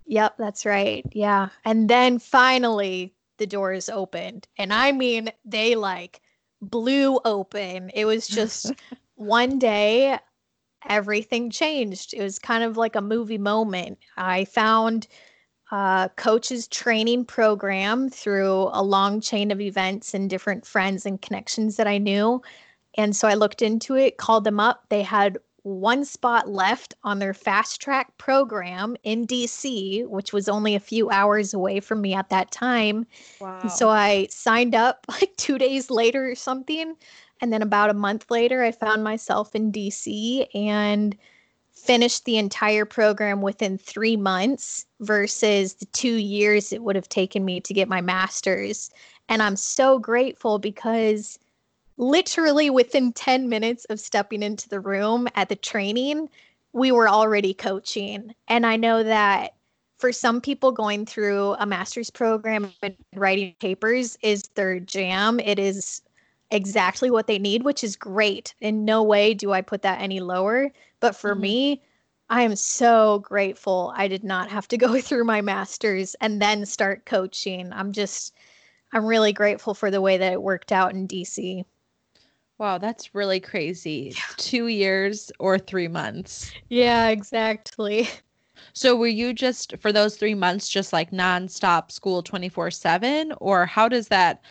Yep, 0.10 0.38
that's 0.39 0.66
right. 0.66 1.05
Yeah. 1.12 1.49
And 1.66 1.88
then 1.88 2.18
finally 2.18 3.14
the 3.38 3.45
doors 3.45 3.89
opened. 3.89 4.47
And 4.57 4.74
I 4.74 4.91
mean, 4.91 5.30
they 5.45 5.76
like 5.76 6.22
blew 6.64 7.20
open. 7.26 7.91
It 7.93 8.05
was 8.05 8.28
just 8.28 8.74
one 9.16 9.60
day 9.60 10.18
everything 10.89 11.51
changed. 11.51 12.16
It 12.16 12.24
was 12.24 12.39
kind 12.39 12.64
of 12.64 12.76
like 12.76 12.95
a 12.95 13.01
movie 13.01 13.38
moment. 13.38 13.99
I 14.18 14.45
found 14.45 15.07
a 15.72 16.10
coach's 16.16 16.68
training 16.68 17.26
program 17.26 18.10
through 18.10 18.70
a 18.72 18.82
long 18.82 19.22
chain 19.22 19.51
of 19.51 19.62
events 19.62 20.16
and 20.16 20.28
different 20.28 20.66
friends 20.66 21.05
and 21.05 21.22
connections 21.22 21.76
that 21.76 21.86
I 21.86 21.99
knew. 21.99 22.41
And 22.95 23.16
so 23.16 23.28
I 23.28 23.36
looked 23.36 23.62
into 23.62 23.95
it, 23.95 24.18
called 24.18 24.43
them 24.43 24.60
up. 24.60 24.86
They 24.89 25.03
had 25.03 25.38
one 25.64 26.05
spot 26.05 26.49
left 26.49 26.93
on 27.03 27.20
their 27.20 27.34
fast 27.34 27.82
track 27.82 28.18
program 28.18 28.95
in 29.03 29.28
DC, 29.28 30.07
which 30.07 30.34
was 30.34 30.49
only 30.49 30.76
a 30.76 30.80
few 30.80 31.10
hours 31.10 31.53
away 31.53 31.80
from 31.80 32.01
me 32.01 32.14
at 32.14 32.30
that 32.30 32.51
time. 32.51 33.05
Wow. 33.39 33.60
And 33.62 33.72
so 33.72 33.89
I 33.89 34.28
signed 34.30 34.76
up 34.76 35.05
like 35.10 35.36
two 35.38 35.57
days 35.57 35.89
later 35.89 36.30
or 36.30 36.36
something. 36.36 36.95
And 37.41 37.53
then 37.53 37.62
about 37.62 37.89
a 37.89 37.93
month 37.93 38.30
later, 38.30 38.64
I 38.64 38.72
found 38.72 39.03
myself 39.03 39.55
in 39.55 39.72
DC 39.72 40.47
and 40.53 41.16
finished 41.72 42.26
the 42.26 42.38
entire 42.38 42.86
program 42.86 43.41
within 43.41 43.78
three 43.78 44.18
months 44.18 44.86
versus 44.99 45.76
the 45.76 45.86
two 45.88 46.16
years 46.16 46.74
it 46.74 46.84
would 46.84 46.95
have 46.95 47.07
taken 47.07 47.45
me 47.45 47.62
to 47.62 47.74
get 47.74 47.88
my 47.88 48.01
master's. 48.01 48.89
And 49.30 49.41
I'm 49.41 49.55
so 49.55 49.99
grateful 49.99 50.60
because 50.60 51.39
literally 51.99 52.69
within 52.69 53.11
10 53.11 53.49
minutes 53.49 53.85
of 53.89 53.99
stepping 53.99 54.41
into 54.41 54.69
the 54.69 54.79
room 54.79 55.27
at 55.35 55.49
the 55.49 55.55
training, 55.55 56.29
we 56.71 56.91
were 56.91 57.09
already 57.09 57.53
coaching. 57.53 58.33
And 58.47 58.65
I 58.65 58.77
know 58.77 59.03
that 59.03 59.53
for 59.97 60.13
some 60.13 60.39
people 60.39 60.71
going 60.71 61.05
through 61.05 61.55
a 61.59 61.65
master's 61.65 62.09
program 62.09 62.73
and 62.81 62.95
writing 63.15 63.53
papers 63.59 64.17
is 64.21 64.43
their 64.55 64.79
jam. 64.79 65.41
It 65.41 65.59
is 65.59 66.01
exactly 66.51 67.11
what 67.11 67.27
they 67.27 67.37
need, 67.37 67.63
which 67.63 67.83
is 67.83 67.97
great. 67.97 68.55
In 68.61 68.85
no 68.85 69.03
way 69.03 69.33
do 69.33 69.51
I 69.51 69.61
put 69.61 69.81
that 69.81 69.99
any 69.99 70.21
lower. 70.21 70.71
But 71.01 71.17
for 71.17 71.33
mm-hmm. 71.33 71.41
me, 71.41 71.81
I 72.29 72.43
am 72.43 72.55
so 72.55 73.19
grateful 73.19 73.91
I 73.93 74.07
did 74.07 74.23
not 74.23 74.49
have 74.49 74.69
to 74.69 74.77
go 74.85 75.01
through 75.01 75.25
my 75.25 75.41
master's 75.41 76.15
and 76.21 76.41
then 76.41 76.65
start 76.65 77.05
coaching. 77.05 77.73
I'm 77.73 77.91
just, 77.91 78.33
I'm 78.93 79.05
really 79.05 79.33
grateful 79.33 79.73
for 79.73 79.91
the 79.91 79.99
way 79.99 80.17
that 80.17 80.31
it 80.31 80.41
worked 80.41 80.71
out 80.71 80.93
in 80.93 81.09
DC. 81.09 81.65
Wow, 82.60 82.78
that's 82.78 83.16
really 83.16 83.39
crazy. 83.39 84.12
Yeah. 84.14 84.22
Two 84.38 84.68
years 84.68 85.32
or 85.39 85.57
three 85.57 85.88
months. 85.88 86.51
Yeah, 86.70 87.10
exactly. 87.10 88.07
So 88.74 88.95
were 88.95 89.07
you 89.07 89.34
just 89.34 89.78
for 89.78 89.91
those 89.91 90.18
three 90.18 90.36
months 90.36 90.70
just 90.70 90.91
like 90.91 91.12
nonstop 91.12 91.91
school 91.91 92.22
24 92.22 92.72
7? 92.72 93.34
Or 93.39 93.66
how 93.66 93.88
does 93.88 94.10
that 94.10 94.41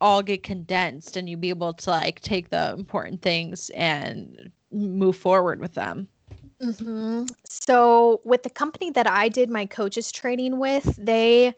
all 0.00 0.22
get 0.22 0.42
condensed 0.42 1.16
and 1.16 1.28
you 1.28 1.36
be 1.38 1.48
able 1.48 1.72
to 1.72 1.90
like 1.90 2.20
take 2.20 2.50
the 2.50 2.74
important 2.74 3.22
things 3.22 3.70
and 3.70 4.50
move 4.70 5.16
forward 5.16 5.60
with 5.60 5.74
them? 5.74 6.06
Mm-hmm. 6.62 7.24
So 7.44 8.20
with 8.24 8.42
the 8.42 8.50
company 8.50 8.90
that 8.90 9.08
I 9.08 9.28
did 9.28 9.50
my 9.50 9.66
coaches 9.66 10.12
training 10.12 10.58
with, 10.58 10.96
they 10.96 11.54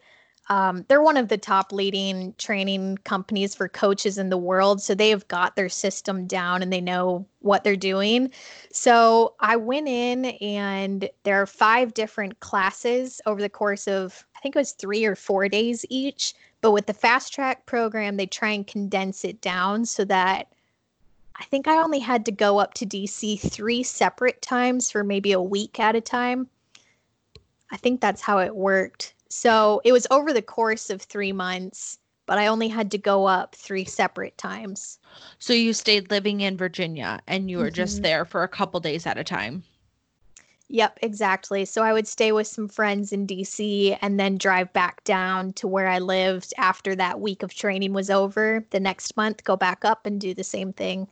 um, 0.49 0.85
they're 0.87 1.01
one 1.01 1.17
of 1.17 1.27
the 1.27 1.37
top 1.37 1.73
leading 1.73 2.33
training 2.37 2.97
companies 3.03 3.53
for 3.53 3.67
coaches 3.67 4.17
in 4.17 4.29
the 4.29 4.37
world. 4.37 4.81
So 4.81 4.95
they 4.95 5.09
have 5.09 5.27
got 5.27 5.55
their 5.55 5.69
system 5.69 6.25
down 6.25 6.61
and 6.61 6.71
they 6.71 6.79
know 6.79 7.25
what 7.39 7.63
they're 7.63 7.75
doing. 7.75 8.31
So 8.71 9.33
I 9.39 9.57
went 9.57 9.87
in, 9.87 10.25
and 10.25 11.09
there 11.23 11.41
are 11.41 11.45
five 11.45 11.93
different 11.93 12.39
classes 12.39 13.19
over 13.25 13.41
the 13.41 13.49
course 13.49 13.87
of, 13.87 14.25
I 14.35 14.39
think 14.39 14.55
it 14.55 14.59
was 14.59 14.71
three 14.71 15.05
or 15.05 15.15
four 15.15 15.49
days 15.49 15.85
each. 15.89 16.33
But 16.61 16.71
with 16.71 16.85
the 16.85 16.93
fast 16.93 17.33
track 17.33 17.65
program, 17.65 18.17
they 18.17 18.25
try 18.25 18.49
and 18.49 18.65
condense 18.65 19.25
it 19.25 19.41
down 19.41 19.85
so 19.85 20.05
that 20.05 20.47
I 21.35 21.43
think 21.43 21.67
I 21.67 21.83
only 21.83 21.99
had 21.99 22.25
to 22.25 22.31
go 22.31 22.57
up 22.57 22.73
to 22.75 22.85
DC 22.85 23.39
three 23.39 23.83
separate 23.83 24.41
times 24.41 24.89
for 24.89 25.03
maybe 25.03 25.33
a 25.33 25.41
week 25.41 25.79
at 25.79 25.95
a 25.95 26.01
time. 26.01 26.47
I 27.69 27.77
think 27.77 28.01
that's 28.01 28.21
how 28.21 28.39
it 28.39 28.55
worked. 28.55 29.13
So 29.29 29.81
it 29.83 29.91
was 29.91 30.07
over 30.11 30.33
the 30.33 30.41
course 30.41 30.89
of 30.89 31.01
three 31.01 31.31
months, 31.31 31.97
but 32.25 32.37
I 32.37 32.47
only 32.47 32.67
had 32.67 32.91
to 32.91 32.97
go 32.97 33.25
up 33.25 33.55
three 33.55 33.85
separate 33.85 34.37
times. 34.37 34.99
So 35.39 35.53
you 35.53 35.73
stayed 35.73 36.11
living 36.11 36.41
in 36.41 36.57
Virginia 36.57 37.19
and 37.27 37.49
you 37.49 37.57
were 37.57 37.65
mm-hmm. 37.65 37.73
just 37.73 38.01
there 38.01 38.25
for 38.25 38.43
a 38.43 38.47
couple 38.47 38.79
days 38.79 39.05
at 39.05 39.17
a 39.17 39.23
time. 39.23 39.63
Yep, 40.69 40.99
exactly. 41.01 41.63
So 41.63 41.81
I 41.81 41.93
would 41.93 42.07
stay 42.07 42.33
with 42.33 42.47
some 42.47 42.67
friends 42.67 43.13
in 43.13 43.25
DC 43.25 43.97
and 44.01 44.19
then 44.19 44.37
drive 44.37 44.71
back 44.73 45.01
down 45.05 45.53
to 45.53 45.67
where 45.67 45.87
I 45.87 45.99
lived 45.99 46.53
after 46.57 46.93
that 46.95 47.21
week 47.21 47.41
of 47.41 47.53
training 47.53 47.93
was 47.93 48.09
over. 48.09 48.65
The 48.71 48.79
next 48.79 49.15
month, 49.15 49.45
go 49.45 49.55
back 49.55 49.85
up 49.85 50.05
and 50.05 50.19
do 50.19 50.33
the 50.33 50.43
same 50.43 50.73
thing. 50.73 51.07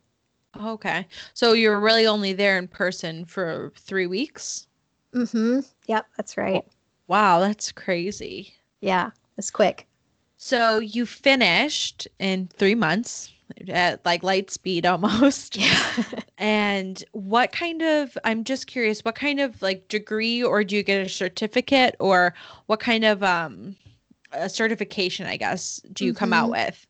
Okay. 0.61 1.07
So 1.33 1.53
you 1.53 1.69
were 1.69 1.79
really 1.79 2.05
only 2.05 2.33
there 2.33 2.57
in 2.57 2.67
person 2.67 3.23
for 3.25 3.71
three 3.77 4.07
weeks? 4.07 4.67
Mm 5.13 5.31
hmm. 5.31 5.59
Yep, 5.87 6.05
that's 6.17 6.35
right. 6.35 6.65
Wow, 7.07 7.39
that's 7.39 7.71
crazy. 7.71 8.53
Yeah, 8.81 9.11
it's 9.37 9.51
quick. 9.51 9.87
So 10.37 10.79
you 10.79 11.05
finished 11.05 12.07
in 12.19 12.47
three 12.47 12.75
months 12.75 13.31
at 13.69 14.03
like 14.05 14.23
light 14.23 14.51
speed 14.51 14.85
almost. 14.85 15.57
Yeah. 15.57 16.03
and 16.37 17.03
what 17.11 17.51
kind 17.51 17.81
of, 17.81 18.17
I'm 18.23 18.43
just 18.43 18.67
curious, 18.67 19.05
what 19.05 19.15
kind 19.15 19.39
of 19.39 19.61
like 19.61 19.87
degree 19.87 20.43
or 20.43 20.63
do 20.63 20.75
you 20.75 20.83
get 20.83 21.05
a 21.05 21.09
certificate 21.09 21.95
or 21.99 22.33
what 22.65 22.79
kind 22.79 23.05
of 23.05 23.23
um 23.23 23.75
a 24.31 24.49
certification, 24.49 25.27
I 25.27 25.37
guess, 25.37 25.81
do 25.93 26.05
you 26.05 26.11
mm-hmm. 26.11 26.19
come 26.19 26.33
out 26.33 26.51
mm-hmm. 26.51 26.67
with? 26.67 26.87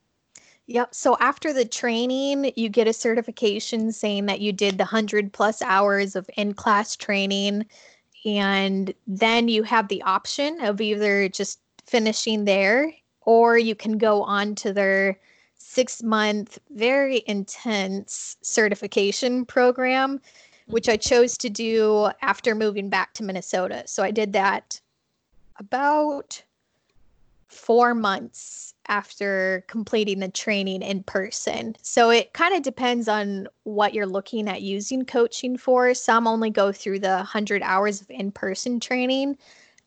Yep. 0.68 0.95
So 0.95 1.16
after 1.20 1.53
the 1.53 1.66
training, 1.66 2.51
you 2.55 2.70
get 2.70 2.88
a 2.88 2.93
certification 2.93 3.91
saying 3.91 4.26
that 4.26 4.41
you 4.41 4.51
did 4.51 4.80
the 4.80 4.84
100 4.84 5.32
plus 5.32 5.61
hours 5.61 6.16
of 6.16 6.28
in 6.38 6.55
class 6.55 6.95
training 6.95 7.66
and 8.26 8.93
then 9.05 9.47
you 9.47 9.63
have 9.63 9.88
the 9.88 10.01
option 10.01 10.59
of 10.61 10.82
either 10.82 11.30
just 11.30 11.59
finishing 11.86 12.45
there 12.45 12.91
or 13.21 13.57
you 13.57 13.76
can 13.76 13.97
go 13.97 14.23
on 14.23 14.55
to 14.55 14.73
their 14.73 15.19
six 15.57 16.01
month, 16.01 16.57
very 16.71 17.23
intense 17.28 18.38
certification 18.41 19.45
program, 19.45 20.19
which 20.67 20.89
I 20.89 20.97
mm-hmm. 20.97 21.09
chose 21.09 21.38
to 21.39 21.49
do 21.49 22.09
after 22.21 22.55
moving 22.55 22.89
back 22.89 23.13
to 23.15 23.23
Minnesota. 23.23 23.84
So 23.86 24.03
I 24.03 24.11
did 24.11 24.34
that 24.34 24.80
about 25.59 26.41
four 27.47 27.93
months 27.93 28.64
after 28.88 29.63
completing 29.67 30.19
the 30.19 30.29
training 30.29 30.81
in 30.81 31.03
person. 31.03 31.75
So 31.81 32.09
it 32.09 32.33
kind 32.33 32.55
of 32.55 32.61
depends 32.63 33.07
on 33.07 33.47
what 33.63 33.93
you're 33.93 34.05
looking 34.05 34.47
at 34.47 34.61
using 34.61 35.05
coaching 35.05 35.57
for. 35.57 35.93
Some 35.93 36.27
only 36.27 36.49
go 36.49 36.71
through 36.71 36.99
the 36.99 37.15
100 37.15 37.61
hours 37.63 38.01
of 38.01 38.09
in 38.09 38.31
person 38.31 38.79
training. 38.79 39.38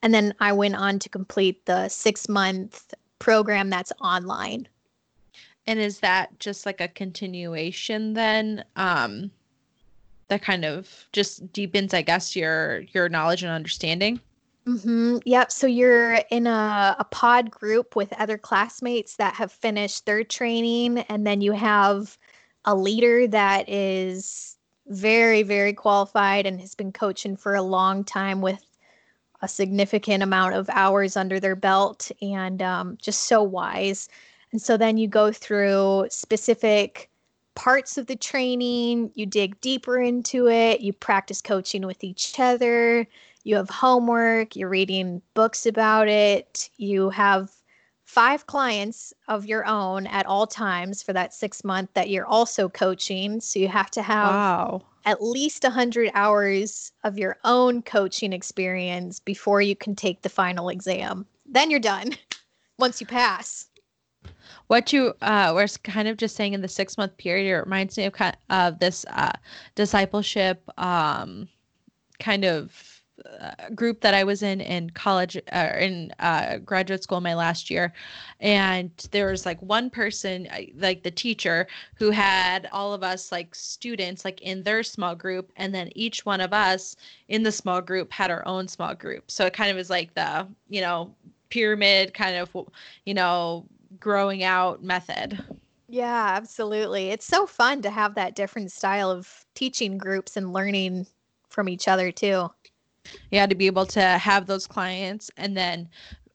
And 0.03 0.15
then 0.15 0.35
I 0.41 0.53
went 0.53 0.77
on 0.77 0.99
to 1.01 1.09
complete 1.09 1.67
the 1.67 1.89
six 1.89 2.29
month 2.29 2.95
program 3.19 3.71
that's 3.71 3.93
online. 4.01 4.69
And 5.67 5.79
is 5.79 6.01
that 6.01 6.39
just 6.39 6.65
like 6.65 6.81
a 6.81 6.89
continuation 6.89 8.15
then? 8.15 8.65
Um, 8.77 9.31
that 10.29 10.43
kind 10.43 10.65
of 10.65 11.07
just 11.13 11.53
deepens, 11.53 11.93
I 11.93 12.03
guess, 12.03 12.37
your 12.37 12.81
your 12.93 13.09
knowledge 13.09 13.43
and 13.43 13.53
understanding. 13.53 14.21
Mm-hmm. 14.69 15.19
Yep. 15.25 15.51
So 15.51 15.67
you're 15.67 16.19
in 16.31 16.47
a, 16.47 16.95
a 16.99 17.05
pod 17.05 17.51
group 17.51 17.97
with 17.97 18.13
other 18.19 18.37
classmates 18.37 19.17
that 19.17 19.35
have 19.35 19.51
finished 19.51 20.05
their 20.05 20.23
training, 20.23 20.99
and 20.99 21.27
then 21.27 21.41
you 21.41 21.53
have 21.53 22.19
a 22.67 22.75
leader 22.75 23.27
that 23.29 23.67
is 23.67 24.57
very, 24.89 25.43
very 25.43 25.73
qualified 25.73 26.45
and 26.45 26.61
has 26.61 26.75
been 26.75 26.93
coaching 26.93 27.35
for 27.35 27.55
a 27.55 27.63
long 27.63 28.05
time 28.05 28.43
with 28.43 28.63
a 29.41 29.49
significant 29.49 30.23
amount 30.23 30.55
of 30.55 30.69
hours 30.71 31.17
under 31.17 31.41
their 31.41 31.57
belt 31.57 32.11
and 32.21 32.61
um, 32.61 32.99
just 33.01 33.23
so 33.23 33.43
wise. 33.43 34.11
And 34.53 34.61
so 34.61 34.77
then 34.77 34.99
you 34.99 35.09
go 35.09 35.33
through 35.33 36.09
specific 36.11 37.09
parts 37.55 37.97
of 37.97 38.07
the 38.07 38.17
training, 38.17 39.13
you 39.15 39.25
dig 39.25 39.59
deeper 39.63 39.99
into 39.99 40.49
it, 40.49 40.81
you 40.81 40.93
practice 40.93 41.41
coaching 41.41 41.87
with 41.87 42.05
each 42.05 42.39
other 42.39 43.07
you 43.49 43.57
have 43.57 43.71
homework, 43.71 44.55
you're 44.55 44.69
reading 44.69 45.23
books 45.33 45.65
about 45.65 46.07
it, 46.07 46.69
you 46.77 47.09
have 47.09 47.51
five 48.05 48.47
clients 48.47 49.15
of 49.27 49.47
your 49.47 49.67
own 49.67 50.07
at 50.07 50.27
all 50.27 50.47
times 50.47 51.03
for 51.03 51.15
that 51.15 51.33
six 51.33 51.65
month 51.65 51.89
that 51.95 52.11
you're 52.11 52.27
also 52.27 52.69
coaching. 52.69 53.41
So 53.41 53.59
you 53.59 53.69
have 53.69 53.91
to 53.93 54.03
have 54.03 54.35
Wow. 54.35 54.83
at 55.07 55.23
least 55.23 55.63
100 55.63 56.11
hours 56.13 56.93
of 57.05 57.17
your 57.17 57.39
own 57.43 57.81
coaching 57.81 58.35
experience 58.35 59.19
before 59.19 59.63
you 59.63 59.75
can 59.75 59.97
take 59.97 60.21
the 60.21 60.29
final 60.29 60.69
exam. 60.69 61.25
Then 61.47 61.71
you're 61.71 61.81
done 61.81 62.17
once 62.79 63.01
you 63.01 63.07
pass. 63.07 63.71
What 64.67 64.93
you 64.93 65.15
uh, 65.23 65.53
were 65.55 65.69
kind 65.85 66.07
of 66.07 66.19
just 66.19 66.37
saying 66.37 66.53
in 66.53 66.61
the 66.61 66.69
six 66.69 66.99
month 66.99 67.17
period, 67.17 67.51
it 67.51 67.61
reminds 67.61 67.97
me 67.97 68.05
of 68.05 68.13
kind 68.13 68.37
of 68.51 68.79
this 68.79 69.07
uh, 69.09 69.33
discipleship 69.75 70.63
um, 70.77 71.49
kind 72.19 72.45
of 72.45 72.98
group 73.75 74.01
that 74.01 74.15
I 74.15 74.25
was 74.25 74.43
in 74.43 74.61
in 74.61 74.91
college 74.91 75.37
uh, 75.53 75.73
in 75.79 76.13
uh, 76.19 76.59
graduate 76.59 77.03
school 77.03 77.21
my 77.21 77.35
last 77.35 77.71
year, 77.71 77.93
and 78.41 78.91
there 79.11 79.31
was 79.31 79.47
like 79.47 79.61
one 79.63 79.91
person, 79.91 80.49
like 80.77 81.03
the 81.03 81.11
teacher, 81.11 81.67
who 81.95 82.11
had 82.11 82.69
all 82.73 82.93
of 82.93 83.03
us 83.03 83.33
like 83.33 83.55
students 83.55 84.25
like 84.25 84.41
in 84.43 84.63
their 84.63 84.83
small 84.83 85.15
group, 85.15 85.53
and 85.57 85.75
then 85.75 85.91
each 85.95 86.25
one 86.25 86.41
of 86.41 86.53
us 86.53 86.97
in 87.29 87.43
the 87.43 87.53
small 87.53 87.81
group 87.81 88.13
had 88.13 88.31
our 88.31 88.47
own 88.47 88.69
small 88.69 88.95
group. 88.95 89.31
So 89.31 89.47
it 89.47 89.53
kind 89.53 89.71
of 89.71 89.79
is 89.79 89.91
like 89.91 90.15
the 90.15 90.47
you 90.69 90.81
know 90.81 91.15
pyramid 91.51 92.15
kind 92.15 92.37
of 92.37 92.55
you 93.05 93.15
know 93.15 93.67
growing 93.99 94.43
out 94.43 94.83
method. 94.83 95.39
Yeah, 95.89 96.35
absolutely. 96.37 97.09
It's 97.09 97.25
so 97.25 97.47
fun 97.47 97.81
to 97.83 97.91
have 97.91 98.15
that 98.15 98.35
different 98.35 98.71
style 98.73 99.11
of 99.11 99.47
teaching 99.55 99.97
groups 99.97 100.37
and 100.37 100.53
learning 100.53 101.07
from 101.49 101.69
each 101.69 101.89
other 101.89 102.13
too. 102.13 102.51
Yeah, 103.31 103.47
to 103.47 103.55
be 103.55 103.67
able 103.67 103.87
to 103.87 104.03
have 104.03 104.47
those 104.47 104.67
clients 104.67 105.31
and 105.37 105.57
then 105.57 105.89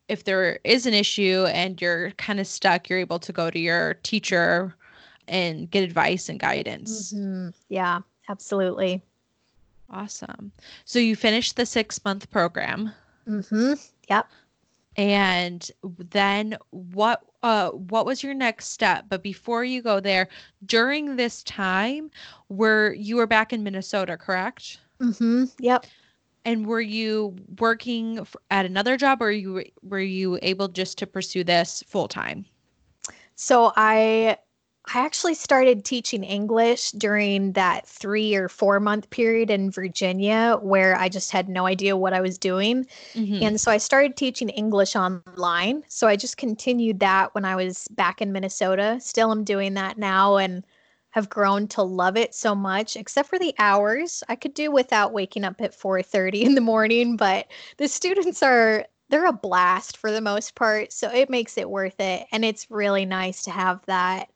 if 0.10 0.26
there 0.26 0.60
is 0.64 0.86
an 0.86 0.94
issue 0.94 1.46
and 1.50 1.82
you're 1.82 2.12
kind 2.12 2.40
of 2.40 2.48
stuck, 2.48 2.90
you're 2.90 3.00
able 3.00 3.20
to 3.20 3.32
go 3.32 3.50
to 3.50 3.60
your 3.60 3.96
teacher 4.04 4.76
and 5.28 5.70
get 5.72 5.84
advice 5.84 6.30
and 6.30 6.40
guidance. 6.40 7.14
Mm-hmm. 7.14 7.50
Yeah, 7.70 8.00
absolutely. 8.30 9.02
Awesome. 9.90 10.52
So 10.86 11.00
you 11.00 11.16
finished 11.16 11.56
the 11.56 11.66
six 11.66 12.04
month 12.04 12.30
program. 12.30 12.92
Mm-hmm. 13.28 13.74
Yep. 14.10 14.28
And 14.96 15.72
then 16.10 16.58
what 16.70 17.24
uh 17.42 17.70
what 17.70 18.06
was 18.06 18.24
your 18.24 18.34
next 18.34 18.68
step? 18.68 19.06
But 19.10 19.24
before 19.24 19.64
you 19.64 19.82
go 19.82 20.00
there, 20.00 20.28
during 20.66 21.16
this 21.16 21.44
time, 21.44 22.12
were 22.50 22.94
you 22.94 23.16
were 23.16 23.28
back 23.28 23.54
in 23.54 23.64
Minnesota, 23.64 24.18
correct? 24.18 24.80
Mm-hmm. 25.00 25.46
Yep. 25.60 25.86
And 26.46 26.66
were 26.68 26.82
you 26.82 27.36
working 27.60 28.26
at 28.52 28.66
another 28.66 28.98
job 28.98 29.22
or 29.22 29.32
you 29.32 29.64
were 29.82 30.00
you 30.00 30.40
able 30.42 30.68
just 30.68 30.98
to 31.00 31.08
pursue 31.08 31.44
this 31.44 31.84
full 31.88 32.08
time? 32.08 32.46
So 33.36 33.72
I 33.76 34.38
I 34.86 35.00
actually 35.00 35.36
started 35.36 35.86
teaching 35.86 36.26
English 36.26 36.92
during 36.92 37.54
that 37.54 37.88
three 37.88 38.36
or 38.36 38.50
four 38.50 38.82
month 38.82 39.10
period 39.12 39.50
in 39.50 39.72
Virginia 39.72 40.58
where 40.62 40.98
I 40.98 41.08
just 41.08 41.32
had 41.32 41.48
no 41.48 41.66
idea 41.66 41.96
what 41.96 42.12
I 42.12 42.20
was 42.20 42.38
doing. 42.38 42.86
Mm-hmm. 43.14 43.44
And 43.44 43.62
so 43.62 43.72
I 43.72 43.78
started 43.78 44.18
teaching 44.18 44.50
English 44.50 44.98
online. 44.98 45.84
So 45.88 46.08
I 46.08 46.18
just 46.18 46.36
continued 46.36 47.00
that 47.00 47.34
when 47.34 47.46
I 47.46 47.56
was 47.56 47.88
back 47.92 48.22
in 48.22 48.34
Minnesota. 48.34 48.98
Still 49.00 49.32
am 49.32 49.46
doing 49.46 49.74
that 49.76 49.98
now 49.98 50.36
and 50.36 50.66
have 51.14 51.30
grown 51.30 51.68
to 51.68 51.82
love 51.82 52.18
it 52.18 52.36
so 52.36 52.54
much 52.54 52.96
except 52.96 53.30
for 53.30 53.40
the 53.40 53.56
hours 53.58 54.24
i 54.30 54.36
could 54.36 54.54
do 54.54 54.72
without 54.72 55.14
waking 55.14 55.44
up 55.44 55.60
at 55.60 55.78
4.30 55.78 56.42
in 56.42 56.56
the 56.56 56.62
morning 56.62 57.18
but 57.18 57.48
the 57.78 57.88
students 57.88 58.44
are 58.44 58.86
they're 59.10 59.26
a 59.26 59.34
blast 59.34 59.98
for 59.98 60.12
the 60.12 60.22
most 60.22 60.56
part 60.56 60.92
so 60.92 61.10
it 61.10 61.30
makes 61.30 61.58
it 61.58 61.70
worth 61.70 62.00
it 62.00 62.26
and 62.32 62.44
it's 62.44 62.70
really 62.70 63.06
nice 63.06 63.44
to 63.44 63.52
have 63.52 63.86
that 63.86 64.30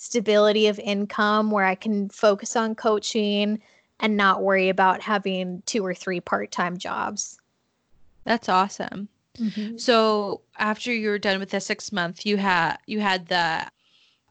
stability 0.00 0.66
of 0.66 0.78
income 0.78 1.50
where 1.50 1.66
I 1.66 1.74
can 1.74 2.08
focus 2.08 2.56
on 2.56 2.74
coaching 2.74 3.60
and 4.00 4.16
not 4.16 4.42
worry 4.42 4.70
about 4.70 5.02
having 5.02 5.62
two 5.66 5.84
or 5.84 5.92
three 5.92 6.20
part 6.20 6.50
time 6.50 6.78
jobs. 6.78 7.38
That's 8.24 8.48
awesome. 8.48 9.10
Mm-hmm. 9.38 9.76
So 9.76 10.40
after 10.58 10.90
you 10.90 11.10
were 11.10 11.18
done 11.18 11.38
with 11.38 11.50
the 11.50 11.60
six 11.60 11.92
month, 11.92 12.24
you 12.24 12.38
had 12.38 12.78
you 12.86 13.00
had 13.00 13.28
the 13.28 13.66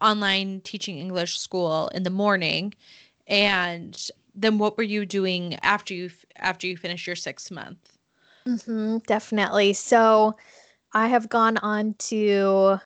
online 0.02 0.62
teaching 0.62 0.98
English 0.98 1.40
school 1.40 1.90
in 1.90 2.04
the 2.04 2.10
morning, 2.10 2.74
and 3.28 4.10
then 4.36 4.58
what 4.58 4.78
were 4.78 4.84
you 4.84 5.06
doing 5.06 5.56
after 5.64 5.94
you 5.94 6.10
after 6.38 6.68
you 6.68 6.78
finished 6.78 7.08
your 7.08 7.16
six 7.16 7.52
month? 7.52 7.98
Mm-hmm, 8.48 9.00
definitely. 9.08 9.74
So 9.74 10.36
I 10.94 11.08
have 11.08 11.30
gone 11.30 11.58
on 11.58 11.94
to 11.96 12.80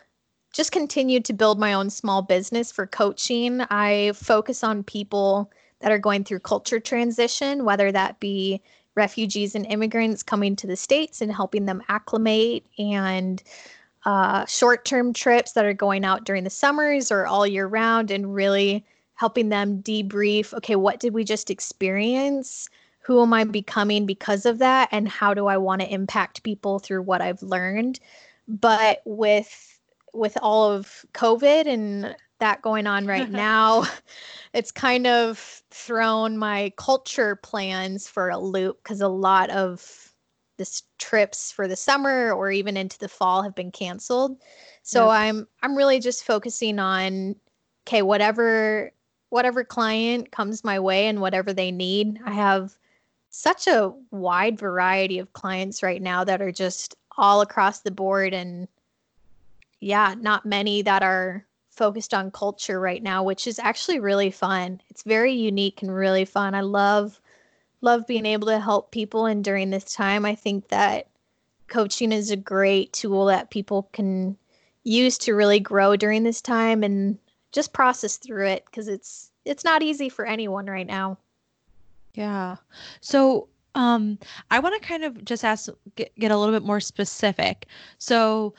just 0.54 0.72
continue 0.72 1.20
to 1.22 1.34
build 1.34 1.60
my 1.60 1.74
own 1.74 1.90
small 1.90 2.22
business 2.22 2.72
for 2.72 2.86
coaching. 2.86 3.62
I 3.62 4.12
focus 4.16 4.64
on 4.64 4.84
people 4.84 5.52
that 5.80 5.92
are 5.92 6.00
going 6.00 6.24
through 6.24 6.40
culture 6.40 6.80
transition, 6.80 7.66
whether 7.66 7.92
that 7.92 8.20
be 8.20 8.62
refugees 8.96 9.56
and 9.56 9.66
immigrants 9.66 10.22
coming 10.22 10.56
to 10.56 10.68
the 10.68 10.76
States 10.76 11.22
and 11.22 11.32
helping 11.32 11.66
them 11.66 11.82
acclimate, 11.88 12.66
and 12.78 13.42
uh, 14.06 14.46
short 14.46 14.86
term 14.86 15.14
trips 15.14 15.54
that 15.54 15.66
are 15.66 15.74
going 15.74 16.06
out 16.06 16.26
during 16.26 16.44
the 16.44 16.50
summers 16.50 17.12
or 17.12 17.26
all 17.26 17.48
year 17.48 17.68
round, 17.68 18.12
and 18.12 18.34
really 18.34 18.86
helping 19.16 19.50
them 19.50 19.82
debrief 19.82 20.54
okay, 20.54 20.76
what 20.76 21.00
did 21.00 21.14
we 21.14 21.24
just 21.24 21.50
experience? 21.50 22.70
Who 23.02 23.22
am 23.22 23.34
I 23.34 23.44
becoming 23.44 24.06
because 24.06 24.46
of 24.46 24.60
that? 24.60 24.90
And 24.92 25.08
how 25.08 25.34
do 25.34 25.48
I 25.48 25.58
want 25.58 25.82
to 25.82 25.94
impact 25.94 26.44
people 26.44 26.80
through 26.80 27.04
what 27.04 27.22
I've 27.22 27.44
learned? 27.44 28.00
But 28.48 29.02
with 29.06 29.80
with 30.14 30.38
all 30.42 30.72
of 30.72 31.06
COVID 31.14 31.66
and 31.66 32.16
that 32.40 32.62
going 32.62 32.88
on 32.88 33.06
right 33.06 33.30
now, 33.50 33.86
it's 34.54 34.72
kind 34.72 35.08
of 35.08 35.64
thrown 35.72 36.38
my 36.38 36.72
culture 36.78 37.36
plans 37.38 38.08
for 38.08 38.30
a 38.30 38.38
loop 38.38 38.84
because 38.84 39.02
a 39.02 39.08
lot 39.08 39.50
of 39.50 40.13
the 40.64 40.82
trips 40.98 41.52
for 41.52 41.68
the 41.68 41.76
summer 41.76 42.32
or 42.32 42.52
even 42.52 42.78
into 42.78 42.98
the 42.98 43.10
fall 43.10 43.42
have 43.42 43.56
been 43.56 43.72
canceled. 43.72 44.38
So 44.84 45.06
yep. 45.06 45.20
I'm 45.20 45.48
I'm 45.62 45.76
really 45.76 46.00
just 46.00 46.26
focusing 46.26 46.80
on 46.80 47.36
okay, 47.88 48.02
whatever 48.02 48.92
whatever 49.30 49.64
client 49.64 50.32
comes 50.32 50.64
my 50.64 50.80
way 50.80 51.08
and 51.08 51.20
whatever 51.20 51.54
they 51.54 51.72
need. 51.72 52.20
I 52.26 52.32
have 52.32 52.76
such 53.30 53.68
a 53.68 53.94
wide 54.12 54.60
variety 54.60 55.20
of 55.20 55.34
clients 55.34 55.82
right 55.82 56.02
now 56.02 56.24
that 56.24 56.42
are 56.42 56.52
just 56.52 56.96
all 57.18 57.42
across 57.42 57.80
the 57.80 57.92
board 57.92 58.34
and 58.34 58.68
yeah, 59.80 60.16
not 60.20 60.46
many 60.46 60.82
that 60.84 61.04
are 61.04 61.46
focused 61.72 62.14
on 62.14 62.32
culture 62.32 62.80
right 62.80 63.02
now, 63.02 63.24
which 63.24 63.48
is 63.48 63.60
actually 63.60 64.00
really 64.00 64.30
fun. 64.30 64.80
It's 64.90 65.04
very 65.04 65.34
unique 65.34 65.82
and 65.82 65.94
really 65.94 66.26
fun. 66.26 66.54
I 66.54 66.62
love 66.62 67.20
love 67.84 68.08
being 68.08 68.26
able 68.26 68.48
to 68.48 68.60
help 68.60 68.92
people 68.92 69.26
and 69.26 69.44
during 69.44 69.70
this 69.70 69.94
time 69.94 70.26
I 70.26 70.36
think 70.36 70.70
that 70.70 71.08
coaching 71.68 72.12
is 72.12 72.32
a 72.32 72.38
great 72.38 72.94
tool 72.94 73.26
that 73.26 73.50
people 73.50 73.90
can 73.94 74.38
use 74.84 75.18
to 75.20 75.34
really 75.34 75.60
grow 75.60 75.96
during 75.96 76.24
this 76.24 76.42
time 76.42 76.84
and 76.84 77.18
just 77.52 77.74
process 77.74 78.18
through 78.18 78.48
it 78.48 78.66
because 78.66 78.88
it's 78.88 79.32
it's 79.46 79.64
not 79.64 79.84
easy 79.84 80.10
for 80.10 80.26
anyone 80.26 80.66
right 80.66 80.88
now. 80.88 81.18
Yeah. 82.14 82.58
So 83.02 83.48
um 83.76 84.18
I 84.52 84.60
want 84.60 84.82
to 84.82 84.88
kind 84.88 85.04
of 85.04 85.26
just 85.26 85.44
ask 85.44 85.70
get, 85.96 86.14
get 86.18 86.32
a 86.32 86.38
little 86.38 86.54
bit 86.54 86.66
more 86.66 86.80
specific. 86.80 87.68
So 87.98 88.54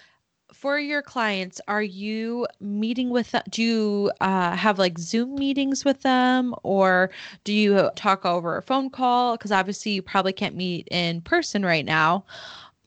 for 0.64 0.78
your 0.78 1.02
clients, 1.02 1.60
are 1.68 1.82
you 1.82 2.46
meeting 2.58 3.10
with 3.10 3.32
them? 3.32 3.42
Do 3.50 3.62
you 3.62 4.12
uh, 4.22 4.56
have 4.56 4.78
like 4.78 4.98
Zoom 4.98 5.34
meetings 5.34 5.84
with 5.84 6.00
them 6.00 6.54
or 6.62 7.10
do 7.44 7.52
you 7.52 7.90
talk 7.96 8.24
over 8.24 8.56
a 8.56 8.62
phone 8.62 8.88
call? 8.88 9.36
Because 9.36 9.52
obviously 9.52 9.92
you 9.92 10.00
probably 10.00 10.32
can't 10.32 10.56
meet 10.56 10.88
in 10.90 11.20
person 11.20 11.66
right 11.66 11.84
now. 11.84 12.24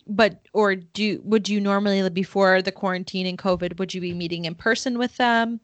But 0.07 0.39
or 0.53 0.73
do 0.73 1.21
would 1.23 1.47
you 1.47 1.61
normally 1.61 2.09
before 2.09 2.63
the 2.63 2.71
quarantine 2.71 3.27
and 3.27 3.37
COVID 3.37 3.77
would 3.77 3.93
you 3.93 4.01
be 4.01 4.15
meeting 4.15 4.45
in 4.45 4.55
person 4.55 4.97
with 4.97 5.15
them? 5.17 5.59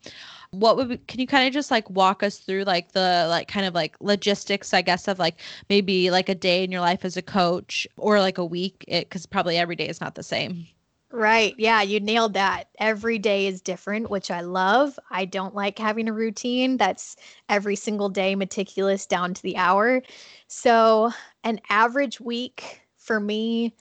What 0.51 0.77
would 0.77 1.07
can 1.07 1.19
you 1.19 1.25
kind 1.25 1.47
of 1.47 1.51
just 1.51 1.71
like 1.71 1.89
walk 1.89 2.21
us 2.21 2.37
through 2.37 2.65
like 2.65 2.91
the 2.91 3.25
like 3.27 3.47
kind 3.47 3.65
of 3.65 3.73
like 3.73 3.95
logistics 4.01 4.71
I 4.71 4.83
guess 4.83 5.07
of 5.07 5.17
like 5.17 5.37
maybe 5.67 6.11
like 6.11 6.29
a 6.29 6.35
day 6.35 6.63
in 6.63 6.71
your 6.71 6.81
life 6.81 7.05
as 7.05 7.17
a 7.17 7.23
coach 7.23 7.87
or 7.97 8.19
like 8.19 8.37
a 8.37 8.45
week 8.45 8.85
because 8.87 9.25
probably 9.25 9.57
every 9.57 9.75
day 9.75 9.89
is 9.89 9.99
not 9.99 10.13
the 10.13 10.21
same. 10.21 10.67
Right. 11.15 11.53
Yeah, 11.59 11.83
you 11.83 11.99
nailed 11.99 12.33
that. 12.33 12.69
Every 12.79 13.19
day 13.19 13.45
is 13.45 13.61
different, 13.61 14.09
which 14.09 14.31
I 14.31 14.41
love. 14.41 14.97
I 15.11 15.25
don't 15.25 15.53
like 15.53 15.77
having 15.77 16.09
a 16.09 16.13
routine 16.13 16.77
that's 16.77 17.15
every 17.49 17.75
single 17.75 18.09
day 18.09 18.33
meticulous 18.33 19.05
down 19.05 19.35
to 19.35 19.41
the 19.43 19.55
hour. 19.55 20.01
So, 20.47 21.11
an 21.43 21.59
average 21.69 22.19
week 22.19 22.81
for 22.97 23.19
me, 23.19 23.75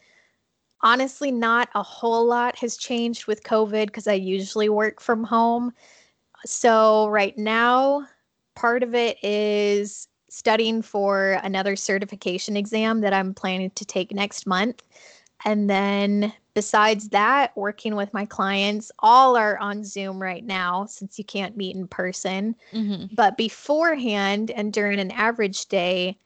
honestly, 0.82 1.32
not 1.32 1.68
a 1.74 1.82
whole 1.82 2.26
lot 2.26 2.58
has 2.58 2.76
changed 2.76 3.26
with 3.26 3.44
COVID 3.44 3.86
because 3.86 4.08
I 4.08 4.14
usually 4.14 4.68
work 4.68 5.00
from 5.00 5.24
home. 5.24 5.72
So, 6.46 7.08
right 7.08 7.36
now, 7.38 8.06
part 8.56 8.82
of 8.82 8.94
it 8.94 9.22
is 9.24 10.08
studying 10.30 10.82
for 10.82 11.40
another 11.42 11.76
certification 11.76 12.56
exam 12.56 13.00
that 13.02 13.12
I'm 13.12 13.34
planning 13.34 13.70
to 13.72 13.84
take 13.84 14.12
next 14.12 14.46
month 14.46 14.82
And 15.44 15.68
then 15.68 16.32
besides 16.54 17.08
that, 17.10 17.56
working 17.56 17.96
with 17.96 18.12
my 18.12 18.24
clients, 18.24 18.92
all 19.00 19.36
are 19.36 19.58
on 19.58 19.84
Zoom 19.84 20.20
right 20.20 20.44
now 20.44 20.86
since 20.86 21.18
you 21.18 21.24
can't 21.24 21.56
meet 21.56 21.76
in 21.76 21.88
person. 21.88 22.54
Mm-hmm. 22.72 23.14
But 23.14 23.36
beforehand 23.36 24.50
and 24.50 24.72
during 24.72 25.00
an 25.00 25.10
average 25.10 25.66
day, 25.66 26.16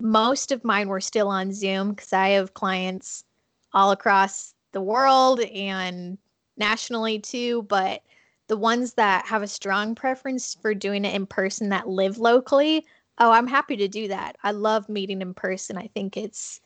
most 0.00 0.52
of 0.52 0.64
mine 0.64 0.88
were 0.88 1.00
still 1.00 1.28
on 1.28 1.52
Zoom 1.52 1.90
because 1.90 2.12
I 2.12 2.30
have 2.30 2.54
clients 2.54 3.24
all 3.72 3.90
across 3.90 4.54
the 4.72 4.80
world 4.80 5.40
and 5.40 6.18
nationally 6.56 7.18
too. 7.18 7.62
But 7.62 8.02
the 8.48 8.56
ones 8.56 8.94
that 8.94 9.26
have 9.26 9.42
a 9.42 9.48
strong 9.48 9.94
preference 9.94 10.56
for 10.60 10.74
doing 10.74 11.04
it 11.04 11.14
in 11.14 11.26
person 11.26 11.70
that 11.70 11.88
live 11.88 12.18
locally, 12.18 12.86
oh, 13.18 13.32
I'm 13.32 13.46
happy 13.46 13.76
to 13.76 13.88
do 13.88 14.08
that. 14.08 14.36
I 14.42 14.52
love 14.52 14.88
meeting 14.88 15.20
in 15.20 15.34
person. 15.34 15.76
I 15.76 15.88
think 15.88 16.16
it's 16.16 16.60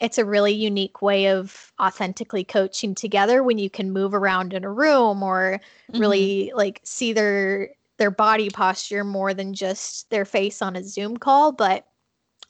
it's 0.00 0.18
a 0.18 0.24
really 0.24 0.52
unique 0.52 1.00
way 1.00 1.28
of 1.28 1.72
authentically 1.80 2.44
coaching 2.44 2.94
together 2.94 3.42
when 3.42 3.58
you 3.58 3.70
can 3.70 3.92
move 3.92 4.14
around 4.14 4.52
in 4.52 4.64
a 4.64 4.70
room 4.70 5.22
or 5.22 5.60
mm-hmm. 5.90 6.00
really 6.00 6.52
like 6.54 6.80
see 6.84 7.12
their 7.12 7.70
their 7.96 8.10
body 8.10 8.50
posture 8.50 9.04
more 9.04 9.32
than 9.32 9.54
just 9.54 10.10
their 10.10 10.24
face 10.24 10.60
on 10.60 10.76
a 10.76 10.84
Zoom 10.84 11.16
call, 11.16 11.52
but 11.52 11.86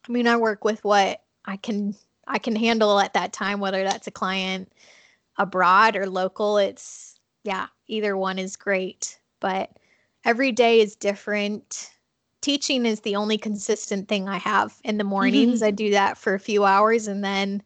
I 0.08 0.12
mean, 0.12 0.26
I 0.26 0.36
work 0.36 0.64
with 0.64 0.82
what 0.84 1.22
I 1.44 1.56
can 1.56 1.94
I 2.26 2.38
can 2.38 2.56
handle 2.56 2.98
at 2.98 3.14
that 3.14 3.32
time 3.32 3.60
whether 3.60 3.84
that's 3.84 4.06
a 4.06 4.12
client 4.12 4.72
abroad 5.36 5.96
or 5.96 6.08
local. 6.08 6.58
It's 6.58 7.18
yeah, 7.44 7.66
either 7.86 8.16
one 8.16 8.38
is 8.38 8.56
great, 8.56 9.20
but 9.40 9.70
every 10.24 10.50
day 10.50 10.80
is 10.80 10.96
different 10.96 11.90
teaching 12.40 12.86
is 12.86 13.00
the 13.00 13.16
only 13.16 13.38
consistent 13.38 14.08
thing 14.08 14.28
I 14.28 14.38
have 14.38 14.78
in 14.84 14.98
the 14.98 15.04
mornings. 15.04 15.60
Mm-hmm. 15.60 15.68
I 15.68 15.70
do 15.70 15.90
that 15.90 16.18
for 16.18 16.34
a 16.34 16.40
few 16.40 16.64
hours 16.64 17.08
and 17.08 17.24
then 17.24 17.62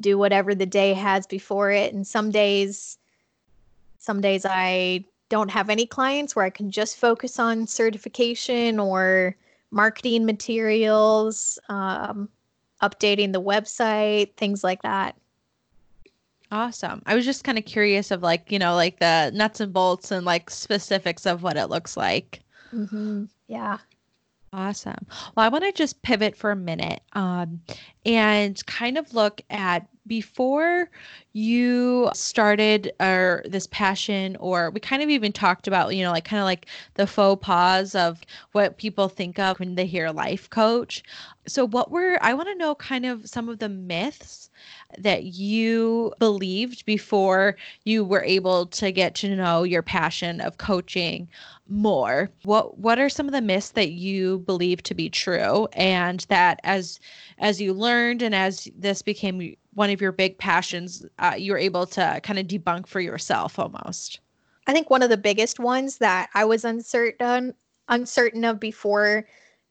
do 0.00 0.18
whatever 0.18 0.54
the 0.54 0.66
day 0.66 0.94
has 0.94 1.26
before 1.26 1.70
it. 1.70 1.92
And 1.92 2.06
some 2.06 2.30
days, 2.30 2.98
some 3.98 4.20
days 4.20 4.46
I 4.48 5.04
don't 5.28 5.50
have 5.50 5.70
any 5.70 5.86
clients 5.86 6.36
where 6.36 6.44
I 6.44 6.50
can 6.50 6.70
just 6.70 6.96
focus 6.96 7.38
on 7.38 7.66
certification 7.66 8.78
or 8.78 9.36
marketing 9.70 10.24
materials, 10.24 11.58
um, 11.68 12.28
updating 12.82 13.32
the 13.32 13.42
website, 13.42 14.34
things 14.36 14.62
like 14.62 14.82
that. 14.82 15.16
Awesome. 16.52 17.02
I 17.06 17.14
was 17.14 17.24
just 17.24 17.42
kind 17.42 17.58
of 17.58 17.64
curious 17.64 18.10
of 18.10 18.22
like, 18.22 18.52
you 18.52 18.58
know, 18.58 18.74
like 18.74 19.00
the 19.00 19.32
nuts 19.34 19.60
and 19.60 19.72
bolts 19.72 20.12
and 20.12 20.24
like 20.24 20.50
specifics 20.50 21.26
of 21.26 21.42
what 21.42 21.56
it 21.56 21.66
looks 21.66 21.96
like. 21.96 22.42
Mm-hmm. 22.72 23.24
Yeah. 23.48 23.78
Awesome. 24.56 25.06
Well, 25.34 25.44
I 25.44 25.48
want 25.48 25.64
to 25.64 25.72
just 25.72 26.00
pivot 26.02 26.36
for 26.36 26.52
a 26.52 26.56
minute 26.56 27.00
um, 27.14 27.60
and 28.04 28.64
kind 28.66 28.98
of 28.98 29.12
look 29.14 29.40
at 29.50 29.86
before 30.06 30.90
you 31.32 32.10
started 32.14 32.92
or 33.00 33.42
this 33.46 33.66
passion 33.68 34.36
or 34.36 34.70
we 34.70 34.78
kind 34.78 35.02
of 35.02 35.08
even 35.08 35.32
talked 35.32 35.66
about 35.66 35.96
you 35.96 36.04
know 36.04 36.12
like 36.12 36.24
kind 36.24 36.40
of 36.40 36.44
like 36.44 36.66
the 36.94 37.06
faux 37.06 37.44
pas 37.44 37.94
of 37.94 38.20
what 38.52 38.76
people 38.76 39.08
think 39.08 39.38
of 39.38 39.58
when 39.58 39.74
they 39.74 39.86
hear 39.86 40.10
life 40.10 40.48
coach. 40.50 41.02
So 41.46 41.66
what 41.66 41.90
were 41.90 42.18
i 42.20 42.34
want 42.34 42.48
to 42.48 42.54
know 42.54 42.74
kind 42.74 43.06
of 43.06 43.28
some 43.28 43.48
of 43.48 43.58
the 43.58 43.68
myths 43.68 44.50
that 44.98 45.24
you 45.24 46.12
believed 46.18 46.84
before 46.84 47.56
you 47.84 48.04
were 48.04 48.22
able 48.24 48.66
to 48.66 48.92
get 48.92 49.14
to 49.16 49.34
know 49.34 49.62
your 49.62 49.82
passion 49.82 50.40
of 50.40 50.58
coaching 50.58 51.28
more. 51.68 52.30
What 52.44 52.78
what 52.78 52.98
are 52.98 53.08
some 53.08 53.26
of 53.26 53.32
the 53.32 53.40
myths 53.40 53.70
that 53.70 53.90
you 53.90 54.40
believe 54.40 54.82
to 54.84 54.94
be 54.94 55.08
true 55.08 55.66
and 55.72 56.20
that 56.28 56.60
as 56.62 57.00
as 57.38 57.60
you 57.60 57.72
learned 57.94 58.22
and 58.22 58.34
as 58.34 58.68
this 58.76 59.02
became 59.02 59.54
one 59.74 59.90
of 59.90 60.00
your 60.00 60.12
big 60.12 60.36
passions 60.38 61.04
uh, 61.18 61.34
you 61.36 61.52
were 61.52 61.58
able 61.58 61.86
to 61.86 62.20
kind 62.22 62.38
of 62.38 62.46
debunk 62.46 62.86
for 62.86 63.00
yourself 63.00 63.58
almost 63.58 64.20
i 64.66 64.72
think 64.72 64.90
one 64.90 65.02
of 65.02 65.10
the 65.10 65.16
biggest 65.16 65.58
ones 65.58 65.98
that 65.98 66.28
i 66.34 66.44
was 66.44 66.64
uncertain 66.64 67.54
uncertain 67.88 68.44
of 68.44 68.58
before 68.58 69.24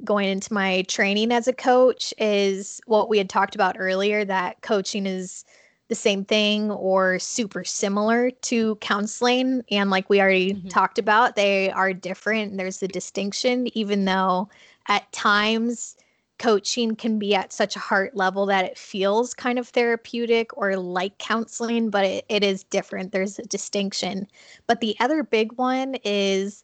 going 0.04 0.30
into 0.30 0.54
my 0.54 0.82
training 0.84 1.32
as 1.32 1.48
a 1.48 1.54
coach 1.54 2.14
is 2.18 2.82
what 2.86 3.10
we 3.10 3.18
had 3.18 3.30
talked 3.30 3.56
about 3.56 3.76
earlier 3.80 4.26
that 4.26 4.62
coaching 4.62 5.06
is 5.06 5.46
the 5.90 5.96
same 5.96 6.26
thing 6.26 6.72
or 6.72 7.20
super 7.20 7.64
similar 7.64 8.32
to 8.32 8.76
counseling. 8.78 9.64
And 9.70 9.90
like 9.90 10.10
we 10.10 10.22
already 10.22 10.54
mm-hmm. 10.54 10.68
talked 10.70 10.98
about, 10.98 11.36
they 11.36 11.72
are 11.72 11.94
different. 11.94 12.58
There's 12.58 12.82
a 12.82 12.88
distinction, 12.88 13.68
even 13.78 14.06
though 14.06 14.50
at 14.88 15.12
times 15.12 15.96
coaching 16.40 16.96
can 16.96 17.20
be 17.20 17.36
at 17.36 17.54
such 17.54 17.76
a 17.76 17.80
heart 17.80 18.16
level 18.16 18.46
that 18.48 18.66
it 18.66 18.78
feels 18.78 19.34
kind 19.34 19.60
of 19.60 19.70
therapeutic 19.70 20.56
or 20.58 20.76
like 20.76 21.18
counseling, 21.18 21.90
but 21.90 22.06
it, 22.06 22.26
it 22.30 22.44
is 22.44 22.64
different. 22.66 23.12
There's 23.12 23.40
a 23.40 23.44
distinction. 23.44 24.28
But 24.68 24.82
the 24.82 24.96
other 25.00 25.24
big 25.24 25.54
one 25.54 25.96
is 26.04 26.64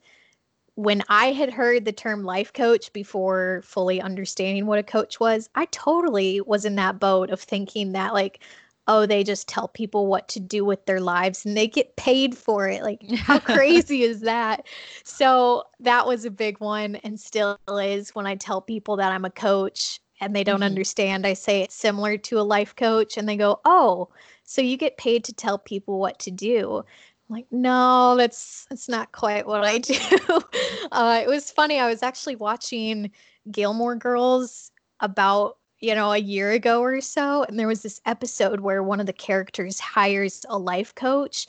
when 0.75 1.03
I 1.09 1.33
had 1.33 1.51
heard 1.51 1.83
the 1.83 1.91
term 1.91 2.23
life 2.23 2.53
coach 2.53 2.93
before 2.93 3.61
fully 3.65 4.01
understanding 4.01 4.65
what 4.65 4.79
a 4.79 4.83
coach 4.83 5.19
was, 5.19 5.49
I 5.55 5.65
totally 5.65 6.39
was 6.41 6.63
in 6.63 6.75
that 6.75 6.99
boat 6.99 7.29
of 7.29 7.41
thinking 7.41 7.91
that, 7.91 8.13
like, 8.13 8.39
oh, 8.89 9.05
they 9.05 9.23
just 9.23 9.47
tell 9.47 9.67
people 9.67 10.07
what 10.07 10.27
to 10.27 10.39
do 10.39 10.65
with 10.65 10.83
their 10.87 10.99
lives 10.99 11.45
and 11.45 11.55
they 11.55 11.67
get 11.67 11.95
paid 11.95 12.35
for 12.35 12.67
it. 12.67 12.81
Like, 12.81 13.07
how 13.15 13.39
crazy 13.39 14.01
is 14.01 14.21
that? 14.21 14.65
So, 15.03 15.63
that 15.79 16.07
was 16.07 16.25
a 16.25 16.31
big 16.31 16.59
one 16.59 16.95
and 16.97 17.19
still 17.19 17.57
is 17.69 18.09
when 18.15 18.25
I 18.25 18.35
tell 18.35 18.61
people 18.61 18.97
that 18.97 19.11
I'm 19.11 19.25
a 19.25 19.29
coach 19.29 19.99
and 20.19 20.35
they 20.35 20.43
don't 20.43 20.57
mm-hmm. 20.57 20.63
understand. 20.63 21.27
I 21.27 21.33
say 21.33 21.61
it's 21.61 21.75
similar 21.75 22.17
to 22.17 22.39
a 22.39 22.41
life 22.41 22.75
coach 22.75 23.15
and 23.15 23.29
they 23.29 23.37
go, 23.37 23.61
oh, 23.63 24.09
so 24.43 24.61
you 24.61 24.75
get 24.75 24.97
paid 24.97 25.23
to 25.25 25.33
tell 25.33 25.59
people 25.59 25.99
what 25.99 26.17
to 26.19 26.31
do. 26.31 26.77
I'm 27.29 27.35
like, 27.35 27.45
no, 27.51 28.15
that's 28.17 28.65
that's 28.71 28.89
not 28.89 29.11
quite 29.11 29.45
what 29.45 29.63
I 29.63 29.77
do. 29.77 29.93
uh, 30.91 31.21
it 31.23 31.27
was 31.27 31.51
funny. 31.51 31.79
I 31.79 31.87
was 31.87 32.01
actually 32.01 32.37
watching 32.37 33.11
Gilmore 33.51 33.95
Girls 33.95 34.71
about 34.99 35.58
you 35.79 35.95
know, 35.95 36.11
a 36.11 36.17
year 36.17 36.51
ago 36.51 36.81
or 36.81 37.01
so. 37.01 37.43
And 37.43 37.57
there 37.57 37.67
was 37.67 37.81
this 37.81 38.01
episode 38.05 38.59
where 38.59 38.83
one 38.83 38.99
of 38.99 39.05
the 39.05 39.13
characters 39.13 39.79
hires 39.79 40.45
a 40.49 40.57
life 40.57 40.93
coach 40.95 41.47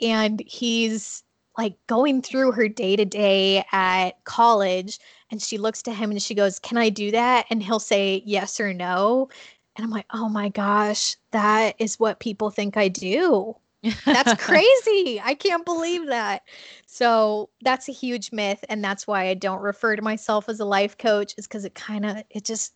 and 0.00 0.42
he's 0.46 1.22
like 1.58 1.74
going 1.86 2.22
through 2.22 2.52
her 2.52 2.68
day 2.68 2.96
to 2.96 3.04
day 3.04 3.64
at 3.72 4.22
college. 4.24 4.98
And 5.30 5.42
she 5.42 5.58
looks 5.58 5.82
to 5.82 5.92
him 5.92 6.10
and 6.10 6.22
she 6.22 6.34
goes, 6.34 6.58
Can 6.58 6.78
I 6.78 6.88
do 6.88 7.10
that? 7.10 7.46
And 7.50 7.62
he'll 7.62 7.80
say 7.80 8.22
yes 8.24 8.60
or 8.60 8.72
no. 8.72 9.28
And 9.76 9.84
I'm 9.84 9.90
like, 9.90 10.06
Oh 10.10 10.28
my 10.28 10.48
gosh, 10.48 11.16
that 11.32 11.74
is 11.78 11.98
what 11.98 12.20
people 12.20 12.50
think 12.50 12.76
I 12.76 12.88
do. 12.88 13.56
That's 14.04 14.34
crazy. 14.42 15.20
I 15.22 15.34
can't 15.38 15.64
believe 15.64 16.06
that. 16.06 16.42
So 16.86 17.50
that's 17.62 17.88
a 17.88 17.92
huge 17.92 18.32
myth. 18.32 18.64
And 18.68 18.82
that's 18.84 19.06
why 19.06 19.28
I 19.28 19.34
don't 19.34 19.60
refer 19.60 19.96
to 19.96 20.02
myself 20.02 20.48
as 20.48 20.60
a 20.60 20.64
life 20.64 20.96
coach, 20.98 21.34
is 21.36 21.46
because 21.46 21.64
it 21.64 21.74
kind 21.74 22.06
of, 22.06 22.22
it 22.30 22.44
just, 22.44 22.74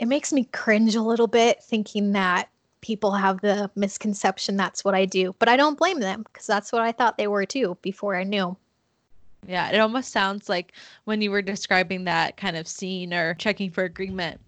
it 0.00 0.08
makes 0.08 0.32
me 0.32 0.44
cringe 0.44 0.96
a 0.96 1.02
little 1.02 1.26
bit 1.26 1.62
thinking 1.62 2.12
that 2.12 2.48
people 2.80 3.12
have 3.12 3.42
the 3.42 3.70
misconception 3.76 4.56
that's 4.56 4.82
what 4.82 4.94
I 4.94 5.04
do. 5.04 5.34
But 5.38 5.50
I 5.50 5.56
don't 5.56 5.78
blame 5.78 6.00
them 6.00 6.22
because 6.22 6.46
that's 6.46 6.72
what 6.72 6.80
I 6.80 6.90
thought 6.90 7.18
they 7.18 7.28
were 7.28 7.44
too 7.44 7.76
before 7.82 8.16
I 8.16 8.24
knew. 8.24 8.56
Yeah, 9.46 9.70
it 9.70 9.78
almost 9.78 10.10
sounds 10.10 10.48
like 10.48 10.72
when 11.04 11.20
you 11.20 11.30
were 11.30 11.42
describing 11.42 12.04
that 12.04 12.38
kind 12.38 12.56
of 12.56 12.66
scene 12.66 13.12
or 13.12 13.34
checking 13.34 13.70
for 13.70 13.84
agreement 13.84 14.40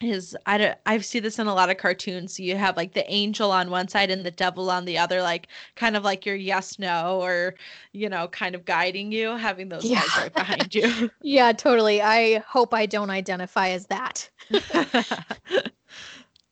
is 0.00 0.36
I 0.46 0.58
don't 0.58 0.78
I 0.86 0.98
see 0.98 1.20
this 1.20 1.38
in 1.38 1.46
a 1.46 1.54
lot 1.54 1.70
of 1.70 1.76
cartoons. 1.76 2.36
So 2.36 2.42
you 2.42 2.56
have 2.56 2.76
like 2.76 2.92
the 2.92 3.10
angel 3.10 3.50
on 3.50 3.70
one 3.70 3.88
side 3.88 4.10
and 4.10 4.24
the 4.24 4.30
devil 4.30 4.70
on 4.70 4.84
the 4.84 4.98
other, 4.98 5.22
like 5.22 5.48
kind 5.76 5.96
of 5.96 6.04
like 6.04 6.26
your 6.26 6.36
yes 6.36 6.78
no 6.78 7.20
or 7.20 7.54
you 7.92 8.08
know, 8.08 8.28
kind 8.28 8.54
of 8.54 8.64
guiding 8.64 9.12
you, 9.12 9.36
having 9.36 9.68
those 9.68 9.84
yeah. 9.84 10.00
guys 10.00 10.16
right 10.16 10.34
behind 10.34 10.74
you. 10.74 11.10
yeah, 11.22 11.52
totally. 11.52 12.02
I 12.02 12.38
hope 12.40 12.74
I 12.74 12.86
don't 12.86 13.10
identify 13.10 13.68
as 13.70 13.86
that. 13.86 14.28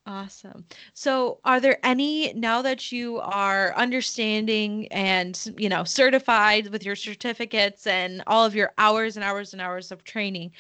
Awesome. 0.05 0.65
So, 0.95 1.39
are 1.45 1.61
there 1.61 1.79
any 1.85 2.33
now 2.33 2.61
that 2.63 2.91
you 2.91 3.21
are 3.21 3.73
understanding 3.77 4.89
and, 4.89 5.41
you 5.57 5.69
know, 5.69 5.85
certified 5.85 6.67
with 6.69 6.85
your 6.85 6.97
certificates 6.97 7.87
and 7.87 8.21
all 8.27 8.45
of 8.45 8.53
your 8.53 8.73
hours 8.79 9.17
and 9.17 9.23
hours 9.23 9.53
and 9.53 9.63
hours 9.63 9.93
of 9.93 10.03
training, 10.03 10.51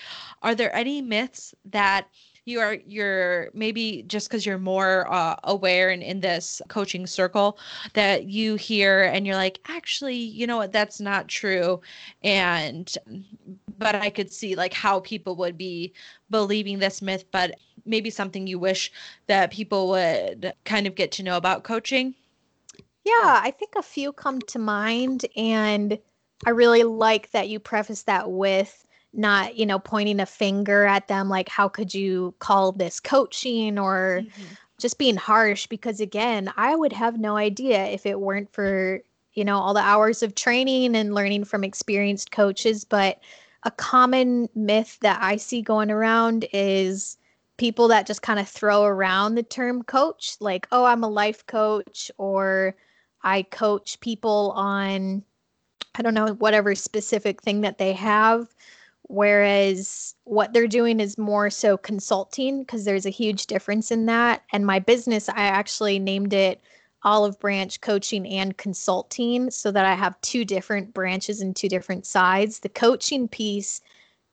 are 0.42 0.54
there 0.54 0.74
any 0.76 1.02
myths 1.02 1.56
that 1.64 2.06
you 2.44 2.60
are 2.60 2.74
you're 2.86 3.50
maybe 3.54 4.02
just 4.06 4.28
because 4.28 4.44
you're 4.44 4.58
more 4.58 5.12
uh, 5.12 5.36
aware 5.44 5.90
and 5.90 6.02
in 6.02 6.20
this 6.20 6.60
coaching 6.68 7.06
circle 7.06 7.58
that 7.94 8.24
you 8.24 8.56
hear 8.56 9.04
and 9.04 9.26
you're 9.26 9.36
like 9.36 9.60
actually 9.68 10.16
you 10.16 10.46
know 10.46 10.56
what? 10.56 10.72
That's 10.72 11.00
not 11.00 11.28
true. 11.28 11.80
And 12.22 12.92
but 13.78 13.94
i 13.94 14.10
could 14.10 14.32
see 14.32 14.54
like 14.54 14.72
how 14.72 15.00
people 15.00 15.34
would 15.36 15.56
be 15.56 15.92
believing 16.30 16.78
this 16.78 17.02
myth 17.02 17.24
but 17.32 17.58
maybe 17.84 18.10
something 18.10 18.46
you 18.46 18.58
wish 18.58 18.92
that 19.26 19.50
people 19.50 19.88
would 19.88 20.52
kind 20.64 20.86
of 20.86 20.94
get 20.94 21.10
to 21.10 21.22
know 21.24 21.36
about 21.36 21.64
coaching? 21.64 22.14
Yeah 23.04 23.40
i 23.42 23.50
think 23.50 23.72
a 23.76 23.82
few 23.82 24.12
come 24.12 24.40
to 24.42 24.58
mind 24.58 25.26
and 25.36 25.98
i 26.46 26.50
really 26.50 26.84
like 26.84 27.30
that 27.32 27.48
you 27.48 27.58
preface 27.58 28.04
that 28.04 28.30
with 28.30 28.86
not 29.14 29.56
you 29.56 29.66
know 29.66 29.78
pointing 29.78 30.20
a 30.20 30.26
finger 30.26 30.84
at 30.84 31.08
them 31.08 31.28
like 31.28 31.48
how 31.48 31.68
could 31.68 31.92
you 31.92 32.34
call 32.38 32.72
this 32.72 32.98
coaching 32.98 33.78
or 33.78 34.22
mm-hmm. 34.22 34.42
just 34.78 34.98
being 34.98 35.16
harsh 35.16 35.66
because 35.66 36.00
again, 36.00 36.52
I 36.56 36.74
would 36.74 36.92
have 36.92 37.18
no 37.18 37.36
idea 37.36 37.84
if 37.86 38.06
it 38.06 38.20
weren't 38.20 38.52
for, 38.52 39.02
you 39.34 39.44
know, 39.44 39.58
all 39.58 39.74
the 39.74 39.80
hours 39.80 40.22
of 40.22 40.34
training 40.34 40.96
and 40.96 41.14
learning 41.14 41.44
from 41.44 41.64
experienced 41.64 42.30
coaches, 42.30 42.84
but 42.84 43.20
a 43.64 43.70
common 43.70 44.48
myth 44.54 44.98
that 45.02 45.18
I 45.22 45.36
see 45.36 45.62
going 45.62 45.90
around 45.90 46.46
is 46.52 47.16
people 47.56 47.88
that 47.88 48.06
just 48.06 48.22
kind 48.22 48.40
of 48.40 48.48
throw 48.48 48.82
around 48.82 49.34
the 49.34 49.42
term 49.42 49.82
coach, 49.84 50.36
like, 50.40 50.66
oh, 50.72 50.84
I'm 50.84 51.04
a 51.04 51.08
life 51.08 51.46
coach, 51.46 52.10
or 52.18 52.74
I 53.22 53.42
coach 53.42 54.00
people 54.00 54.52
on, 54.56 55.22
I 55.94 56.02
don't 56.02 56.14
know, 56.14 56.34
whatever 56.34 56.74
specific 56.74 57.40
thing 57.42 57.60
that 57.60 57.78
they 57.78 57.92
have. 57.92 58.48
Whereas 59.08 60.14
what 60.24 60.52
they're 60.52 60.66
doing 60.66 61.00
is 61.00 61.18
more 61.18 61.50
so 61.50 61.76
consulting 61.76 62.60
because 62.60 62.84
there's 62.84 63.06
a 63.06 63.10
huge 63.10 63.46
difference 63.46 63.90
in 63.90 64.06
that. 64.06 64.42
And 64.52 64.64
my 64.64 64.78
business, 64.78 65.28
I 65.28 65.42
actually 65.42 65.98
named 65.98 66.32
it 66.32 66.60
olive 67.04 67.38
branch 67.40 67.80
coaching 67.80 68.26
and 68.26 68.56
consulting 68.56 69.50
so 69.50 69.72
that 69.72 69.84
I 69.84 69.94
have 69.94 70.20
two 70.20 70.44
different 70.44 70.94
branches 70.94 71.40
and 71.40 71.54
two 71.54 71.68
different 71.68 72.06
sides. 72.06 72.60
The 72.60 72.68
coaching 72.68 73.28
piece 73.28 73.80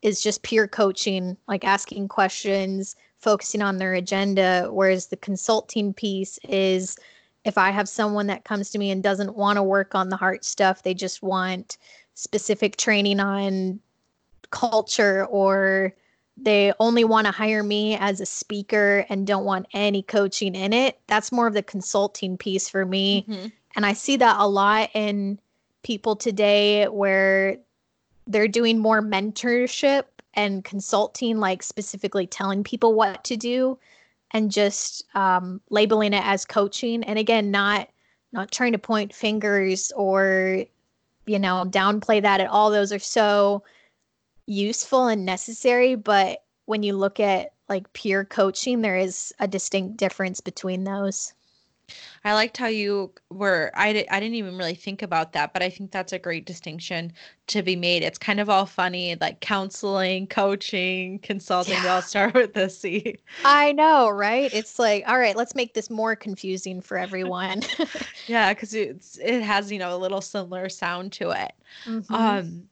is 0.02 0.22
just 0.22 0.44
pure 0.44 0.68
coaching, 0.68 1.36
like 1.48 1.66
asking 1.66 2.08
questions, 2.08 2.96
focusing 3.18 3.62
on 3.62 3.78
their 3.78 3.94
agenda, 3.96 4.70
whereas 4.72 5.08
the 5.08 5.18
consulting 5.18 5.94
piece 5.94 6.40
is 6.48 6.98
if 7.44 7.58
I 7.58 7.72
have 7.72 7.90
someone 7.90 8.28
that 8.28 8.46
comes 8.46 8.70
to 8.72 8.78
me 8.78 8.92
and 8.92 9.02
doesn't 9.02 9.36
want 9.36 9.58
to 9.58 9.64
work 9.64 9.96
on 9.96 10.10
the 10.10 10.18
heart 10.18 10.46
stuff, 10.46 10.84
they 10.84 10.94
just 10.94 11.24
want 11.24 11.78
specific 12.14 12.78
training 12.78 13.20
on 13.20 13.80
culture 14.52 15.26
or 15.26 15.93
they 16.41 16.74
only 16.80 17.04
want 17.04 17.26
to 17.26 17.32
hire 17.32 17.64
me 17.64 17.97
as 17.97 18.22
a 18.22 18.26
speaker 18.26 19.06
and 19.10 19.28
don't 19.28 19.45
want 19.45 19.68
any 19.74 20.02
coaching 20.02 20.56
in 20.56 20.74
it. 20.74 21.00
That's 21.08 21.32
more 21.32 21.47
of 21.47 21.54
the 21.54 21.64
consulting 21.64 22.38
piece 22.38 22.70
for 22.70 22.86
me. 22.86 23.26
Mm-hmm. 23.28 23.47
And 23.76 23.86
I 23.86 23.93
see 23.93 24.18
that 24.18 24.38
a 24.39 24.47
lot 24.47 24.89
in 24.93 25.39
people 25.84 26.16
today 26.16 26.86
where 26.88 27.58
they're 28.28 28.47
doing 28.47 28.80
more 28.80 29.02
mentorship 29.02 30.04
and 30.34 30.64
consulting, 30.64 31.39
like 31.39 31.64
specifically 31.64 32.28
telling 32.28 32.64
people 32.64 32.93
what 32.93 33.24
to 33.26 33.36
do 33.36 33.78
and 34.32 34.52
just 34.52 35.04
um, 35.16 35.60
labeling 35.70 36.14
it 36.14 36.26
as 36.26 36.45
coaching. 36.45 37.04
And 37.04 37.20
again, 37.20 37.52
not 37.52 37.89
not 38.32 38.52
trying 38.52 38.74
to 38.74 38.78
point 38.78 39.14
fingers 39.14 39.91
or 39.95 40.64
you 41.26 41.39
know 41.39 41.66
downplay 41.68 42.22
that 42.22 42.41
at 42.41 42.50
all. 42.50 42.70
Those 42.70 42.93
are 42.93 43.00
so 43.00 43.64
useful 44.50 45.08
and 45.08 45.26
necessary, 45.26 45.95
but 45.95 46.43
when 46.66 46.84
you 46.84 46.95
look 46.95 47.20
at 47.20 47.54
like 47.70 47.91
peer 47.93 48.26
coaching, 48.26 48.82
there 48.82 48.97
is 48.97 49.34
a 49.39 49.47
distinct 49.47 49.97
difference 49.97 50.41
between 50.41 50.84
those. 50.84 51.34
I 52.24 52.34
liked 52.34 52.58
how 52.58 52.68
you 52.68 53.12
were. 53.30 53.72
I, 53.74 53.93
di- 53.93 54.10
I 54.10 54.20
didn't 54.20 54.36
even 54.36 54.58
really 54.58 54.76
think 54.76 55.02
about 55.02 55.34
that, 55.34 55.54
but 55.54 55.64
I 55.64 55.70
think 55.70 55.91
that's 55.91 56.14
a 56.14 56.20
great 56.20 56.45
distinction 56.45 57.14
to 57.47 57.64
be 57.64 57.76
made. 57.76 58.04
It's 58.04 58.18
kind 58.18 58.39
of 58.39 58.50
all 58.50 58.66
funny, 58.66 59.16
like 59.20 59.39
counseling, 59.39 60.28
coaching, 60.28 61.20
consulting. 61.20 61.74
Yeah. 61.74 61.84
They 61.84 61.89
all 61.89 62.02
start 62.02 62.34
with 62.36 62.54
the 62.54 62.70
C. 62.70 63.18
I 63.43 63.72
know, 63.72 64.10
right? 64.10 64.54
It's 64.54 64.78
like, 64.78 65.04
all 65.08 65.18
right, 65.18 65.36
let's 65.36 65.56
make 65.56 65.74
this 65.74 65.89
more 65.89 66.16
confusing 66.16 66.82
for 66.82 66.97
everyone. 66.97 67.64
yeah, 68.28 68.54
because 68.54 68.74
it's 68.74 69.18
it 69.18 69.41
has 69.41 69.72
you 69.72 69.80
know 69.80 69.95
a 69.95 69.97
little 69.97 70.22
similar 70.22 70.70
sound 70.70 71.12
to 71.14 71.32
it. 71.32 71.54
Mm-hmm. 71.86 72.14
Um, 72.14 72.69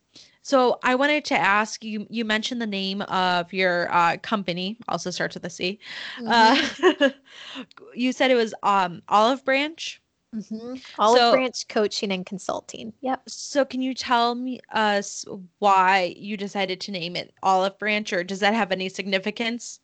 so 0.47 0.79
I 0.81 0.95
wanted 0.95 1.25
to 1.25 1.37
ask 1.37 1.83
you. 1.83 2.07
You 2.09 2.23
mentioned 2.23 2.61
the 2.61 2.67
name 2.67 3.01
of 3.01 3.51
your 3.51 3.91
uh, 3.93 4.15
company, 4.21 4.77
also 4.87 5.11
starts 5.11 5.33
with 5.33 5.43
a 5.43 5.49
C. 5.49 5.77
Mm-hmm. 6.21 7.03
Uh, 7.03 7.09
you 7.93 8.13
said 8.13 8.31
it 8.31 8.35
was 8.35 8.53
um, 8.63 9.01
Olive 9.09 9.43
Branch. 9.43 10.01
Mm-hmm. 10.33 10.75
Olive 10.99 11.19
so, 11.19 11.31
Branch 11.33 11.67
Coaching 11.67 12.13
and 12.13 12.25
Consulting. 12.25 12.93
Yep. 13.01 13.23
So 13.27 13.65
can 13.65 13.81
you 13.81 13.93
tell 13.93 14.35
me 14.35 14.61
us 14.71 15.25
why 15.59 16.15
you 16.17 16.37
decided 16.37 16.79
to 16.79 16.91
name 16.91 17.17
it 17.17 17.33
Olive 17.43 17.77
Branch, 17.77 18.13
or 18.13 18.23
does 18.23 18.39
that 18.39 18.53
have 18.53 18.71
any 18.71 18.87
significance? 18.87 19.81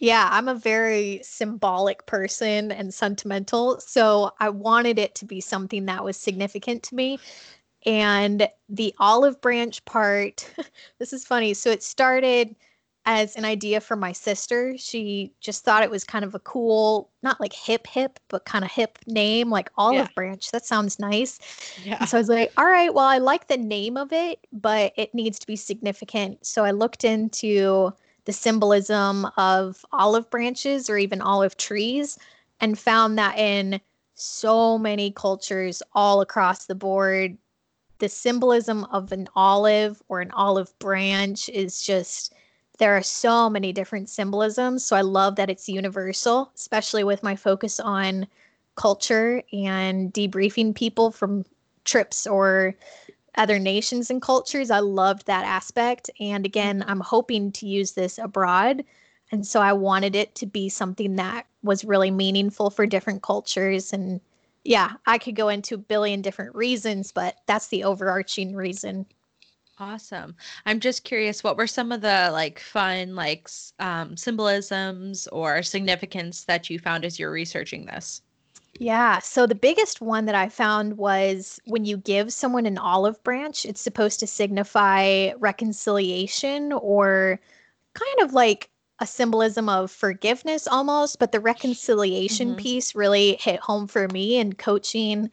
Yeah, 0.00 0.28
I'm 0.30 0.48
a 0.48 0.54
very 0.54 1.20
symbolic 1.22 2.04
person 2.04 2.70
and 2.72 2.92
sentimental. 2.92 3.80
So 3.80 4.32
I 4.38 4.50
wanted 4.50 4.98
it 4.98 5.14
to 5.14 5.24
be 5.24 5.40
something 5.40 5.86
that 5.86 6.04
was 6.04 6.18
significant 6.18 6.82
to 6.82 6.94
me. 6.94 7.18
And 7.86 8.48
the 8.68 8.94
olive 8.98 9.40
branch 9.40 9.84
part, 9.84 10.48
this 10.98 11.12
is 11.12 11.24
funny. 11.24 11.54
So 11.54 11.70
it 11.70 11.82
started 11.82 12.56
as 13.06 13.36
an 13.36 13.44
idea 13.44 13.80
for 13.80 13.96
my 13.96 14.12
sister. 14.12 14.76
She 14.78 15.32
just 15.40 15.64
thought 15.64 15.82
it 15.82 15.90
was 15.90 16.04
kind 16.04 16.24
of 16.24 16.34
a 16.34 16.38
cool, 16.38 17.10
not 17.22 17.40
like 17.40 17.52
hip 17.52 17.86
hip, 17.86 18.18
but 18.28 18.46
kind 18.46 18.64
of 18.64 18.70
hip 18.70 18.98
name, 19.06 19.50
like 19.50 19.70
olive 19.76 20.06
yeah. 20.06 20.14
branch. 20.14 20.50
That 20.50 20.64
sounds 20.64 20.98
nice. 20.98 21.38
Yeah. 21.84 21.98
And 22.00 22.08
so 22.08 22.16
I 22.16 22.20
was 22.20 22.28
like, 22.28 22.52
all 22.56 22.64
right, 22.64 22.92
well, 22.92 23.04
I 23.04 23.18
like 23.18 23.48
the 23.48 23.58
name 23.58 23.96
of 23.96 24.12
it, 24.12 24.46
but 24.52 24.92
it 24.96 25.14
needs 25.14 25.38
to 25.40 25.46
be 25.46 25.56
significant. 25.56 26.46
So 26.46 26.64
I 26.64 26.70
looked 26.70 27.04
into 27.04 27.92
the 28.24 28.32
symbolism 28.32 29.26
of 29.36 29.84
olive 29.92 30.30
branches 30.30 30.88
or 30.88 30.96
even 30.96 31.20
olive 31.20 31.58
trees 31.58 32.18
and 32.60 32.78
found 32.78 33.18
that 33.18 33.36
in 33.38 33.80
so 34.14 34.78
many 34.78 35.10
cultures 35.10 35.82
all 35.92 36.22
across 36.22 36.66
the 36.66 36.74
board 36.74 37.36
the 37.98 38.08
symbolism 38.08 38.84
of 38.84 39.12
an 39.12 39.28
olive 39.34 40.02
or 40.08 40.20
an 40.20 40.30
olive 40.32 40.76
branch 40.78 41.48
is 41.48 41.82
just 41.82 42.32
there 42.78 42.96
are 42.96 43.02
so 43.02 43.48
many 43.48 43.72
different 43.72 44.08
symbolisms. 44.08 44.84
So 44.84 44.96
i 44.96 45.00
love 45.00 45.36
that 45.36 45.50
it's 45.50 45.68
universal 45.68 46.50
especially 46.54 47.04
with 47.04 47.22
my 47.22 47.36
focus 47.36 47.80
on 47.80 48.26
culture 48.76 49.42
and 49.52 50.12
debriefing 50.12 50.74
people 50.74 51.12
from 51.12 51.44
trips 51.84 52.26
or 52.26 52.74
other 53.36 53.58
nations 53.58 54.10
and 54.10 54.22
cultures. 54.22 54.70
I 54.70 54.78
loved 54.78 55.26
that 55.26 55.44
aspect. 55.44 56.10
And 56.20 56.44
again 56.44 56.84
i'm 56.86 57.00
hoping 57.00 57.52
to 57.52 57.66
use 57.66 57.92
this 57.92 58.18
abroad. 58.18 58.84
And 59.30 59.46
so 59.46 59.60
i 59.60 59.72
wanted 59.72 60.16
it 60.16 60.34
to 60.36 60.46
be 60.46 60.68
something 60.68 61.16
that 61.16 61.46
was 61.62 61.84
really 61.84 62.10
meaningful 62.10 62.70
for 62.70 62.86
different 62.86 63.22
cultures 63.22 63.92
and 63.92 64.20
yeah, 64.64 64.92
I 65.06 65.18
could 65.18 65.36
go 65.36 65.48
into 65.48 65.74
a 65.74 65.78
billion 65.78 66.22
different 66.22 66.54
reasons, 66.54 67.12
but 67.12 67.36
that's 67.46 67.68
the 67.68 67.84
overarching 67.84 68.54
reason. 68.54 69.06
Awesome. 69.78 70.36
I'm 70.66 70.80
just 70.80 71.04
curious, 71.04 71.42
what 71.42 71.56
were 71.56 71.66
some 71.66 71.92
of 71.92 72.00
the 72.00 72.30
like 72.32 72.60
fun 72.60 73.14
like 73.14 73.48
um, 73.80 74.16
symbolisms 74.16 75.26
or 75.28 75.62
significance 75.62 76.44
that 76.44 76.70
you 76.70 76.78
found 76.78 77.04
as 77.04 77.18
you're 77.18 77.30
researching 77.30 77.86
this? 77.86 78.22
Yeah. 78.78 79.18
So 79.20 79.46
the 79.46 79.54
biggest 79.54 80.00
one 80.00 80.26
that 80.26 80.34
I 80.34 80.48
found 80.48 80.96
was 80.96 81.60
when 81.64 81.84
you 81.84 81.96
give 81.96 82.32
someone 82.32 82.66
an 82.66 82.78
olive 82.78 83.22
branch, 83.22 83.64
it's 83.64 83.80
supposed 83.80 84.18
to 84.20 84.26
signify 84.26 85.32
reconciliation 85.38 86.72
or 86.72 87.40
kind 87.94 88.22
of 88.22 88.32
like 88.32 88.70
a 89.04 89.06
symbolism 89.06 89.68
of 89.68 89.90
forgiveness 89.90 90.66
almost, 90.66 91.18
but 91.18 91.30
the 91.30 91.38
reconciliation 91.38 92.48
mm-hmm. 92.48 92.56
piece 92.56 92.94
really 92.94 93.36
hit 93.38 93.60
home 93.60 93.86
for 93.86 94.08
me 94.08 94.38
and 94.38 94.56
coaching. 94.56 95.30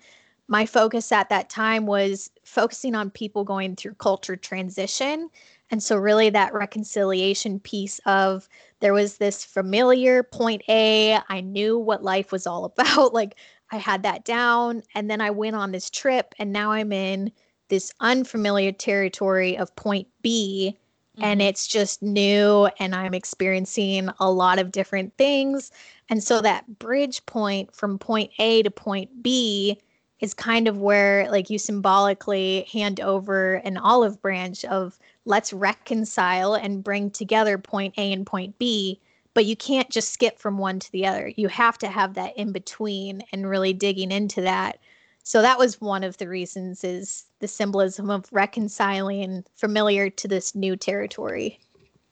My 0.49 0.65
focus 0.65 1.09
at 1.13 1.29
that 1.29 1.49
time 1.49 1.85
was 1.85 2.29
focusing 2.43 2.95
on 2.95 3.09
people 3.09 3.45
going 3.45 3.77
through 3.77 3.93
culture 3.93 4.35
transition. 4.35 5.29
And 5.69 5.81
so, 5.81 5.95
really, 5.95 6.29
that 6.31 6.53
reconciliation 6.53 7.61
piece 7.61 8.01
of 8.05 8.49
there 8.81 8.93
was 8.93 9.17
this 9.17 9.45
familiar 9.45 10.21
point 10.21 10.63
A, 10.67 11.17
I 11.29 11.39
knew 11.39 11.77
what 11.77 12.03
life 12.03 12.33
was 12.33 12.45
all 12.45 12.65
about. 12.77 13.13
Like, 13.13 13.35
I 13.71 13.77
had 13.77 14.03
that 14.03 14.25
down. 14.25 14.83
And 14.95 15.09
then 15.09 15.21
I 15.21 15.29
went 15.29 15.55
on 15.55 15.71
this 15.71 15.89
trip, 15.89 16.35
and 16.39 16.51
now 16.51 16.73
I'm 16.73 16.91
in 16.91 17.31
this 17.69 17.93
unfamiliar 18.01 18.73
territory 18.73 19.57
of 19.57 19.73
point 19.77 20.09
B 20.21 20.77
and 21.17 21.39
mm-hmm. 21.39 21.49
it's 21.49 21.67
just 21.67 22.01
new 22.01 22.69
and 22.79 22.95
I'm 22.95 23.13
experiencing 23.13 24.09
a 24.19 24.31
lot 24.31 24.59
of 24.59 24.71
different 24.71 25.15
things. 25.17 25.71
And 26.09 26.23
so 26.23 26.41
that 26.41 26.79
bridge 26.79 27.25
point 27.25 27.75
from 27.75 27.99
point 27.99 28.31
A 28.39 28.63
to 28.63 28.71
point 28.71 29.21
B 29.21 29.77
is 30.19 30.33
kind 30.33 30.67
of 30.67 30.77
where 30.77 31.29
like 31.29 31.49
you 31.49 31.57
symbolically 31.57 32.67
hand 32.71 32.99
over 32.99 33.55
an 33.55 33.77
olive 33.77 34.21
branch 34.21 34.63
of 34.65 34.97
let's 35.25 35.51
reconcile 35.51 36.53
and 36.53 36.83
bring 36.83 37.09
together 37.09 37.57
point 37.57 37.95
A 37.97 38.13
and 38.13 38.25
point 38.25 38.57
B, 38.59 38.99
but 39.33 39.45
you 39.45 39.55
can't 39.55 39.89
just 39.89 40.13
skip 40.13 40.39
from 40.39 40.57
one 40.57 40.79
to 40.79 40.91
the 40.91 41.07
other. 41.07 41.31
You 41.35 41.47
have 41.47 41.77
to 41.79 41.87
have 41.87 42.13
that 42.13 42.37
in 42.37 42.51
between 42.51 43.23
and 43.31 43.49
really 43.49 43.73
digging 43.73 44.11
into 44.11 44.41
that 44.41 44.79
so 45.23 45.41
that 45.41 45.57
was 45.57 45.79
one 45.79 46.03
of 46.03 46.17
the 46.17 46.27
reasons 46.27 46.83
is 46.83 47.25
the 47.39 47.47
symbolism 47.47 48.09
of 48.09 48.25
reconciling 48.31 49.43
familiar 49.55 50.09
to 50.09 50.27
this 50.27 50.55
new 50.55 50.75
territory. 50.75 51.59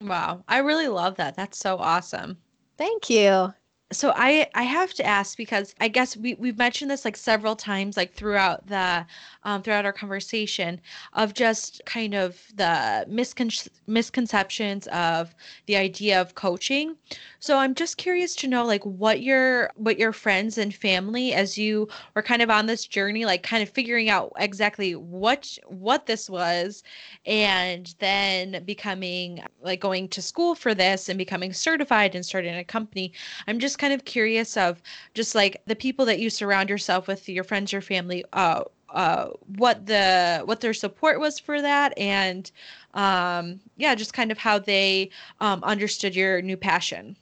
Wow. 0.01 0.43
I 0.47 0.59
really 0.59 0.87
love 0.87 1.15
that. 1.15 1.35
That's 1.35 1.59
so 1.59 1.77
awesome. 1.77 2.37
Thank 2.77 3.09
you 3.09 3.53
so 3.91 4.13
I 4.15 4.47
I 4.53 4.63
have 4.63 4.93
to 4.95 5.05
ask 5.05 5.35
because 5.35 5.73
I 5.79 5.87
guess 5.87 6.15
we 6.15 6.35
we've 6.35 6.57
mentioned 6.57 6.91
this 6.91 7.05
like 7.05 7.17
several 7.17 7.55
times 7.55 7.97
like 7.97 8.13
throughout 8.13 8.67
the 8.67 9.05
um, 9.43 9.63
throughout 9.63 9.85
our 9.85 9.93
conversation 9.93 10.79
of 11.13 11.33
just 11.33 11.81
kind 11.85 12.13
of 12.13 12.39
the 12.55 13.05
miscon- 13.09 13.67
misconceptions 13.87 14.85
of 14.87 15.33
the 15.65 15.75
idea 15.75 16.21
of 16.21 16.35
coaching. 16.35 16.95
So 17.39 17.57
I'm 17.57 17.73
just 17.73 17.97
curious 17.97 18.35
to 18.37 18.47
know 18.47 18.63
like 18.63 18.85
what 18.85 19.21
your 19.21 19.71
what 19.75 19.97
your 19.97 20.13
friends 20.13 20.59
and 20.59 20.73
family 20.73 21.33
as 21.33 21.57
you 21.57 21.87
were 22.15 22.21
kind 22.21 22.43
of 22.43 22.51
on 22.51 22.67
this 22.67 22.85
journey 22.85 23.25
like 23.25 23.41
kind 23.41 23.63
of 23.63 23.69
figuring 23.69 24.09
out 24.09 24.31
exactly 24.37 24.95
what 24.95 25.57
what 25.65 26.05
this 26.05 26.29
was 26.29 26.83
and 27.25 27.95
then 27.97 28.63
becoming 28.65 29.43
like 29.63 29.79
going 29.79 30.07
to 30.09 30.21
school 30.21 30.53
for 30.53 30.75
this 30.75 31.09
and 31.09 31.17
becoming 31.17 31.53
certified 31.53 32.13
and 32.13 32.23
starting 32.23 32.55
a 32.55 32.63
company. 32.63 33.13
I'm 33.47 33.57
just 33.57 33.78
kind 33.79 33.93
of 33.93 34.05
curious 34.05 34.55
of 34.57 34.81
just 35.15 35.33
like 35.33 35.61
the 35.65 35.75
people 35.75 36.05
that 36.05 36.19
you 36.19 36.29
surround 36.29 36.69
yourself 36.69 37.07
with, 37.07 37.27
your 37.27 37.43
friends, 37.43 37.71
your 37.71 37.81
family, 37.81 38.23
uh, 38.33 38.63
uh, 38.89 39.29
what 39.57 39.85
the 39.85 40.41
what 40.45 40.61
their 40.61 40.73
support 40.73 41.19
was 41.19 41.39
for 41.39 41.61
that, 41.61 41.97
and 41.97 42.51
um, 42.93 43.59
yeah, 43.77 43.95
just 43.95 44.13
kind 44.13 44.31
of 44.31 44.37
how 44.37 44.59
they 44.59 45.09
um, 45.41 45.63
understood 45.63 46.15
your 46.15 46.41
new 46.41 46.57
passion. 46.57 47.15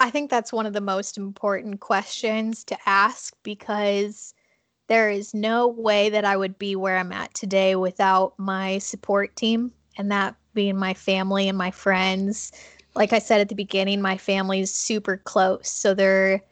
I 0.00 0.10
think 0.10 0.30
that's 0.30 0.52
one 0.52 0.66
of 0.66 0.72
the 0.72 0.80
most 0.80 1.18
important 1.18 1.80
questions 1.80 2.62
to 2.64 2.76
ask 2.86 3.34
because 3.42 4.32
there 4.86 5.10
is 5.10 5.34
no 5.34 5.66
way 5.66 6.08
that 6.10 6.24
I 6.24 6.36
would 6.36 6.58
be 6.58 6.76
where 6.76 6.96
I'm 6.96 7.12
at 7.12 7.34
today 7.34 7.74
without 7.74 8.34
my 8.38 8.78
support 8.78 9.34
team 9.34 9.72
and 9.96 10.10
that 10.12 10.36
being 10.54 10.76
my 10.76 10.94
family 10.94 11.48
and 11.48 11.58
my 11.58 11.70
friends 11.70 12.52
like 12.98 13.12
I 13.12 13.20
said 13.20 13.40
at 13.40 13.48
the 13.48 13.54
beginning, 13.54 14.02
my 14.02 14.18
family 14.18 14.58
is 14.58 14.74
super 14.74 15.18
close. 15.18 15.70
So 15.70 15.94
their 15.94 16.42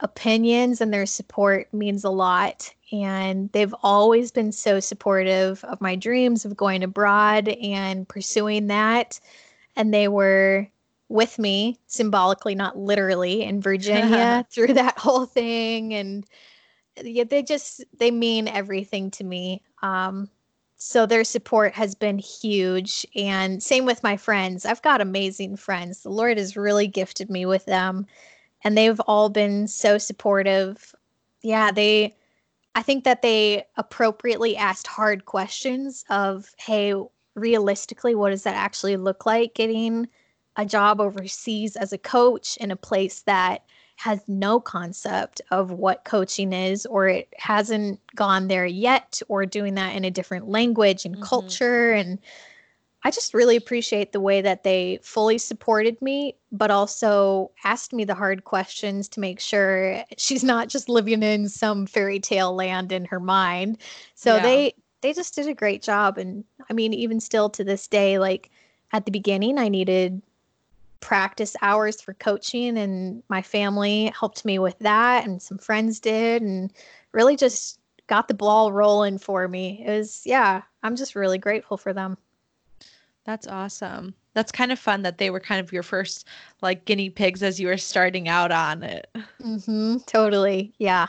opinions 0.00 0.80
and 0.80 0.92
their 0.92 1.06
support 1.06 1.72
means 1.72 2.02
a 2.02 2.10
lot. 2.10 2.74
And 2.90 3.50
they've 3.52 3.74
always 3.80 4.32
been 4.32 4.50
so 4.50 4.80
supportive 4.80 5.62
of 5.62 5.80
my 5.80 5.94
dreams 5.94 6.44
of 6.44 6.56
going 6.56 6.82
abroad 6.82 7.48
and 7.48 8.08
pursuing 8.08 8.66
that. 8.66 9.20
And 9.76 9.94
they 9.94 10.08
were 10.08 10.66
with 11.08 11.38
me 11.38 11.78
symbolically, 11.86 12.56
not 12.56 12.76
literally, 12.76 13.44
in 13.44 13.60
Virginia 13.60 14.44
through 14.50 14.74
that 14.74 14.98
whole 14.98 15.26
thing. 15.26 15.94
And 15.94 16.26
yeah, 17.00 17.24
they 17.24 17.44
just 17.44 17.84
they 17.96 18.10
mean 18.10 18.48
everything 18.48 19.12
to 19.12 19.22
me. 19.22 19.62
Um, 19.80 20.28
so 20.84 21.06
their 21.06 21.24
support 21.24 21.72
has 21.72 21.94
been 21.94 22.18
huge. 22.18 23.06
And 23.16 23.62
same 23.62 23.86
with 23.86 24.02
my 24.02 24.18
friends. 24.18 24.66
I've 24.66 24.82
got 24.82 25.00
amazing 25.00 25.56
friends. 25.56 26.02
The 26.02 26.10
Lord 26.10 26.36
has 26.36 26.58
really 26.58 26.86
gifted 26.86 27.30
me 27.30 27.46
with 27.46 27.64
them. 27.64 28.06
And 28.64 28.76
they've 28.76 29.00
all 29.00 29.30
been 29.30 29.66
so 29.66 29.96
supportive. 29.96 30.94
Yeah, 31.40 31.70
they, 31.70 32.14
I 32.74 32.82
think 32.82 33.04
that 33.04 33.22
they 33.22 33.64
appropriately 33.78 34.58
asked 34.58 34.86
hard 34.86 35.24
questions 35.24 36.04
of, 36.10 36.54
hey, 36.58 36.92
realistically, 37.34 38.14
what 38.14 38.28
does 38.28 38.42
that 38.42 38.54
actually 38.54 38.98
look 38.98 39.24
like 39.24 39.54
getting 39.54 40.06
a 40.56 40.66
job 40.66 41.00
overseas 41.00 41.76
as 41.76 41.94
a 41.94 41.98
coach 41.98 42.58
in 42.58 42.70
a 42.70 42.76
place 42.76 43.22
that 43.22 43.64
has 43.96 44.20
no 44.26 44.60
concept 44.60 45.40
of 45.50 45.70
what 45.70 46.04
coaching 46.04 46.52
is 46.52 46.84
or 46.86 47.08
it 47.08 47.32
hasn't 47.36 48.00
gone 48.14 48.48
there 48.48 48.66
yet 48.66 49.22
or 49.28 49.46
doing 49.46 49.74
that 49.74 49.94
in 49.94 50.04
a 50.04 50.10
different 50.10 50.48
language 50.48 51.04
and 51.04 51.14
mm-hmm. 51.14 51.24
culture 51.24 51.92
and 51.92 52.18
I 53.06 53.10
just 53.10 53.34
really 53.34 53.54
appreciate 53.54 54.12
the 54.12 54.20
way 54.20 54.40
that 54.40 54.64
they 54.64 54.98
fully 55.02 55.36
supported 55.36 56.00
me, 56.00 56.36
but 56.50 56.70
also 56.70 57.50
asked 57.62 57.92
me 57.92 58.04
the 58.04 58.14
hard 58.14 58.44
questions 58.44 59.10
to 59.10 59.20
make 59.20 59.40
sure 59.40 60.02
she's 60.16 60.42
not 60.42 60.68
just 60.68 60.88
living 60.88 61.22
in 61.22 61.50
some 61.50 61.86
fairy 61.86 62.18
tale 62.18 62.54
land 62.54 62.92
in 62.92 63.04
her 63.04 63.20
mind. 63.20 63.76
So 64.14 64.36
yeah. 64.36 64.42
they 64.42 64.74
they 65.02 65.12
just 65.12 65.34
did 65.34 65.48
a 65.48 65.54
great 65.54 65.82
job 65.82 66.16
and 66.16 66.44
I 66.70 66.72
mean 66.72 66.94
even 66.94 67.20
still 67.20 67.50
to 67.50 67.62
this 67.62 67.86
day 67.86 68.18
like 68.18 68.50
at 68.92 69.04
the 69.04 69.10
beginning 69.10 69.58
I 69.58 69.68
needed 69.68 70.22
practice 71.04 71.54
hours 71.60 72.00
for 72.00 72.14
coaching 72.14 72.78
and 72.78 73.22
my 73.28 73.42
family 73.42 74.10
helped 74.18 74.42
me 74.46 74.58
with 74.58 74.78
that 74.78 75.26
and 75.26 75.42
some 75.42 75.58
friends 75.58 76.00
did 76.00 76.40
and 76.40 76.72
really 77.12 77.36
just 77.36 77.78
got 78.06 78.26
the 78.26 78.32
ball 78.32 78.72
rolling 78.72 79.18
for 79.18 79.46
me. 79.46 79.84
It 79.86 79.90
was 79.90 80.22
yeah, 80.24 80.62
I'm 80.82 80.96
just 80.96 81.14
really 81.14 81.36
grateful 81.36 81.76
for 81.76 81.92
them. 81.92 82.16
That's 83.26 83.46
awesome. 83.46 84.14
That's 84.32 84.50
kind 84.50 84.72
of 84.72 84.78
fun 84.78 85.02
that 85.02 85.18
they 85.18 85.28
were 85.28 85.40
kind 85.40 85.60
of 85.60 85.72
your 85.74 85.82
first 85.82 86.26
like 86.62 86.86
guinea 86.86 87.10
pigs 87.10 87.42
as 87.42 87.60
you 87.60 87.66
were 87.66 87.76
starting 87.76 88.26
out 88.26 88.50
on 88.50 88.82
it. 88.82 89.06
Mhm. 89.42 90.04
Totally. 90.06 90.72
Yeah. 90.78 91.08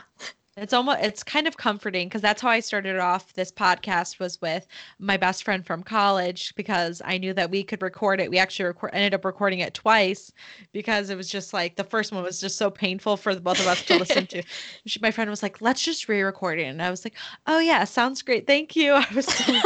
It's 0.58 0.72
almost 0.72 1.00
it's 1.02 1.22
kind 1.22 1.46
of 1.46 1.58
comforting 1.58 2.08
because 2.08 2.22
that's 2.22 2.40
how 2.40 2.48
I 2.48 2.60
started 2.60 2.98
off 2.98 3.34
this 3.34 3.52
podcast 3.52 4.18
was 4.18 4.40
with 4.40 4.66
my 4.98 5.18
best 5.18 5.44
friend 5.44 5.66
from 5.66 5.82
college 5.82 6.54
because 6.54 7.02
I 7.04 7.18
knew 7.18 7.34
that 7.34 7.50
we 7.50 7.62
could 7.62 7.82
record 7.82 8.20
it. 8.22 8.30
We 8.30 8.38
actually 8.38 8.64
record, 8.64 8.92
ended 8.94 9.12
up 9.12 9.26
recording 9.26 9.58
it 9.58 9.74
twice 9.74 10.32
because 10.72 11.10
it 11.10 11.16
was 11.16 11.28
just 11.28 11.52
like 11.52 11.76
the 11.76 11.84
first 11.84 12.10
one 12.10 12.22
was 12.22 12.40
just 12.40 12.56
so 12.56 12.70
painful 12.70 13.18
for 13.18 13.34
the 13.34 13.40
both 13.42 13.60
of 13.60 13.66
us 13.66 13.82
to 13.84 13.98
listen 13.98 14.26
to. 14.28 14.42
She, 14.86 14.98
my 15.00 15.10
friend 15.10 15.28
was 15.28 15.42
like, 15.42 15.60
"Let's 15.60 15.82
just 15.82 16.08
re-record 16.08 16.58
it," 16.58 16.64
and 16.64 16.80
I 16.80 16.90
was 16.90 17.04
like, 17.04 17.14
"Oh 17.46 17.58
yeah, 17.58 17.84
sounds 17.84 18.22
great. 18.22 18.46
Thank 18.46 18.76
you." 18.76 18.94
I 18.94 19.06
was 19.14 19.26
so, 19.26 19.60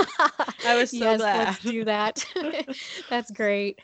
I 0.65 0.75
was 0.77 0.91
so 0.91 0.97
yes, 0.97 1.19
glad. 1.19 1.39
Let's 1.39 1.59
do 1.61 1.85
that. 1.85 2.25
that's 3.09 3.31
great. 3.31 3.81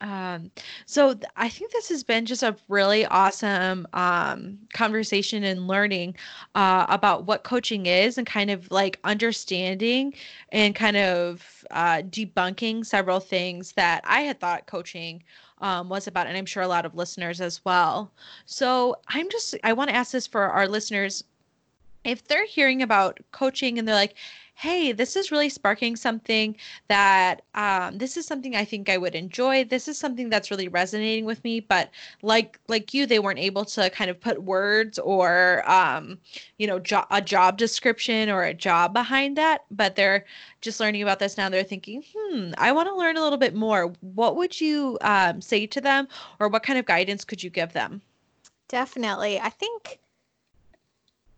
Um, 0.00 0.50
so 0.86 1.14
th- 1.14 1.26
I 1.36 1.48
think 1.48 1.72
this 1.72 1.88
has 1.90 2.02
been 2.02 2.24
just 2.24 2.42
a 2.42 2.56
really 2.68 3.04
awesome 3.06 3.86
um, 3.92 4.58
conversation 4.72 5.44
and 5.44 5.68
learning 5.68 6.16
uh, 6.54 6.86
about 6.88 7.26
what 7.26 7.44
coaching 7.44 7.86
is 7.86 8.16
and 8.16 8.26
kind 8.26 8.50
of 8.50 8.70
like 8.70 8.98
understanding 9.04 10.14
and 10.50 10.74
kind 10.74 10.96
of 10.96 11.64
uh, 11.70 12.02
debunking 12.02 12.86
several 12.86 13.20
things 13.20 13.72
that 13.72 14.00
I 14.04 14.22
had 14.22 14.40
thought 14.40 14.66
coaching 14.66 15.22
um, 15.60 15.88
was 15.88 16.06
about, 16.06 16.26
and 16.26 16.36
I'm 16.36 16.46
sure 16.46 16.62
a 16.62 16.68
lot 16.68 16.86
of 16.86 16.94
listeners 16.94 17.40
as 17.40 17.62
well. 17.64 18.10
So 18.46 18.96
I'm 19.08 19.28
just, 19.28 19.54
I 19.62 19.74
want 19.74 19.90
to 19.90 19.96
ask 19.96 20.12
this 20.12 20.26
for 20.26 20.42
our 20.42 20.66
listeners. 20.66 21.24
If 22.04 22.26
they're 22.26 22.46
hearing 22.46 22.80
about 22.80 23.20
coaching 23.32 23.78
and 23.78 23.86
they're 23.86 23.94
like, 23.94 24.14
hey, 24.60 24.92
this 24.92 25.16
is 25.16 25.32
really 25.32 25.48
sparking 25.48 25.96
something 25.96 26.54
that 26.88 27.40
um, 27.54 27.96
this 27.96 28.18
is 28.18 28.26
something 28.26 28.54
I 28.54 28.64
think 28.66 28.90
I 28.90 28.98
would 28.98 29.14
enjoy. 29.14 29.64
This 29.64 29.88
is 29.88 29.96
something 29.96 30.28
that's 30.28 30.50
really 30.50 30.68
resonating 30.68 31.24
with 31.24 31.42
me. 31.44 31.60
But 31.60 31.88
like 32.20 32.60
like 32.68 32.92
you, 32.92 33.06
they 33.06 33.20
weren't 33.20 33.38
able 33.38 33.64
to 33.64 33.88
kind 33.88 34.10
of 34.10 34.20
put 34.20 34.42
words 34.42 34.98
or 34.98 35.68
um, 35.70 36.18
you 36.58 36.66
know 36.66 36.78
jo- 36.78 37.06
a 37.10 37.22
job 37.22 37.56
description 37.56 38.28
or 38.28 38.42
a 38.42 38.52
job 38.52 38.92
behind 38.92 39.38
that. 39.38 39.64
But 39.70 39.96
they're 39.96 40.26
just 40.60 40.78
learning 40.78 41.02
about 41.02 41.20
this 41.20 41.38
now. 41.38 41.48
They're 41.48 41.64
thinking, 41.64 42.04
hmm, 42.14 42.50
I 42.58 42.70
want 42.72 42.86
to 42.88 42.94
learn 42.94 43.16
a 43.16 43.22
little 43.22 43.38
bit 43.38 43.54
more. 43.54 43.94
What 44.02 44.36
would 44.36 44.60
you 44.60 44.98
um, 45.00 45.40
say 45.40 45.66
to 45.68 45.80
them, 45.80 46.06
or 46.38 46.48
what 46.48 46.64
kind 46.64 46.78
of 46.78 46.84
guidance 46.84 47.24
could 47.24 47.42
you 47.42 47.48
give 47.48 47.72
them? 47.72 48.02
Definitely, 48.68 49.40
I 49.40 49.48
think 49.48 50.00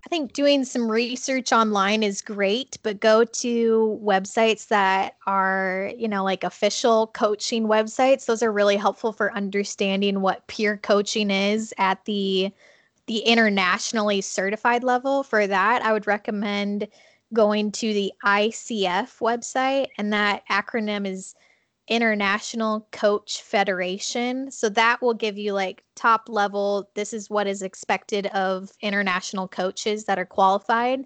I 0.04 0.08
think 0.08 0.32
doing 0.32 0.64
some 0.64 0.90
research 0.90 1.52
online 1.52 2.02
is 2.02 2.22
great, 2.22 2.76
but 2.82 2.98
go 2.98 3.24
to 3.24 4.00
websites 4.02 4.66
that 4.68 5.16
are, 5.26 5.92
you 5.96 6.08
know, 6.08 6.24
like 6.24 6.42
official 6.42 7.06
coaching 7.08 7.68
websites. 7.68 8.26
Those 8.26 8.42
are 8.42 8.50
really 8.50 8.76
helpful 8.76 9.12
for 9.12 9.32
understanding 9.32 10.20
what 10.20 10.46
peer 10.48 10.76
coaching 10.76 11.30
is 11.30 11.72
at 11.78 12.04
the 12.04 12.52
the 13.06 13.18
internationally 13.18 14.20
certified 14.20 14.84
level. 14.84 15.22
For 15.22 15.46
that, 15.46 15.82
I 15.82 15.92
would 15.92 16.06
recommend 16.06 16.88
going 17.32 17.72
to 17.72 17.92
the 17.92 18.12
ICF 18.24 19.18
website 19.20 19.88
and 19.98 20.12
that 20.12 20.42
acronym 20.50 21.06
is 21.06 21.34
International 21.88 22.86
Coach 22.92 23.42
Federation. 23.42 24.50
So 24.50 24.68
that 24.70 25.02
will 25.02 25.14
give 25.14 25.36
you 25.36 25.52
like 25.52 25.84
top 25.94 26.28
level, 26.28 26.88
this 26.94 27.12
is 27.12 27.28
what 27.28 27.46
is 27.46 27.62
expected 27.62 28.26
of 28.28 28.72
international 28.80 29.48
coaches 29.48 30.04
that 30.04 30.18
are 30.18 30.24
qualified. 30.24 31.04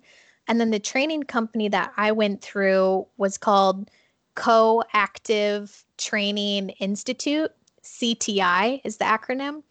And 0.49 0.61
then 0.61 0.71
the 0.71 0.79
training 0.79 1.25
company 1.25 1.69
that 1.69 1.93
I 1.97 2.13
went 2.13 2.43
through 2.43 3.07
was 3.17 3.39
called 3.39 3.91
Coactive 4.35 5.85
Training 5.99 6.71
Institute. 6.71 7.51
CTI 7.83 8.81
is 8.85 8.99
the 8.99 9.05
acronym. 9.05 9.63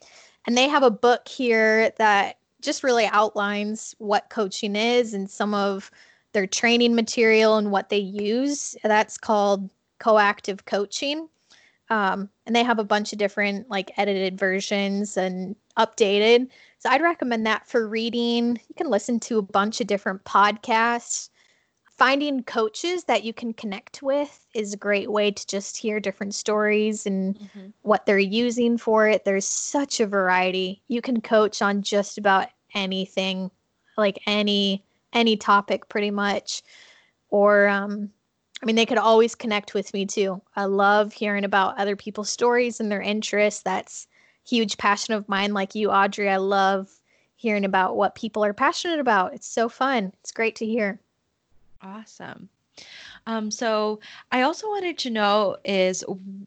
And 0.47 0.57
they 0.57 0.67
have 0.67 0.83
a 0.83 0.91
book 0.91 1.27
here 1.27 1.91
that 1.97 2.37
just 2.61 2.83
really 2.83 3.05
outlines 3.05 3.95
what 3.99 4.29
coaching 4.29 4.75
is 4.75 5.13
and 5.13 5.29
some 5.29 5.53
of 5.53 5.91
their 6.33 6.47
training 6.47 6.95
material 6.95 7.57
and 7.57 7.71
what 7.71 7.89
they 7.89 7.97
use. 7.97 8.75
That's 8.83 9.17
called 9.17 9.69
coactive 9.99 10.65
coaching. 10.65 11.29
Um, 11.89 12.29
and 12.47 12.55
they 12.55 12.63
have 12.63 12.79
a 12.79 12.83
bunch 12.83 13.13
of 13.13 13.19
different 13.19 13.69
like 13.69 13.91
edited 13.97 14.39
versions 14.39 15.17
and 15.17 15.55
updated. 15.77 16.49
So 16.79 16.89
I'd 16.89 17.01
recommend 17.01 17.45
that 17.45 17.67
for 17.67 17.87
reading. 17.87 18.59
You 18.67 18.75
can 18.75 18.89
listen 18.89 19.19
to 19.21 19.37
a 19.37 19.43
bunch 19.43 19.81
of 19.81 19.87
different 19.87 20.23
podcasts. 20.23 21.29
finding 21.97 22.43
coaches 22.43 23.05
that 23.05 23.23
you 23.23 23.33
can 23.33 23.53
connect 23.53 24.03
with 24.03 24.45
is 24.53 24.73
a 24.73 24.77
great 24.77 25.11
way 25.11 25.31
to 25.31 25.47
just 25.47 25.77
hear 25.77 25.99
different 25.99 26.35
stories 26.35 27.05
and 27.05 27.39
mm-hmm. 27.39 27.67
what 27.83 28.05
they're 28.05 28.19
using 28.19 28.77
for 28.77 29.07
it. 29.07 29.23
There's 29.23 29.47
such 29.47 29.99
a 29.99 30.07
variety. 30.07 30.81
You 30.89 31.01
can 31.01 31.21
coach 31.21 31.61
on 31.61 31.81
just 31.81 32.17
about 32.17 32.49
anything, 32.73 33.49
like 33.97 34.19
any 34.27 34.83
any 35.13 35.37
topic 35.37 35.87
pretty 35.87 36.11
much. 36.11 36.63
Or 37.29 37.67
um 37.69 38.11
I 38.61 38.65
mean 38.65 38.75
they 38.75 38.85
could 38.85 38.97
always 38.97 39.35
connect 39.35 39.73
with 39.73 39.93
me 39.93 40.05
too. 40.05 40.41
I 40.55 40.65
love 40.65 41.13
hearing 41.13 41.43
about 41.43 41.77
other 41.77 41.95
people's 41.95 42.29
stories 42.29 42.79
and 42.79 42.91
their 42.91 43.01
interests. 43.01 43.61
That's 43.61 44.07
huge 44.45 44.77
passion 44.77 45.13
of 45.13 45.27
mine 45.27 45.53
like 45.53 45.75
you 45.75 45.91
Audrey. 45.91 46.29
I 46.29 46.37
love 46.37 46.89
hearing 47.35 47.65
about 47.65 47.95
what 47.95 48.15
people 48.15 48.43
are 48.43 48.53
passionate 48.53 48.99
about. 48.99 49.33
It's 49.33 49.47
so 49.47 49.69
fun. 49.69 50.13
It's 50.21 50.31
great 50.31 50.55
to 50.57 50.65
hear. 50.65 50.99
Awesome. 51.81 52.49
Um, 53.27 53.49
so 53.51 53.99
I 54.31 54.41
also 54.41 54.67
wanted 54.67 54.97
to 54.99 55.09
know 55.09 55.57
is 55.63 56.03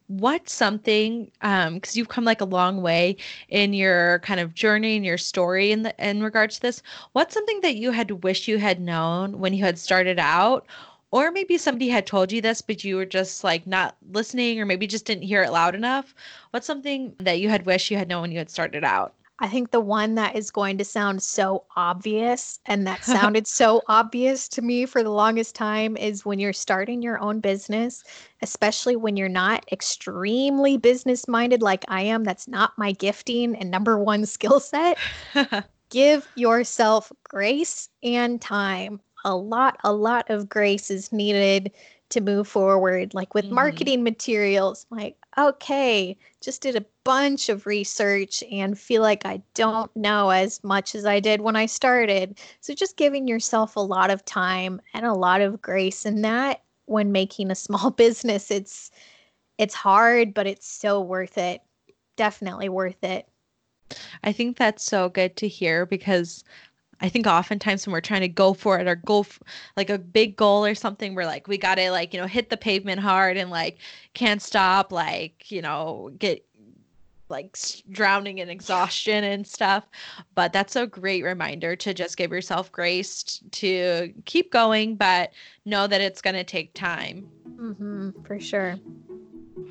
what 0.07 0.47
something 0.47 1.31
um 1.41 1.75
because 1.75 1.97
you've 1.97 2.09
come 2.09 2.23
like 2.23 2.41
a 2.41 2.45
long 2.45 2.81
way 2.81 3.17
in 3.49 3.73
your 3.73 4.19
kind 4.19 4.39
of 4.39 4.53
journey 4.53 4.95
and 4.95 5.05
your 5.05 5.17
story 5.17 5.71
in 5.71 5.83
the 5.83 5.93
in 5.99 6.23
regards 6.23 6.55
to 6.55 6.61
this. 6.61 6.81
What's 7.13 7.33
something 7.33 7.61
that 7.61 7.75
you 7.75 7.91
had 7.91 8.23
wished 8.23 8.47
you 8.47 8.59
had 8.59 8.79
known 8.79 9.39
when 9.39 9.53
you 9.53 9.63
had 9.63 9.77
started 9.79 10.19
out, 10.19 10.67
or 11.11 11.31
maybe 11.31 11.57
somebody 11.57 11.89
had 11.89 12.05
told 12.05 12.31
you 12.31 12.41
this 12.41 12.61
but 12.61 12.83
you 12.83 12.95
were 12.95 13.05
just 13.05 13.43
like 13.43 13.65
not 13.65 13.95
listening 14.11 14.59
or 14.59 14.65
maybe 14.65 14.87
just 14.87 15.05
didn't 15.05 15.23
hear 15.23 15.43
it 15.43 15.51
loud 15.51 15.75
enough. 15.75 16.13
What's 16.51 16.67
something 16.67 17.15
that 17.19 17.39
you 17.39 17.49
had 17.49 17.65
wished 17.65 17.91
you 17.91 17.97
had 17.97 18.07
known 18.07 18.21
when 18.21 18.31
you 18.31 18.37
had 18.37 18.49
started 18.49 18.83
out? 18.83 19.13
I 19.41 19.47
think 19.47 19.71
the 19.71 19.79
one 19.79 20.15
that 20.15 20.35
is 20.35 20.51
going 20.51 20.77
to 20.79 20.85
sound 20.85 21.23
so 21.23 21.63
obvious 21.75 22.59
and 22.65 22.85
that 22.87 23.03
sounded 23.05 23.47
so 23.47 23.81
obvious 23.87 24.47
to 24.49 24.61
me 24.61 24.85
for 24.85 25.01
the 25.01 25.11
longest 25.11 25.55
time 25.55 25.95
is 25.95 26.25
when 26.25 26.39
you're 26.39 26.51
starting 26.51 27.01
your 27.01 27.19
own 27.19 27.39
business, 27.39 28.03
especially 28.41 28.97
when 28.97 29.15
you're 29.15 29.29
not 29.29 29.65
extremely 29.71 30.77
business 30.77 31.27
minded 31.27 31.61
like 31.61 31.85
I 31.87 32.01
am. 32.01 32.25
That's 32.25 32.47
not 32.47 32.77
my 32.77 32.91
gifting 32.91 33.55
and 33.55 33.71
number 33.71 33.97
one 33.97 34.25
skill 34.25 34.59
set. 34.59 34.97
Give 35.89 36.27
yourself 36.35 37.11
grace 37.23 37.89
and 38.03 38.39
time. 38.41 38.99
A 39.25 39.35
lot, 39.35 39.77
a 39.83 39.93
lot 39.93 40.29
of 40.29 40.49
grace 40.49 40.89
is 40.89 41.11
needed 41.11 41.71
to 42.09 42.21
move 42.21 42.47
forward, 42.47 43.13
like 43.13 43.33
with 43.33 43.45
mm-hmm. 43.45 43.55
marketing 43.55 44.03
materials. 44.03 44.85
Like, 44.89 45.15
okay, 45.37 46.17
just 46.41 46.61
did 46.61 46.75
a 46.75 46.85
bunch 47.03 47.49
of 47.49 47.65
research 47.65 48.43
and 48.51 48.77
feel 48.77 49.01
like 49.01 49.25
I 49.25 49.41
don't 49.53 49.95
know 49.95 50.29
as 50.29 50.63
much 50.63 50.95
as 50.95 51.05
I 51.05 51.19
did 51.19 51.41
when 51.41 51.55
I 51.55 51.65
started. 51.65 52.39
So 52.61 52.73
just 52.73 52.97
giving 52.97 53.27
yourself 53.27 53.75
a 53.75 53.81
lot 53.81 54.09
of 54.09 54.25
time 54.25 54.81
and 54.93 55.05
a 55.05 55.13
lot 55.13 55.41
of 55.41 55.61
grace 55.61 56.05
in 56.05 56.21
that 56.23 56.61
when 56.85 57.11
making 57.11 57.51
a 57.51 57.55
small 57.55 57.91
business, 58.05 58.51
it's 58.51 58.91
it's 59.57 59.75
hard, 59.75 60.33
but 60.33 60.47
it's 60.47 60.67
so 60.67 61.01
worth 61.01 61.37
it. 61.37 61.61
Definitely 62.15 62.69
worth 62.69 63.03
it. 63.03 63.27
I 64.23 64.31
think 64.31 64.57
that's 64.57 64.83
so 64.83 65.09
good 65.09 65.35
to 65.37 65.47
hear 65.47 65.85
because 65.85 66.43
I 67.01 67.09
think 67.09 67.27
oftentimes 67.27 67.85
when 67.85 67.93
we're 67.93 68.01
trying 68.01 68.21
to 68.21 68.27
go 68.27 68.53
for 68.53 68.79
it 68.79 68.87
or 68.87 68.95
go 68.95 69.21
f- 69.21 69.39
like 69.77 69.89
a 69.89 69.97
big 69.97 70.35
goal 70.35 70.65
or 70.65 70.75
something, 70.75 71.15
we're 71.15 71.25
like, 71.25 71.47
we 71.47 71.57
got 71.57 71.75
to 71.75 71.91
like, 71.91 72.13
you 72.13 72.19
know, 72.19 72.27
hit 72.27 72.49
the 72.49 72.57
pavement 72.57 72.99
hard 72.99 73.37
and 73.37 73.49
like 73.49 73.77
can't 74.13 74.41
stop, 74.41 74.91
like, 74.91 75.49
you 75.51 75.61
know, 75.61 76.11
get 76.17 76.45
like 77.29 77.57
drowning 77.91 78.39
in 78.39 78.49
exhaustion 78.49 79.23
and 79.23 79.45
stuff. 79.47 79.87
But 80.35 80.51
that's 80.51 80.75
a 80.75 80.87
great 80.87 81.23
reminder 81.23 81.75
to 81.77 81.93
just 81.93 82.17
give 82.17 82.31
yourself 82.31 82.71
grace 82.71 83.39
to 83.51 84.13
keep 84.25 84.51
going, 84.51 84.95
but 84.95 85.31
know 85.65 85.87
that 85.87 86.01
it's 86.01 86.21
going 86.21 86.35
to 86.35 86.43
take 86.43 86.73
time. 86.73 87.29
Mm-hmm, 87.59 88.23
for 88.25 88.39
sure. 88.39 88.79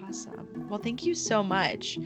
Awesome. 0.06 0.66
Well, 0.68 0.78
thank 0.78 1.04
you 1.04 1.14
so 1.14 1.42
much. 1.42 1.98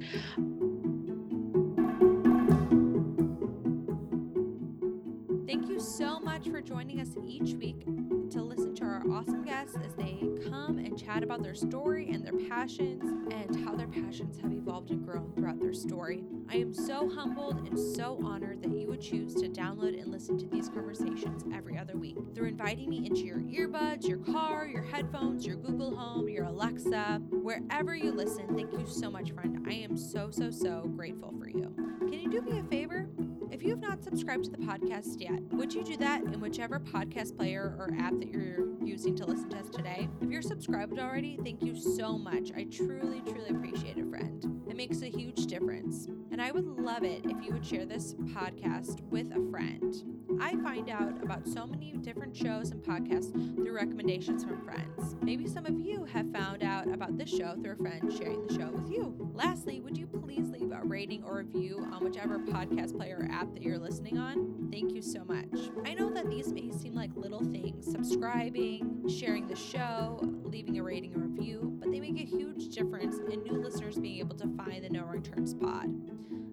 Joining 6.73 7.01
us 7.01 7.17
each 7.27 7.55
week 7.55 7.85
to 8.31 8.41
listen 8.43 8.75
to 8.75 8.85
our 8.85 9.03
awesome 9.11 9.45
guests 9.45 9.77
as 9.85 9.95
they 9.95 10.19
come 10.49 10.79
and 10.79 10.99
chat 10.99 11.23
about 11.23 11.43
their 11.43 11.55
story 11.55 12.11
and 12.11 12.25
their 12.25 12.49
passions 12.49 13.03
and 13.31 13.65
how 13.65 13.75
their 13.75 13.89
passions 13.89 14.41
have 14.41 14.53
evolved 14.53 14.91
and 14.91 15.05
grown 15.05 15.33
throughout 15.35 15.61
their 15.61 15.75
story. 15.75 16.25
I 16.49 16.57
am 16.57 16.73
so 16.73 17.11
humbled 17.11 17.67
and 17.67 17.79
so 17.79 18.19
honored 18.25 18.63
that 18.63 18.73
you 18.73 18.87
would 18.89 19.01
choose 19.01 19.35
to 19.35 19.49
download 19.49 20.01
and 20.01 20.11
listen 20.11 20.39
to 20.39 20.47
these 20.47 20.69
conversations 20.69 21.45
every 21.55 21.77
other 21.77 21.97
week. 21.97 22.17
Through 22.35 22.49
inviting 22.49 22.89
me 22.89 23.07
into 23.07 23.23
your 23.23 23.41
earbuds, 23.41 24.09
your 24.09 24.19
car, 24.19 24.67
your 24.67 24.83
headphones, 24.83 25.47
your 25.47 25.57
Google 25.57 25.95
Home, 25.97 26.29
your 26.29 26.45
Alexa, 26.45 27.21
wherever 27.31 27.95
you 27.95 28.13
listen, 28.13 28.47
thank 28.55 28.73
you 28.73 28.87
so 28.87 29.11
much, 29.11 29.33
friend. 29.33 29.65
I 29.69 29.75
am 29.75 29.97
so, 29.97 30.31
so, 30.31 30.51
so 30.51 30.91
grateful 30.97 31.35
for 31.39 31.49
you. 31.49 31.73
Can 32.01 32.21
you 32.21 32.31
do 32.31 32.41
me 32.41 32.61
a 32.61 32.65
favor? 32.65 33.09
If 33.53 33.63
you 33.63 33.69
have 33.69 33.81
not 33.81 34.03
subscribed 34.03 34.45
to 34.45 34.51
the 34.51 34.57
podcast 34.57 35.21
yet, 35.21 35.39
would 35.53 35.75
you 35.75 35.85
do 35.85 35.99
that 35.99 36.23
in 36.23 36.41
whichever 36.41 36.81
podcast 36.81 37.37
player 37.37 37.77
or 37.79 37.95
app 38.01 38.19
that 38.19 38.29
you're 38.29 38.67
using 38.83 39.15
to 39.17 39.27
listen 39.27 39.51
to 39.51 39.59
us 39.59 39.69
today? 39.69 40.09
If 40.23 40.31
you're 40.31 40.41
subscribed 40.41 40.99
already, 40.99 41.39
thank 41.45 41.63
you 41.63 41.77
so 41.77 42.17
much. 42.17 42.51
I 42.57 42.65
truly, 42.65 43.21
truly 43.21 43.51
appreciate 43.51 43.99
it, 43.99 44.09
friend. 44.09 44.62
It 44.73 44.77
makes 44.79 45.03
a 45.03 45.07
huge 45.07 45.49
difference. 45.49 46.09
And 46.31 46.41
I 46.41 46.51
would 46.51 46.67
love 46.67 47.05
it 47.05 47.27
if 47.27 47.45
you 47.45 47.53
would 47.53 47.67
share 47.67 47.85
this 47.85 48.15
podcast 48.15 49.03
with 49.11 49.31
a 49.31 49.51
friend. 49.51 50.03
I 50.41 50.57
find 50.63 50.89
out 50.89 51.23
about 51.23 51.47
so 51.47 51.67
many 51.67 51.93
different 52.01 52.35
shows 52.35 52.71
and 52.71 52.83
podcasts 52.83 53.33
through 53.55 53.75
recommendations 53.75 54.43
from 54.43 54.65
friends. 54.65 55.15
Maybe 55.21 55.47
some 55.47 55.67
of 55.67 55.79
you 55.79 56.05
have 56.07 56.33
found 56.33 56.63
out 56.63 56.91
about 56.91 57.19
this 57.19 57.29
show 57.29 57.55
through 57.63 57.73
a 57.73 57.77
friend 57.77 58.11
sharing 58.17 58.47
the 58.47 58.55
show 58.55 58.71
with 58.71 58.91
you. 58.91 59.31
Lastly, 59.35 59.81
would 59.81 59.99
you 59.99 60.07
please 60.07 60.49
leave 60.49 60.73
a 60.73 60.81
rating 60.83 61.23
or 61.23 61.37
review 61.37 61.87
on 61.93 62.03
whichever 62.03 62.39
podcast 62.39 62.97
player 62.97 63.19
or 63.21 63.31
app 63.31 63.53
that 63.53 63.63
you're 63.63 63.79
listening 63.79 64.17
on? 64.17 64.71
Thank 64.73 64.93
you 64.95 65.03
so 65.03 65.23
much. 65.25 65.71
I 65.85 65.93
know 65.93 66.09
that 66.15 66.31
these 66.31 66.51
may 66.51 66.71
seem 66.71 66.95
like 66.95 67.11
little 67.15 67.45
things 67.45 67.93
subscribing, 67.93 69.05
sharing 69.07 69.49
the 69.49 69.57
show, 69.57 70.19
leaving 70.45 70.79
a 70.79 70.83
rating 70.83 71.15
or 71.15 71.21
review, 71.21 71.77
but 71.79 71.93
they 71.93 72.01
make 72.01 72.19
a 72.19 72.25
huge 72.25 72.69
difference 72.69 73.19
in 73.31 73.43
new 73.43 73.61
listeners 73.61 73.99
being 73.99 74.19
able 74.19 74.37
to 74.37 74.49
find 74.57 74.62
the 74.65 74.89
No 74.91 75.03
Wrong 75.03 75.23
Turns 75.23 75.55
pod. 75.55 75.91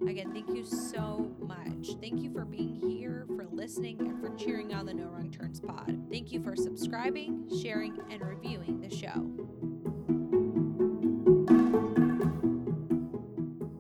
Again, 0.08 0.32
thank 0.34 0.50
you 0.50 0.66
so 0.66 1.32
much. 1.40 1.96
Thank 2.02 2.22
you 2.22 2.32
for 2.32 2.44
being 2.46 2.80
here, 2.80 3.26
for 3.36 3.46
listening, 3.52 4.00
and 4.00 4.20
for 4.20 4.36
cheering 4.36 4.74
on 4.74 4.86
the 4.86 4.94
No 4.94 5.06
Wrong 5.06 5.30
Turns 5.32 5.60
pod. 5.60 6.06
Thank 6.12 6.32
you 6.32 6.42
for 6.42 6.56
subscribing, 6.56 7.50
sharing, 7.62 8.00
and 8.10 8.22
reviewing 8.22 8.82
the 8.82 8.94
show. 8.94 9.59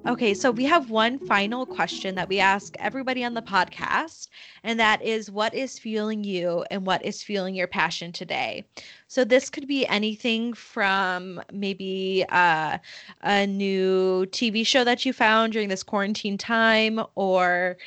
Okay, 0.10 0.34
so 0.34 0.49
we 0.49 0.65
have 0.65 0.90
one 0.90 1.19
final 1.19 1.68
question 1.68 2.15
that 2.15 2.30
we 2.30 2.40
ask 2.40 2.76
everybody 2.80 3.23
on 3.23 3.36
the 3.36 3.44
podcast, 3.44 4.27
and 4.64 4.80
that 4.80 5.03
is 5.03 5.30
what 5.30 5.53
is 5.53 5.77
fueling 5.77 6.23
you 6.23 6.65
and 6.72 6.84
what 6.84 7.06
is 7.06 7.22
fueling 7.22 7.53
your 7.53 7.68
passion 7.68 8.11
today? 8.11 8.65
So 9.07 9.23
this 9.23 9.52
could 9.52 9.68
be 9.68 9.86
anything 9.86 10.53
from 10.53 11.40
maybe 11.53 12.26
uh, 12.30 12.80
a 13.22 13.45
new 13.45 14.26
TV 14.31 14.65
show 14.65 14.84
that 14.84 15.06
you 15.06 15.14
found 15.14 15.53
during 15.53 15.69
this 15.69 15.84
quarantine 15.84 16.40
time 16.40 16.99
or 17.14 17.77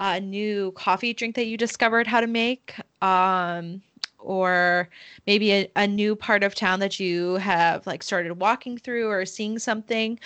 a 0.00 0.18
new 0.18 0.72
coffee 0.72 1.14
drink 1.14 1.36
that 1.36 1.46
you 1.46 1.56
discovered 1.56 2.08
how 2.08 2.20
to 2.20 2.26
make. 2.26 2.74
Um, 3.02 3.82
or 4.18 4.88
maybe 5.26 5.52
a, 5.52 5.70
a 5.76 5.86
new 5.86 6.14
part 6.14 6.42
of 6.42 6.54
town 6.54 6.80
that 6.80 6.98
you 6.98 7.34
have 7.34 7.86
like 7.86 8.02
started 8.02 8.40
walking 8.40 8.78
through 8.78 9.08
or 9.08 9.24
seeing 9.24 9.58
something. 9.58 10.18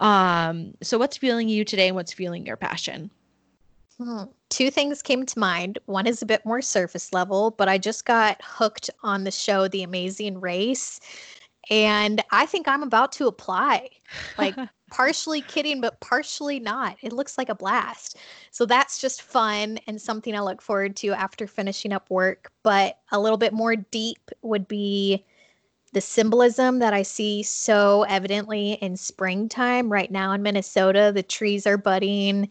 Um, 0.00 0.74
so 0.82 0.98
what's 0.98 1.16
fueling 1.16 1.48
you 1.48 1.64
today 1.64 1.88
and 1.88 1.96
what's 1.96 2.12
fueling 2.12 2.46
your 2.46 2.56
passion? 2.56 3.10
Hmm. 3.98 4.24
Two 4.48 4.70
things 4.70 5.02
came 5.02 5.26
to 5.26 5.38
mind. 5.38 5.78
One 5.84 6.06
is 6.06 6.22
a 6.22 6.26
bit 6.26 6.44
more 6.46 6.62
surface 6.62 7.12
level, 7.12 7.50
but 7.50 7.68
I 7.68 7.76
just 7.76 8.06
got 8.06 8.40
hooked 8.42 8.88
on 9.02 9.24
the 9.24 9.30
show 9.30 9.68
The 9.68 9.82
Amazing 9.82 10.40
Race. 10.40 11.00
And 11.68 12.22
I 12.30 12.46
think 12.46 12.66
I'm 12.66 12.82
about 12.82 13.12
to 13.12 13.26
apply. 13.26 13.90
Like 14.38 14.56
partially 14.90 15.40
kidding, 15.40 15.80
but 15.80 16.00
partially 16.00 16.60
not. 16.60 16.96
It 17.02 17.12
looks 17.12 17.38
like 17.38 17.48
a 17.48 17.54
blast. 17.54 18.16
So 18.50 18.66
that's 18.66 19.00
just 19.00 19.22
fun 19.22 19.78
and 19.86 20.00
something 20.00 20.34
I 20.34 20.40
look 20.40 20.60
forward 20.62 20.96
to 20.96 21.12
after 21.12 21.46
finishing 21.46 21.92
up 21.92 22.10
work. 22.10 22.52
But 22.62 22.98
a 23.12 23.20
little 23.20 23.38
bit 23.38 23.52
more 23.52 23.76
deep 23.76 24.30
would 24.42 24.66
be 24.66 25.24
the 25.92 26.00
symbolism 26.00 26.78
that 26.78 26.94
I 26.94 27.02
see 27.02 27.42
so 27.42 28.04
evidently 28.04 28.72
in 28.74 28.96
springtime 28.96 29.90
right 29.90 30.10
now 30.10 30.32
in 30.32 30.42
Minnesota. 30.42 31.10
The 31.14 31.22
trees 31.22 31.66
are 31.66 31.76
budding, 31.76 32.48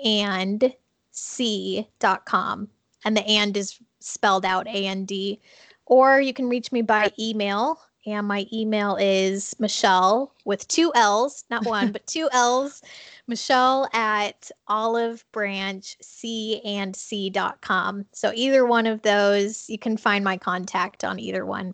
and 0.06 0.74
c.com 1.16 2.70
and 3.04 3.18
the 3.18 3.26
and 3.26 3.56
is 3.56 3.80
spelled 4.00 4.46
out 4.46 4.68
A 4.68 4.86
N 4.88 5.06
D. 5.06 5.40
Or 5.88 6.20
you 6.20 6.34
can 6.34 6.50
reach 6.50 6.72
me 6.72 6.82
by 6.82 7.12
email 7.20 7.80
and 8.06 8.28
my 8.28 8.46
email 8.54 8.98
is 8.98 9.56
Michelle 9.60 10.32
with 10.46 10.68
two 10.68 10.92
L's, 10.96 11.44
not 11.50 11.66
one, 11.68 11.92
but 11.92 12.06
two 12.06 12.30
L's, 12.32 12.82
Michelle 13.28 13.90
at 13.94 14.52
olive 14.68 15.26
branch 15.32 15.98
c 16.02 16.62
and 16.64 16.94
olivebranchcandc.com. 16.94 18.06
So 18.12 18.32
either 18.36 18.66
one 18.66 18.86
of 18.86 19.02
those, 19.02 19.70
you 19.70 19.80
can 19.80 19.98
find 19.98 20.24
my 20.24 20.38
contact 20.38 21.04
on 21.04 21.20
either 21.20 21.46
one. 21.46 21.74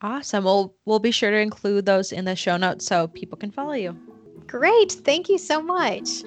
Awesome. 0.00 0.44
We'll 0.44 0.74
we'll 0.84 0.98
be 0.98 1.12
sure 1.12 1.30
to 1.30 1.38
include 1.38 1.86
those 1.86 2.12
in 2.12 2.24
the 2.24 2.34
show 2.34 2.56
notes 2.56 2.86
so 2.86 3.06
people 3.08 3.38
can 3.38 3.50
follow 3.50 3.74
you. 3.74 3.96
Great. 4.46 4.92
Thank 4.92 5.28
you 5.28 5.38
so 5.38 5.62
much. 5.62 6.24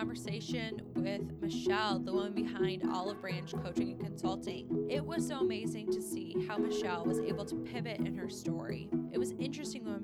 Conversation 0.00 0.80
with 0.94 1.20
Michelle, 1.42 1.98
the 1.98 2.10
woman 2.10 2.32
behind 2.32 2.82
Olive 2.90 3.20
Branch 3.20 3.52
Coaching 3.62 3.90
and 3.90 4.00
Consulting. 4.00 4.86
It 4.88 5.04
was 5.04 5.28
so 5.28 5.40
amazing 5.40 5.92
to 5.92 6.00
see 6.00 6.34
how 6.48 6.56
Michelle 6.56 7.04
was 7.04 7.18
able 7.18 7.44
to 7.44 7.56
pivot 7.56 8.00
in 8.00 8.16
her 8.16 8.30
story. 8.30 8.88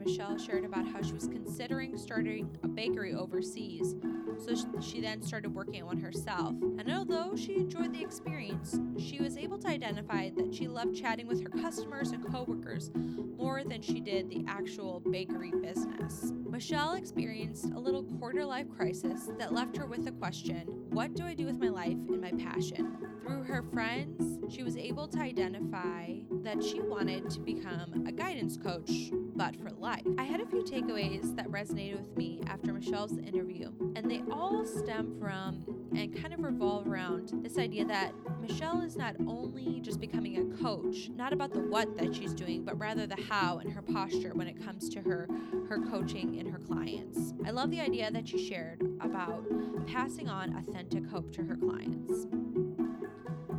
Michelle 0.07 0.39
shared 0.39 0.65
about 0.65 0.87
how 0.87 1.03
she 1.03 1.15
was 1.15 1.27
considering 1.27 1.99
starting 1.99 2.57
a 2.63 2.69
bakery 2.69 3.13
overseas. 3.13 3.97
So 4.39 4.55
she 4.81 5.01
then 5.01 5.21
started 5.21 5.53
working 5.53 5.81
at 5.81 5.87
one 5.87 5.99
herself. 5.99 6.55
And 6.79 6.89
although 6.93 7.35
she 7.35 7.57
enjoyed 7.57 7.93
the 7.93 8.03
experience, 8.03 8.79
she 8.99 9.21
was 9.21 9.37
able 9.37 9.59
to 9.59 9.67
identify 9.67 10.31
that 10.37 10.55
she 10.55 10.69
loved 10.69 10.95
chatting 10.95 11.27
with 11.27 11.43
her 11.43 11.49
customers 11.49 12.13
and 12.13 12.25
coworkers 12.25 12.93
more 13.37 13.65
than 13.65 13.83
she 13.83 13.99
did 13.99 14.31
the 14.31 14.45
actual 14.47 15.01
bakery 15.11 15.51
business. 15.61 16.33
Michelle 16.49 16.95
experienced 16.95 17.73
a 17.75 17.81
little 17.81 18.05
quarter 18.05 18.45
life 18.45 18.69
crisis 18.71 19.29
that 19.41 19.53
left 19.53 19.77
her 19.77 19.87
with 19.87 20.05
the 20.05 20.13
question 20.13 20.69
What 20.91 21.15
do 21.15 21.25
I 21.25 21.35
do 21.35 21.47
with 21.47 21.59
my 21.59 21.69
life 21.69 21.99
and 22.09 22.21
my 22.21 22.31
passion? 22.31 22.97
Through 23.27 23.43
her 23.43 23.65
friends, 23.73 24.39
she 24.55 24.63
was 24.63 24.77
able 24.77 25.09
to 25.09 25.19
identify 25.19 26.15
that 26.45 26.63
she 26.63 26.81
wanted 26.81 27.29
to 27.31 27.41
become 27.41 28.05
a 28.07 28.13
guidance 28.13 28.57
coach, 28.57 29.11
but 29.37 29.55
for 29.57 29.71
life. 29.71 30.03
I 30.19 30.25
had 30.25 30.41
a 30.41 30.47
few 30.47 30.63
takeaways 30.63 31.37
that 31.37 31.49
resonated 31.49 32.01
with 32.01 32.17
me 32.17 32.41
after 32.47 32.73
Michelle's 32.73 33.19
interview, 33.19 33.71
and 33.95 34.11
they 34.11 34.23
all 34.31 34.65
stem 34.65 35.17
from 35.21 35.65
and 35.95 36.15
kind 36.21 36.33
of 36.33 36.41
revolve 36.41 36.87
around 36.87 37.33
this 37.43 37.59
idea 37.59 37.85
that 37.85 38.13
Michelle 38.41 38.81
is 38.81 38.97
not 38.97 39.15
only 39.27 39.81
just 39.81 40.01
becoming 40.01 40.39
a 40.39 40.57
coach, 40.63 41.11
not 41.15 41.33
about 41.33 41.53
the 41.53 41.61
what 41.61 41.97
that 41.97 42.15
she's 42.15 42.33
doing, 42.33 42.65
but 42.65 42.79
rather 42.79 43.07
the 43.07 43.21
how 43.29 43.59
and 43.59 43.73
her 43.73 43.83
posture 43.83 44.33
when 44.35 44.47
it 44.47 44.63
comes 44.65 44.89
to 44.91 45.01
her 45.01 45.29
her 45.69 45.81
coaching 45.91 46.39
and 46.39 46.49
her 46.49 46.59
clients. 46.59 47.35
I 47.45 47.51
love 47.51 47.71
the 47.71 47.81
idea 47.81 48.11
that 48.11 48.29
she 48.29 48.45
shared 48.47 48.83
about 49.01 49.45
passing 49.87 50.29
on 50.29 50.57
authentic 50.57 51.07
hope 51.07 51.33
to 51.33 51.43
her 51.43 51.57
clients. 51.57 52.27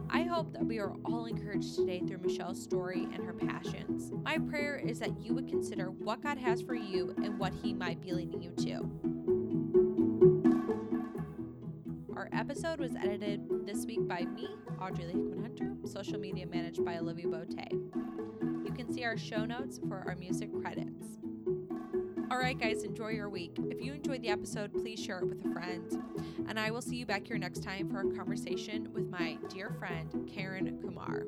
I 0.10 0.24
hope 0.24 0.54
that 0.54 0.66
we 0.66 0.80
are 0.80 0.94
all 1.06 1.26
encouraged 1.26 1.76
today 1.76 2.02
through 2.08 2.20
Michelle's 2.20 2.62
story 2.62 3.08
and 3.14 3.24
her 3.26 3.34
passions. 3.34 4.12
My 4.24 4.38
prayer 4.38 4.78
is 4.78 5.00
that 5.00 5.20
you 5.20 5.34
would 5.34 5.48
consider 5.48 5.92
what 5.92 6.22
God 6.22 6.38
has 6.38 6.62
for 6.62 6.76
you 6.76 7.14
and 7.18 7.38
what 7.38 7.54
He 7.62 7.74
might 7.74 8.02
be 8.02 8.14
leading 8.14 8.42
you 8.42 8.52
to. 8.64 8.90
Our 12.16 12.30
episode 12.32 12.80
was 12.80 12.96
edited 12.96 13.42
this 13.66 13.86
week 13.86 14.08
by 14.08 14.22
me, 14.22 14.48
Audrey 14.82 15.06
Hickman 15.06 15.42
Hunter, 15.42 15.76
social 15.86 16.20
media 16.20 16.48
managed 16.48 16.84
by 16.86 16.98
Olivia 16.98 17.28
Bote. 17.28 17.52
You 17.72 18.74
can 18.76 18.92
see 18.92 19.04
our 19.04 19.18
show 19.18 19.46
notes 19.46 19.80
for 19.88 20.04
our 20.08 20.16
music 20.16 20.50
credits. 20.62 21.20
All 22.30 22.38
right, 22.38 22.60
guys, 22.60 22.84
enjoy 22.84 23.12
your 23.12 23.30
week. 23.30 23.58
If 23.70 23.82
you 23.82 23.94
enjoyed 23.94 24.22
the 24.22 24.28
episode, 24.28 24.74
please 24.74 25.00
share 25.00 25.20
it 25.20 25.30
with 25.30 25.46
a 25.46 25.54
friend. 25.54 26.04
And 26.50 26.60
I 26.60 26.72
will 26.72 26.82
see 26.82 26.98
you 26.98 27.06
back 27.06 27.26
here 27.26 27.38
next 27.38 27.64
time 27.64 27.90
for 27.90 28.02
a 28.02 28.16
conversation 28.18 28.90
with 28.94 29.10
my 29.10 29.38
dear 29.48 29.72
friend, 29.80 30.30
Karen 30.30 30.78
Kumar. 30.82 31.24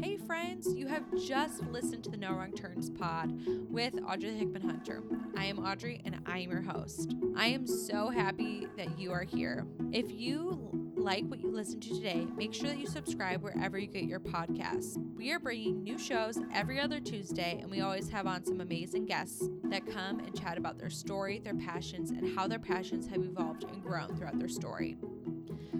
Hey, 0.00 0.16
friends, 0.18 0.72
you 0.72 0.86
have 0.86 1.02
just 1.26 1.64
listened 1.64 2.04
to 2.04 2.10
the 2.10 2.16
No 2.16 2.30
Wrong 2.30 2.52
Turns 2.52 2.90
pod 2.90 3.32
with 3.68 3.94
Audrey 4.06 4.36
Hickman 4.36 4.62
Hunter. 4.62 5.02
I 5.36 5.46
am 5.46 5.58
Audrey 5.58 6.00
and 6.04 6.20
I 6.26 6.38
am 6.38 6.50
your 6.50 6.62
host. 6.62 7.16
I 7.36 7.46
am 7.48 7.66
so 7.66 8.08
happy 8.08 8.68
that 8.76 8.96
you 8.96 9.10
are 9.10 9.24
here. 9.24 9.66
If 9.90 10.12
you 10.12 10.85
like 11.06 11.24
what 11.26 11.40
you 11.40 11.52
listen 11.52 11.78
to 11.78 11.88
today, 11.90 12.26
make 12.36 12.52
sure 12.52 12.66
that 12.66 12.78
you 12.78 12.86
subscribe 12.86 13.40
wherever 13.40 13.78
you 13.78 13.86
get 13.86 14.06
your 14.06 14.18
podcasts. 14.18 14.98
We 15.14 15.30
are 15.30 15.38
bringing 15.38 15.84
new 15.84 16.00
shows 16.00 16.36
every 16.52 16.80
other 16.80 16.98
Tuesday, 16.98 17.60
and 17.62 17.70
we 17.70 17.80
always 17.80 18.08
have 18.08 18.26
on 18.26 18.44
some 18.44 18.60
amazing 18.60 19.06
guests 19.06 19.48
that 19.66 19.86
come 19.86 20.18
and 20.18 20.36
chat 20.36 20.58
about 20.58 20.78
their 20.78 20.90
story, 20.90 21.38
their 21.38 21.54
passions, 21.54 22.10
and 22.10 22.36
how 22.36 22.48
their 22.48 22.58
passions 22.58 23.06
have 23.06 23.22
evolved 23.22 23.62
and 23.62 23.84
grown 23.84 24.16
throughout 24.16 24.36
their 24.40 24.48
story. 24.48 24.96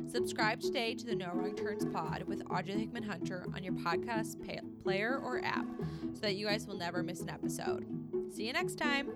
Subscribe 0.07 0.61
today 0.61 0.95
to 0.95 1.05
the 1.05 1.17
No 1.17 1.33
Wrong 1.35 1.57
Turns 1.57 1.85
pod 1.87 2.23
with 2.29 2.45
Audrey 2.49 2.79
Hickman 2.79 3.03
Hunter 3.03 3.47
on 3.53 3.65
your 3.65 3.75
podcast 3.75 4.37
player 4.81 5.19
or 5.19 5.45
app 5.45 5.67
so 6.15 6.21
that 6.21 6.37
you 6.37 6.47
guys 6.47 6.69
will 6.69 6.79
never 6.79 7.03
miss 7.03 7.21
an 7.23 7.31
episode. 7.31 7.85
See 8.33 8.47
you 8.47 8.53
next 8.53 8.77
time. 8.77 9.11